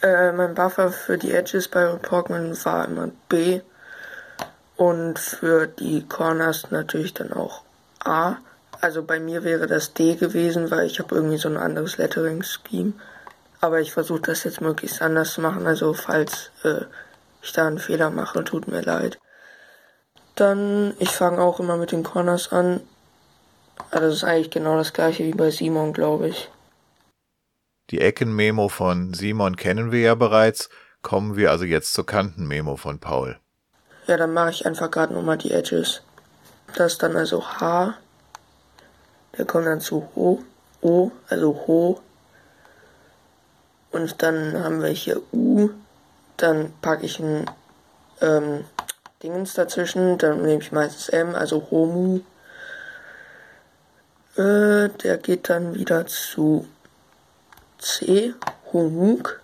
Äh, 0.00 0.30
mein 0.30 0.54
Buffer 0.54 0.92
für 0.92 1.18
die 1.18 1.32
Edges 1.32 1.66
bei 1.66 1.90
Old 1.90 2.06
Pokémon 2.06 2.64
war 2.64 2.86
immer 2.86 3.10
B. 3.28 3.60
Und 4.76 5.18
für 5.18 5.66
die 5.66 6.04
Corners 6.06 6.70
natürlich 6.70 7.14
dann 7.14 7.32
auch 7.32 7.62
A. 8.04 8.36
Also 8.80 9.02
bei 9.02 9.20
mir 9.20 9.44
wäre 9.44 9.66
das 9.66 9.94
D 9.94 10.16
gewesen, 10.16 10.70
weil 10.70 10.86
ich 10.86 10.98
habe 10.98 11.14
irgendwie 11.14 11.38
so 11.38 11.48
ein 11.48 11.56
anderes 11.56 11.96
Lettering-Scheme. 11.96 12.92
Aber 13.60 13.80
ich 13.80 13.92
versuche 13.92 14.20
das 14.20 14.44
jetzt 14.44 14.60
möglichst 14.60 15.00
anders 15.00 15.32
zu 15.32 15.40
machen. 15.40 15.66
Also 15.66 15.94
falls 15.94 16.50
äh, 16.64 16.82
ich 17.42 17.52
da 17.52 17.66
einen 17.66 17.78
Fehler 17.78 18.10
mache, 18.10 18.44
tut 18.44 18.68
mir 18.68 18.82
leid. 18.82 19.18
Dann, 20.34 20.94
ich 20.98 21.10
fange 21.10 21.40
auch 21.40 21.60
immer 21.60 21.76
mit 21.76 21.92
den 21.92 22.02
Corners 22.02 22.52
an. 22.52 22.80
Also 23.90 24.06
das 24.06 24.16
ist 24.16 24.24
eigentlich 24.24 24.50
genau 24.50 24.76
das 24.76 24.92
gleiche 24.92 25.24
wie 25.24 25.32
bei 25.32 25.50
Simon, 25.50 25.92
glaube 25.92 26.28
ich. 26.28 26.50
Die 27.90 28.00
Eckenmemo 28.00 28.68
von 28.68 29.14
Simon 29.14 29.56
kennen 29.56 29.92
wir 29.92 30.00
ja 30.00 30.14
bereits. 30.14 30.68
Kommen 31.02 31.36
wir 31.36 31.50
also 31.50 31.64
jetzt 31.64 31.92
zur 31.92 32.06
Kantenmemo 32.06 32.76
von 32.76 32.98
Paul. 32.98 33.38
Ja, 34.06 34.16
dann 34.16 34.32
mache 34.32 34.50
ich 34.50 34.66
einfach 34.66 34.90
gerade 34.90 35.14
nochmal 35.14 35.38
die 35.38 35.52
Edges. 35.52 36.02
Das 36.76 36.92
ist 36.92 37.02
dann 37.02 37.16
also 37.16 37.42
H, 37.42 37.94
der 39.38 39.44
kommt 39.44 39.66
dann 39.66 39.80
zu 39.80 40.08
Ho, 40.14 40.42
O, 40.82 41.10
also 41.28 41.64
Ho. 41.66 42.00
Und 43.90 44.22
dann 44.22 44.62
haben 44.62 44.82
wir 44.82 44.90
hier 44.90 45.22
U. 45.32 45.70
Dann 46.36 46.72
packe 46.82 47.06
ich 47.06 47.20
ein 47.20 47.48
ähm, 48.20 48.64
Dingens 49.22 49.54
dazwischen. 49.54 50.18
Dann 50.18 50.42
nehme 50.42 50.60
ich 50.60 50.72
meistens 50.72 51.08
M, 51.08 51.34
also 51.34 51.68
Homu. 51.70 52.20
Äh, 54.36 54.88
der 54.88 55.18
geht 55.22 55.48
dann 55.48 55.74
wieder 55.74 56.06
zu 56.06 56.66
C, 57.78 58.34
Homuk. 58.72 59.40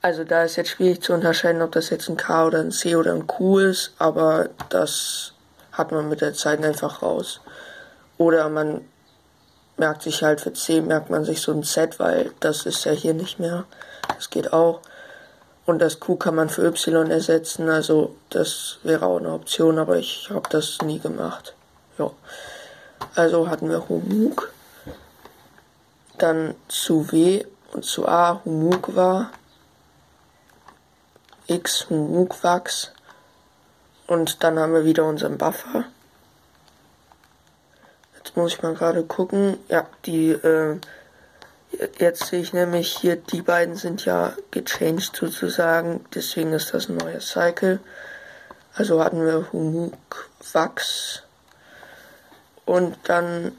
Also 0.00 0.22
da 0.22 0.44
ist 0.44 0.56
jetzt 0.56 0.70
schwierig 0.70 1.02
zu 1.02 1.12
unterscheiden, 1.12 1.60
ob 1.60 1.72
das 1.72 1.90
jetzt 1.90 2.08
ein 2.08 2.16
K 2.16 2.46
oder 2.46 2.60
ein 2.60 2.70
C 2.70 2.94
oder 2.94 3.12
ein 3.12 3.26
Q 3.26 3.58
ist, 3.58 3.92
aber 3.98 4.48
das 4.68 5.32
hat 5.72 5.90
man 5.90 6.08
mit 6.08 6.20
der 6.20 6.34
Zeit 6.34 6.64
einfach 6.64 7.02
raus. 7.02 7.40
Oder 8.16 8.48
man 8.48 8.82
merkt 9.76 10.02
sich 10.02 10.22
halt 10.22 10.40
für 10.40 10.52
C, 10.52 10.80
merkt 10.80 11.10
man 11.10 11.24
sich 11.24 11.40
so 11.40 11.52
ein 11.52 11.64
Z, 11.64 11.98
weil 11.98 12.32
das 12.40 12.66
ist 12.66 12.84
ja 12.84 12.92
hier 12.92 13.14
nicht 13.14 13.40
mehr. 13.40 13.64
Das 14.08 14.30
geht 14.30 14.52
auch. 14.52 14.80
Und 15.66 15.80
das 15.80 16.00
Q 16.00 16.16
kann 16.16 16.34
man 16.34 16.48
für 16.48 16.66
Y 16.66 17.10
ersetzen, 17.10 17.68
also 17.68 18.16
das 18.30 18.78
wäre 18.84 19.04
auch 19.04 19.18
eine 19.18 19.32
Option, 19.32 19.78
aber 19.78 19.96
ich 19.96 20.30
habe 20.30 20.48
das 20.48 20.78
nie 20.82 20.98
gemacht. 20.98 21.54
Ja. 21.98 22.10
Also 23.14 23.50
hatten 23.50 23.68
wir 23.68 23.88
Humuk, 23.88 24.52
dann 26.16 26.54
zu 26.68 27.12
W 27.12 27.44
und 27.72 27.84
zu 27.84 28.08
A 28.08 28.40
Humuk 28.44 28.96
war, 28.96 29.30
X 31.48 31.90
Humuk 31.90 32.42
Wachs 32.44 32.92
und 34.06 34.44
dann 34.44 34.58
haben 34.58 34.72
wir 34.72 34.84
wieder 34.84 35.04
unseren 35.04 35.36
Buffer 35.36 35.84
muss 38.38 38.54
ich 38.54 38.62
mal 38.62 38.74
gerade 38.74 39.02
gucken. 39.02 39.58
Ja, 39.68 39.86
die, 40.06 40.30
äh, 40.30 40.76
jetzt 41.98 42.26
sehe 42.26 42.40
ich 42.40 42.52
nämlich 42.52 42.96
hier, 42.96 43.16
die 43.16 43.42
beiden 43.42 43.74
sind 43.74 44.04
ja 44.04 44.32
gechanged 44.50 45.14
sozusagen, 45.14 46.04
deswegen 46.14 46.52
ist 46.52 46.72
das 46.72 46.88
ein 46.88 46.96
neuer 46.96 47.20
Cycle. 47.20 47.80
Also 48.74 49.02
hatten 49.02 49.24
wir 49.24 49.52
Humuk 49.52 50.30
Wachs 50.52 51.24
und 52.64 52.96
dann 53.04 53.52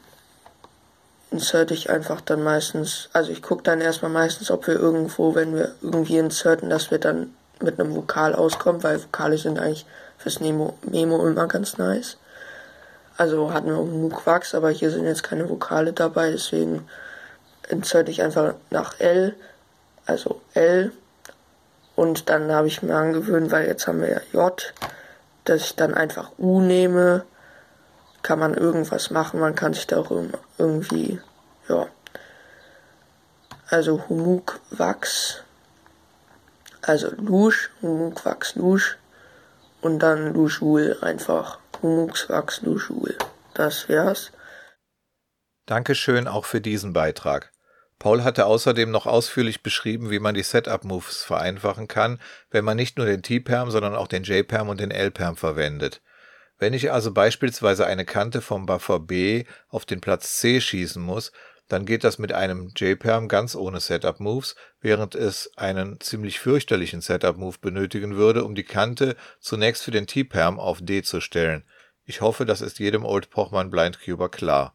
inserte 1.30 1.74
ich 1.74 1.90
einfach 1.90 2.20
dann 2.22 2.42
meistens, 2.42 3.10
also 3.12 3.30
ich 3.30 3.42
gucke 3.42 3.62
dann 3.62 3.80
erstmal 3.80 4.10
meistens, 4.10 4.50
ob 4.50 4.66
wir 4.66 4.74
irgendwo, 4.74 5.34
wenn 5.34 5.54
wir 5.54 5.74
irgendwie 5.82 6.18
inserten, 6.18 6.70
dass 6.70 6.90
wir 6.90 6.98
dann 6.98 7.34
mit 7.62 7.78
einem 7.78 7.94
Vokal 7.94 8.34
auskommen, 8.34 8.82
weil 8.82 9.02
Vokale 9.02 9.38
sind 9.38 9.58
eigentlich 9.58 9.86
fürs 10.18 10.40
Memo, 10.40 10.76
Memo 10.82 11.26
immer 11.26 11.46
ganz 11.46 11.78
nice. 11.78 12.16
Also 13.16 13.52
hatten 13.52 13.68
wir 13.68 13.82
Muquax, 13.82 14.54
aber 14.54 14.70
hier 14.70 14.90
sind 14.90 15.04
jetzt 15.04 15.22
keine 15.22 15.48
Vokale 15.48 15.92
dabei, 15.92 16.30
deswegen 16.30 16.88
inserte 17.68 18.10
ich 18.10 18.22
einfach 18.22 18.54
nach 18.70 18.98
L, 18.98 19.34
also 20.06 20.40
L. 20.54 20.92
Und 21.96 22.30
dann 22.30 22.50
habe 22.50 22.68
ich 22.68 22.82
mir 22.82 22.94
angewöhnt, 22.94 23.50
weil 23.50 23.66
jetzt 23.66 23.86
haben 23.86 24.00
wir 24.00 24.10
ja 24.10 24.20
J, 24.32 24.72
dass 25.44 25.60
ich 25.62 25.76
dann 25.76 25.92
einfach 25.92 26.30
U 26.38 26.60
nehme. 26.60 27.24
Kann 28.22 28.38
man 28.38 28.54
irgendwas 28.54 29.10
machen, 29.10 29.40
man 29.40 29.54
kann 29.54 29.74
sich 29.74 29.86
da 29.86 29.98
auch 29.98 30.10
irgendwie, 30.58 31.20
ja. 31.68 31.86
also 33.68 34.08
Humuk 34.08 34.60
Wachs, 34.70 35.42
also 36.82 37.10
Lusch, 37.16 37.70
Humuk 37.82 38.24
Wachs 38.24 38.54
Lusch 38.54 38.96
und 39.80 39.98
dann 39.98 40.32
Luschul 40.34 40.96
einfach. 41.02 41.58
Humux 41.82 42.28
Wachs 42.28 42.62
Luschul. 42.62 43.16
Das 43.54 43.88
wär's. 43.88 44.32
Dankeschön 45.66 46.26
auch 46.26 46.44
für 46.44 46.60
diesen 46.60 46.92
Beitrag. 46.92 47.52
Paul 47.98 48.24
hatte 48.24 48.46
außerdem 48.46 48.90
noch 48.90 49.06
ausführlich 49.06 49.62
beschrieben, 49.62 50.10
wie 50.10 50.18
man 50.18 50.34
die 50.34 50.42
Setup-Moves 50.42 51.22
vereinfachen 51.22 51.86
kann, 51.86 52.18
wenn 52.50 52.64
man 52.64 52.76
nicht 52.76 52.96
nur 52.96 53.06
den 53.06 53.22
T-Perm, 53.22 53.70
sondern 53.70 53.94
auch 53.94 54.08
den 54.08 54.24
J-Perm 54.24 54.70
und 54.70 54.80
den 54.80 54.90
L-Perm 54.90 55.36
verwendet. 55.36 56.00
Wenn 56.58 56.74
ich 56.74 56.92
also 56.92 57.12
beispielsweise 57.12 57.86
eine 57.86 58.04
Kante 58.04 58.40
vom 58.40 58.66
Buffer 58.66 59.00
B 59.00 59.44
auf 59.68 59.84
den 59.84 60.00
Platz 60.00 60.38
C 60.38 60.60
schießen 60.60 61.02
muss, 61.02 61.32
dann 61.70 61.86
geht 61.86 62.02
das 62.02 62.18
mit 62.18 62.32
einem 62.32 62.72
J-Perm 62.74 63.28
ganz 63.28 63.54
ohne 63.54 63.78
Setup-Moves, 63.78 64.56
während 64.80 65.14
es 65.14 65.56
einen 65.56 66.00
ziemlich 66.00 66.40
fürchterlichen 66.40 67.00
Setup-Move 67.00 67.58
benötigen 67.60 68.16
würde, 68.16 68.44
um 68.44 68.56
die 68.56 68.64
Kante 68.64 69.16
zunächst 69.38 69.84
für 69.84 69.92
den 69.92 70.08
T-Perm 70.08 70.58
auf 70.58 70.80
D 70.82 71.02
zu 71.02 71.20
stellen. 71.20 71.64
Ich 72.04 72.22
hoffe, 72.22 72.44
das 72.44 72.60
ist 72.60 72.80
jedem 72.80 73.04
Old 73.04 73.30
Pochmann 73.30 73.70
Blind 73.70 74.00
Cuber 74.00 74.28
klar. 74.28 74.74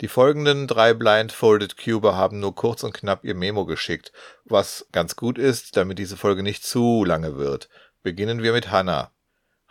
Die 0.00 0.08
folgenden 0.08 0.66
drei 0.66 0.94
Blindfolded 0.94 1.76
Cuber 1.76 2.16
haben 2.16 2.40
nur 2.40 2.54
kurz 2.54 2.82
und 2.84 2.94
knapp 2.94 3.22
ihr 3.22 3.34
Memo 3.34 3.66
geschickt, 3.66 4.12
was 4.46 4.86
ganz 4.92 5.14
gut 5.14 5.36
ist, 5.36 5.76
damit 5.76 5.98
diese 5.98 6.16
Folge 6.16 6.42
nicht 6.42 6.64
zu 6.64 7.04
lange 7.04 7.36
wird. 7.36 7.68
Beginnen 8.02 8.42
wir 8.42 8.54
mit 8.54 8.70
Hannah. 8.70 9.12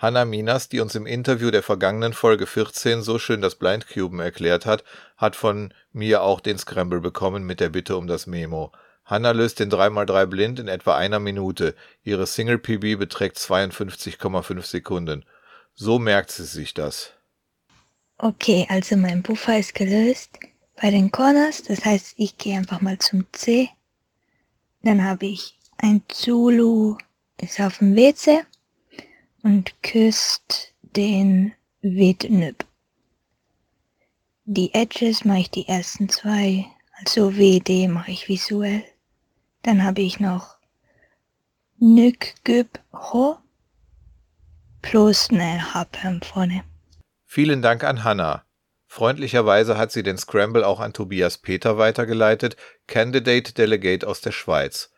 Hannah 0.01 0.25
Minas, 0.25 0.67
die 0.67 0.79
uns 0.79 0.95
im 0.95 1.05
Interview 1.05 1.51
der 1.51 1.61
vergangenen 1.61 2.13
Folge 2.13 2.47
14 2.47 3.03
so 3.03 3.19
schön 3.19 3.39
das 3.39 3.53
Blindcuben 3.53 4.19
erklärt 4.19 4.65
hat, 4.65 4.83
hat 5.15 5.35
von 5.35 5.75
mir 5.93 6.23
auch 6.23 6.39
den 6.39 6.57
Scramble 6.57 7.01
bekommen 7.01 7.43
mit 7.43 7.59
der 7.59 7.69
Bitte 7.69 7.95
um 7.95 8.07
das 8.07 8.25
Memo. 8.25 8.71
Hannah 9.05 9.29
löst 9.29 9.59
den 9.59 9.69
3x3 9.69 10.25
blind 10.25 10.59
in 10.59 10.67
etwa 10.67 10.95
einer 10.95 11.19
Minute. 11.19 11.75
Ihre 12.03 12.25
Single 12.25 12.57
PB 12.57 12.97
beträgt 12.97 13.37
52,5 13.37 14.63
Sekunden. 14.63 15.23
So 15.75 15.99
merkt 15.99 16.31
sie 16.31 16.45
sich 16.45 16.73
das. 16.73 17.11
Okay, 18.17 18.65
also 18.69 18.97
mein 18.97 19.21
Buffer 19.21 19.59
ist 19.59 19.75
gelöst 19.75 20.39
bei 20.81 20.89
den 20.89 21.11
Corners. 21.11 21.61
Das 21.61 21.85
heißt, 21.85 22.15
ich 22.17 22.39
gehe 22.39 22.57
einfach 22.57 22.81
mal 22.81 22.97
zum 22.97 23.27
C. 23.33 23.69
Dann 24.81 25.03
habe 25.03 25.27
ich 25.27 25.59
ein 25.77 26.01
Zulu 26.07 26.97
ist 27.37 27.59
auf 27.59 27.79
dem 27.79 27.95
WC 27.95 28.43
und 29.43 29.81
küsst 29.83 30.73
den 30.81 31.53
Widnüb. 31.81 32.65
Die 34.45 34.73
Edges 34.73 35.23
mache 35.23 35.39
ich 35.39 35.51
die 35.51 35.67
ersten 35.67 36.09
zwei, 36.09 36.65
also 36.99 37.37
WD 37.37 37.87
mache 37.87 38.11
ich 38.11 38.27
visuell. 38.27 38.83
Dann 39.63 39.83
habe 39.83 40.01
ich 40.01 40.19
noch 40.19 40.57
Nück 41.77 42.35
Güb 42.43 42.79
Ho 42.93 43.37
plus 44.81 45.29
eine 45.29 45.73
Happen 45.73 46.21
vorne. 46.21 46.63
Vielen 47.25 47.61
Dank 47.61 47.83
an 47.83 48.03
Hannah. 48.03 48.43
Freundlicherweise 48.87 49.77
hat 49.77 49.91
sie 49.91 50.03
den 50.03 50.17
Scramble 50.17 50.67
auch 50.67 50.81
an 50.81 50.91
Tobias 50.91 51.37
Peter 51.37 51.77
weitergeleitet, 51.77 52.57
Candidate 52.87 53.53
Delegate 53.53 54.05
aus 54.05 54.19
der 54.19 54.33
Schweiz. 54.33 54.90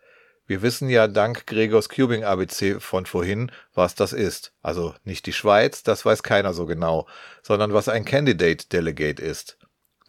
Wir 0.45 0.61
wissen 0.61 0.89
ja 0.89 1.07
dank 1.07 1.47
Gregors 1.47 1.87
Cubing 1.87 2.25
ABC 2.25 2.81
von 2.81 3.05
vorhin, 3.05 3.51
was 3.73 3.95
das 3.95 4.11
ist. 4.11 4.53
Also 4.61 4.93
nicht 5.05 5.25
die 5.25 5.33
Schweiz, 5.33 5.83
das 5.83 6.05
weiß 6.05 6.21
keiner 6.21 6.53
so 6.53 6.65
genau, 6.65 7.07
sondern 7.41 7.73
was 7.73 7.87
ein 7.87 8.03
Candidate 8.03 8.67
Delegate 8.67 9.21
ist. 9.21 9.57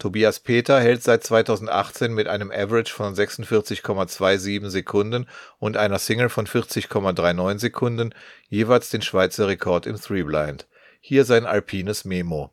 Tobias 0.00 0.40
Peter 0.40 0.80
hält 0.80 1.04
seit 1.04 1.22
2018 1.22 2.12
mit 2.12 2.26
einem 2.26 2.50
Average 2.50 2.92
von 2.92 3.14
46,27 3.14 4.68
Sekunden 4.68 5.26
und 5.60 5.76
einer 5.76 6.00
Single 6.00 6.30
von 6.30 6.46
40,39 6.46 7.58
Sekunden 7.60 8.14
jeweils 8.48 8.90
den 8.90 9.02
Schweizer 9.02 9.46
Rekord 9.46 9.86
im 9.86 9.96
Three 10.00 10.24
Blind. 10.24 10.66
Hier 11.00 11.24
sein 11.24 11.46
alpines 11.46 12.04
Memo. 12.04 12.50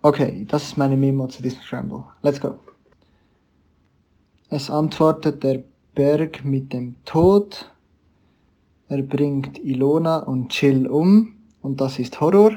Okay, 0.00 0.46
das 0.48 0.62
ist 0.62 0.78
meine 0.78 0.96
Memo 0.96 1.26
zu 1.26 1.42
diesem 1.42 1.60
Scramble. 1.60 2.04
Let's 2.22 2.40
go. 2.40 2.58
Es 4.48 4.70
antwortet 4.70 5.44
der 5.44 5.64
Berg 5.98 6.44
mit 6.44 6.72
dem 6.72 6.94
Tod. 7.04 7.74
Er 8.88 9.02
bringt 9.02 9.58
Ilona 9.58 10.18
und 10.18 10.50
Chill 10.50 10.86
um 10.86 11.34
und 11.60 11.80
das 11.80 11.98
ist 11.98 12.20
Horror. 12.20 12.56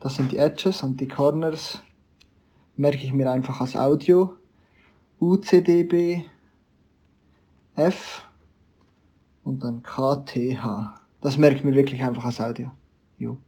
Das 0.00 0.16
sind 0.16 0.32
die 0.32 0.38
Edges 0.38 0.82
und 0.82 1.00
die 1.00 1.06
Corners. 1.06 1.80
Merke 2.74 3.04
ich 3.04 3.12
mir 3.12 3.30
einfach 3.30 3.60
als 3.60 3.76
Audio. 3.76 4.34
UCDB 5.20 6.24
F 7.76 8.26
und 9.44 9.62
dann 9.62 9.84
KTH. 9.84 10.92
Das 11.20 11.38
merke 11.38 11.58
ich 11.58 11.62
mir 11.62 11.76
wirklich 11.76 12.02
einfach 12.02 12.24
als 12.24 12.40
Audio. 12.40 12.72
Jo. 13.16 13.38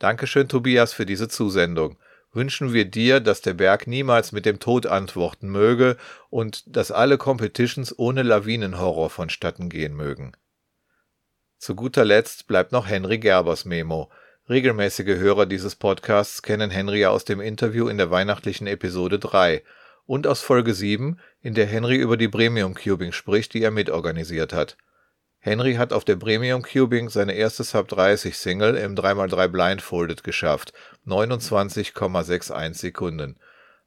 Dankeschön, 0.00 0.48
Tobias, 0.48 0.92
für 0.92 1.06
diese 1.06 1.28
Zusendung 1.28 1.96
wünschen 2.32 2.72
wir 2.72 2.84
dir, 2.84 3.20
dass 3.20 3.40
der 3.42 3.54
Berg 3.54 3.86
niemals 3.86 4.32
mit 4.32 4.46
dem 4.46 4.58
Tod 4.58 4.86
antworten 4.86 5.48
möge 5.48 5.96
und 6.30 6.76
dass 6.76 6.90
alle 6.90 7.18
Competitions 7.18 7.98
ohne 7.98 8.22
Lawinenhorror 8.22 9.10
vonstatten 9.10 9.68
gehen 9.68 9.94
mögen. 9.94 10.32
Zu 11.58 11.74
guter 11.74 12.04
Letzt 12.04 12.46
bleibt 12.46 12.72
noch 12.72 12.88
Henry 12.88 13.18
Gerbers 13.18 13.64
Memo. 13.64 14.10
Regelmäßige 14.48 15.18
Hörer 15.18 15.46
dieses 15.46 15.76
Podcasts 15.76 16.42
kennen 16.42 16.70
Henry 16.70 17.06
aus 17.06 17.24
dem 17.24 17.40
Interview 17.40 17.88
in 17.88 17.98
der 17.98 18.10
weihnachtlichen 18.10 18.66
Episode 18.66 19.18
3 19.18 19.62
und 20.04 20.26
aus 20.26 20.42
Folge 20.42 20.74
7, 20.74 21.20
in 21.40 21.54
der 21.54 21.66
Henry 21.66 21.96
über 21.96 22.16
die 22.16 22.28
Premium 22.28 22.74
Cubing 22.74 23.12
spricht, 23.12 23.54
die 23.54 23.62
er 23.62 23.70
mitorganisiert 23.70 24.52
hat. 24.52 24.76
Henry 25.44 25.74
hat 25.74 25.92
auf 25.92 26.04
der 26.04 26.14
Premium 26.14 26.62
Cubing 26.62 27.08
seine 27.08 27.32
erste 27.32 27.64
Sub 27.64 27.88
30 27.88 28.38
Single 28.38 28.76
im 28.76 28.94
3x3 28.94 29.48
Blindfolded 29.48 30.22
geschafft, 30.22 30.72
29,61 31.04 32.74
Sekunden. 32.74 33.36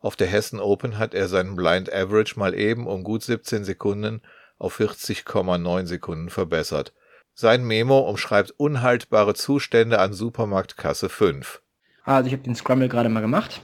Auf 0.02 0.18
der 0.18 0.28
Hessen 0.28 0.60
Open 0.60 0.98
hat 0.98 1.14
er 1.14 1.30
seinen 1.30 1.56
Blind 1.56 1.92
Average 1.94 2.38
mal 2.38 2.54
eben 2.54 2.88
um 2.88 3.06
gut 3.06 3.24
17 3.24 3.64
Sekunden 3.64 4.22
auf 4.58 4.82
40,9 4.82 5.86
Sekunden 5.86 6.30
verbessert. 6.30 6.92
Sein 7.34 7.64
Memo 7.64 8.00
umschreibt 8.00 8.52
unhaltbare 8.58 9.34
Zustände 9.34 10.00
an 10.00 10.12
Supermarktkasse 10.12 11.08
5. 11.08 11.62
Also 12.04 12.28
ich 12.28 12.34
habe 12.34 12.44
den 12.44 12.56
Scrumble 12.56 12.90
gerade 12.90 13.08
mal 13.08 13.22
gemacht. 13.22 13.62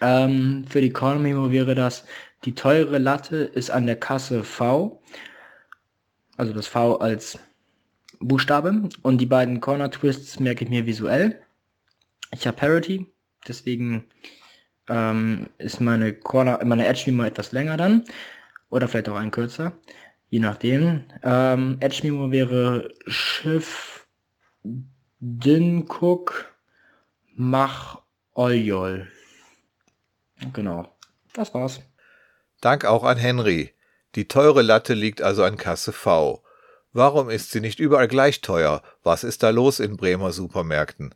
Ähm, 0.00 0.64
für 0.70 0.80
die 0.80 0.90
Corner 0.90 1.20
Memo 1.20 1.50
wäre 1.50 1.74
das, 1.74 2.06
die 2.46 2.54
teure 2.54 2.96
Latte 2.96 3.36
ist 3.36 3.70
an 3.70 3.84
der 3.84 3.96
Kasse 3.96 4.42
V 4.42 5.02
also 6.40 6.54
das 6.54 6.66
V 6.66 6.96
als 6.96 7.38
Buchstabe 8.18 8.88
und 9.02 9.18
die 9.18 9.26
beiden 9.26 9.60
Corner 9.60 9.90
Twists 9.90 10.40
merke 10.40 10.64
ich 10.64 10.70
mir 10.70 10.86
visuell. 10.86 11.38
Ich 12.32 12.46
habe 12.46 12.56
Parity, 12.56 13.12
deswegen 13.46 14.06
ähm, 14.88 15.50
ist 15.58 15.82
meine 15.82 16.14
Corner, 16.14 16.64
meine 16.64 16.86
Edge 16.86 17.02
Memo 17.06 17.24
etwas 17.24 17.52
länger 17.52 17.76
dann 17.76 18.04
oder 18.70 18.88
vielleicht 18.88 19.10
auch 19.10 19.16
ein 19.16 19.30
kürzer, 19.30 19.72
je 20.30 20.38
nachdem. 20.38 21.04
Ähm, 21.22 21.76
Edge 21.80 22.00
Memo 22.04 22.30
wäre 22.30 22.88
Schiff 23.06 24.08
Dincook 25.20 26.54
Mach 27.34 28.00
Oljol. 28.32 29.08
Genau, 30.54 30.88
das 31.34 31.52
war's. 31.52 31.82
Dank 32.62 32.86
auch 32.86 33.04
an 33.04 33.18
Henry. 33.18 33.74
Die 34.16 34.26
teure 34.26 34.62
Latte 34.62 34.94
liegt 34.94 35.22
also 35.22 35.44
an 35.44 35.56
Kasse 35.56 35.92
V. 35.92 36.42
Warum 36.92 37.30
ist 37.30 37.52
sie 37.52 37.60
nicht 37.60 37.78
überall 37.78 38.08
gleich 38.08 38.40
teuer? 38.40 38.82
Was 39.04 39.22
ist 39.22 39.42
da 39.42 39.50
los 39.50 39.78
in 39.78 39.96
Bremer 39.96 40.32
Supermärkten? 40.32 41.14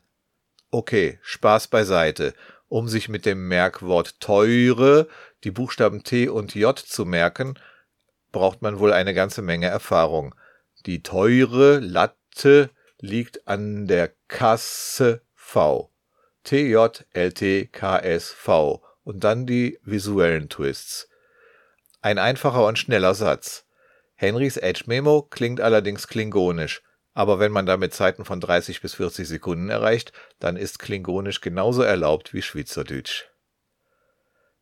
Okay, 0.70 1.18
Spaß 1.22 1.68
beiseite. 1.68 2.34
Um 2.68 2.88
sich 2.88 3.08
mit 3.08 3.26
dem 3.26 3.48
Merkwort 3.48 4.20
teure 4.20 5.08
die 5.42 5.50
Buchstaben 5.50 6.04
T 6.04 6.28
und 6.28 6.54
J 6.54 6.78
zu 6.78 7.04
merken, 7.04 7.58
braucht 8.32 8.62
man 8.62 8.78
wohl 8.78 8.92
eine 8.92 9.14
ganze 9.14 9.42
Menge 9.42 9.66
Erfahrung. 9.66 10.34
Die 10.86 11.02
teure 11.02 11.80
Latte 11.80 12.70
liegt 13.00 13.46
an 13.46 13.86
der 13.86 14.12
Kasse 14.28 15.22
V. 15.34 15.90
T, 16.44 16.68
J, 16.70 17.04
L, 17.12 17.32
T, 17.32 17.66
K, 17.66 17.98
S, 17.98 18.30
V. 18.30 18.82
Und 19.02 19.24
dann 19.24 19.46
die 19.46 19.78
visuellen 19.82 20.48
Twists. 20.48 21.08
Ein 22.04 22.18
einfacher 22.18 22.66
und 22.66 22.78
schneller 22.78 23.14
Satz. 23.14 23.64
Henrys 24.14 24.58
Edge-Memo 24.58 25.22
klingt 25.22 25.62
allerdings 25.62 26.06
klingonisch, 26.06 26.82
aber 27.14 27.38
wenn 27.38 27.50
man 27.50 27.64
damit 27.64 27.94
Zeiten 27.94 28.26
von 28.26 28.42
30 28.42 28.82
bis 28.82 28.92
40 28.92 29.26
Sekunden 29.26 29.70
erreicht, 29.70 30.12
dann 30.38 30.56
ist 30.56 30.78
klingonisch 30.78 31.40
genauso 31.40 31.80
erlaubt 31.80 32.34
wie 32.34 32.42
Schweizerdeutsch. 32.42 33.24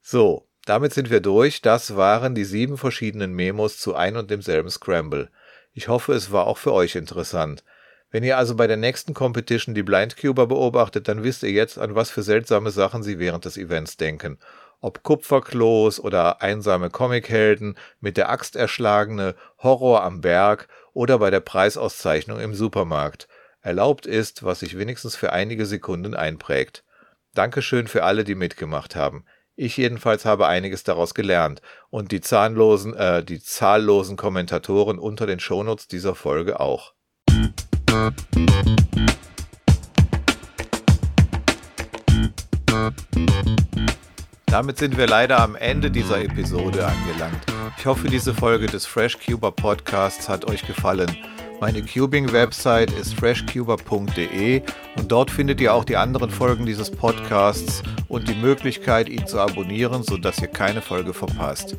So, 0.00 0.46
damit 0.66 0.94
sind 0.94 1.10
wir 1.10 1.18
durch. 1.18 1.62
Das 1.62 1.96
waren 1.96 2.36
die 2.36 2.44
sieben 2.44 2.78
verschiedenen 2.78 3.32
Memos 3.32 3.76
zu 3.78 3.96
ein 3.96 4.16
und 4.16 4.30
demselben 4.30 4.70
Scramble. 4.70 5.28
Ich 5.72 5.88
hoffe, 5.88 6.12
es 6.12 6.30
war 6.30 6.46
auch 6.46 6.58
für 6.58 6.72
euch 6.72 6.94
interessant. 6.94 7.64
Wenn 8.12 8.22
ihr 8.22 8.38
also 8.38 8.54
bei 8.54 8.68
der 8.68 8.76
nächsten 8.76 9.14
Competition 9.14 9.74
die 9.74 9.82
Blindcuber 9.82 10.46
beobachtet, 10.46 11.08
dann 11.08 11.24
wisst 11.24 11.42
ihr 11.42 11.50
jetzt, 11.50 11.76
an 11.76 11.96
was 11.96 12.08
für 12.08 12.22
seltsame 12.22 12.70
Sachen 12.70 13.02
sie 13.02 13.18
während 13.18 13.46
des 13.46 13.56
Events 13.56 13.96
denken 13.96 14.38
Ob 14.84 15.04
Kupferklos 15.04 16.00
oder 16.00 16.42
einsame 16.42 16.90
Comichelden, 16.90 17.78
mit 18.00 18.16
der 18.16 18.30
Axt 18.30 18.56
erschlagene, 18.56 19.36
Horror 19.58 20.02
am 20.02 20.20
Berg 20.20 20.66
oder 20.92 21.20
bei 21.20 21.30
der 21.30 21.38
Preisauszeichnung 21.38 22.40
im 22.40 22.52
Supermarkt. 22.52 23.28
Erlaubt 23.60 24.06
ist, 24.06 24.42
was 24.42 24.58
sich 24.58 24.76
wenigstens 24.76 25.14
für 25.14 25.32
einige 25.32 25.66
Sekunden 25.66 26.14
einprägt. 26.14 26.82
Dankeschön 27.32 27.86
für 27.86 28.02
alle, 28.02 28.24
die 28.24 28.34
mitgemacht 28.34 28.96
haben. 28.96 29.24
Ich 29.54 29.76
jedenfalls 29.76 30.24
habe 30.24 30.48
einiges 30.48 30.82
daraus 30.82 31.14
gelernt 31.14 31.62
und 31.88 32.10
die 32.10 32.20
zahnlosen, 32.20 32.92
äh, 32.94 33.22
die 33.22 33.40
zahllosen 33.40 34.16
Kommentatoren 34.16 34.98
unter 34.98 35.26
den 35.26 35.38
Shownotes 35.38 35.86
dieser 35.86 36.16
Folge 36.16 36.58
auch. 36.58 36.92
Damit 44.52 44.76
sind 44.76 44.98
wir 44.98 45.06
leider 45.06 45.40
am 45.40 45.56
Ende 45.56 45.90
dieser 45.90 46.22
Episode 46.22 46.86
angelangt. 46.86 47.42
Ich 47.78 47.86
hoffe, 47.86 48.08
diese 48.08 48.34
Folge 48.34 48.66
des 48.66 48.84
Fresh 48.84 49.16
Cuber 49.18 49.50
Podcasts 49.50 50.28
hat 50.28 50.44
euch 50.44 50.66
gefallen. 50.66 51.10
Meine 51.58 51.80
Cubing-Website 51.80 52.92
ist 52.92 53.14
freshcuber.de 53.14 54.60
und 54.96 55.10
dort 55.10 55.30
findet 55.30 55.58
ihr 55.62 55.72
auch 55.72 55.86
die 55.86 55.96
anderen 55.96 56.28
Folgen 56.28 56.66
dieses 56.66 56.90
Podcasts 56.90 57.82
und 58.08 58.28
die 58.28 58.34
Möglichkeit, 58.34 59.08
ihn 59.08 59.26
zu 59.26 59.40
abonnieren, 59.40 60.02
sodass 60.02 60.38
ihr 60.38 60.48
keine 60.48 60.82
Folge 60.82 61.14
verpasst. 61.14 61.74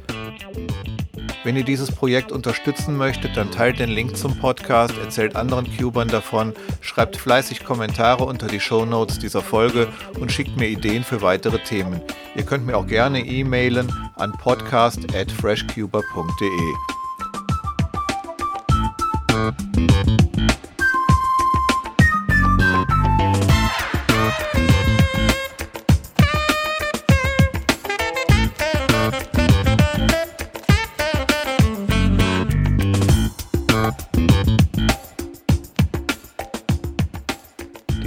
Wenn 1.43 1.57
ihr 1.57 1.65
dieses 1.65 1.91
Projekt 1.91 2.31
unterstützen 2.31 2.95
möchtet, 2.95 3.35
dann 3.35 3.51
teilt 3.51 3.79
den 3.79 3.89
Link 3.89 4.15
zum 4.15 4.39
Podcast, 4.39 4.97
erzählt 4.97 5.35
anderen 5.35 5.67
Cubern 5.77 6.07
davon, 6.07 6.53
schreibt 6.79 7.17
fleißig 7.17 7.65
Kommentare 7.65 8.23
unter 8.23 8.47
die 8.47 8.61
Show 8.61 8.85
Notes 8.85 9.19
dieser 9.19 9.41
Folge 9.41 9.89
und 10.19 10.31
schickt 10.31 10.55
mir 10.55 10.69
Ideen 10.69 11.03
für 11.03 11.21
weitere 11.21 11.59
Themen. 11.59 11.99
Ihr 12.35 12.43
könnt 12.43 12.65
mir 12.65 12.77
auch 12.77 12.87
gerne 12.87 13.25
e-mailen 13.25 13.91
an 14.15 14.31
podcast@freshcuber.de. 14.31 16.93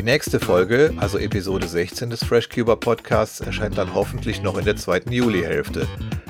nächste 0.06 0.38
Folge, 0.38 0.94
also 0.98 1.18
Episode 1.18 1.66
16 1.66 2.10
des 2.10 2.22
FreshCuber 2.22 2.76
Podcasts, 2.76 3.40
erscheint 3.40 3.76
dann 3.76 3.92
hoffentlich 3.92 4.40
noch 4.40 4.56
in 4.56 4.64
der 4.64 4.76
zweiten 4.76 5.10
Juli-Hälfte. 5.10 5.88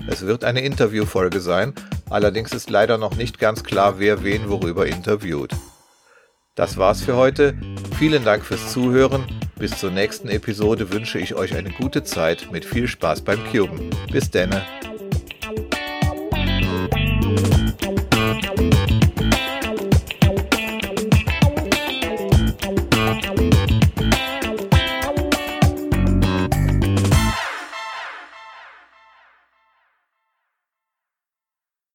Es 0.08 0.24
wird 0.24 0.44
eine 0.44 0.62
Interviewfolge 0.62 1.40
sein, 1.40 1.74
allerdings 2.08 2.54
ist 2.54 2.70
leider 2.70 2.96
noch 2.96 3.16
nicht 3.16 3.38
ganz 3.38 3.64
klar, 3.64 3.98
wer 3.98 4.24
wen 4.24 4.48
worüber 4.48 4.86
interviewt. 4.86 5.50
Das 6.54 6.78
war's 6.78 7.02
für 7.02 7.16
heute. 7.16 7.54
Vielen 7.98 8.24
Dank 8.24 8.46
fürs 8.46 8.72
Zuhören. 8.72 9.26
Bis 9.58 9.78
zur 9.78 9.90
nächsten 9.90 10.30
Episode 10.30 10.90
wünsche 10.90 11.18
ich 11.18 11.34
euch 11.34 11.54
eine 11.54 11.70
gute 11.70 12.02
Zeit 12.02 12.48
mit 12.50 12.64
viel 12.64 12.88
Spaß 12.88 13.20
beim 13.20 13.40
Cuben. 13.52 13.90
Bis 14.10 14.30
denne. 14.30 14.62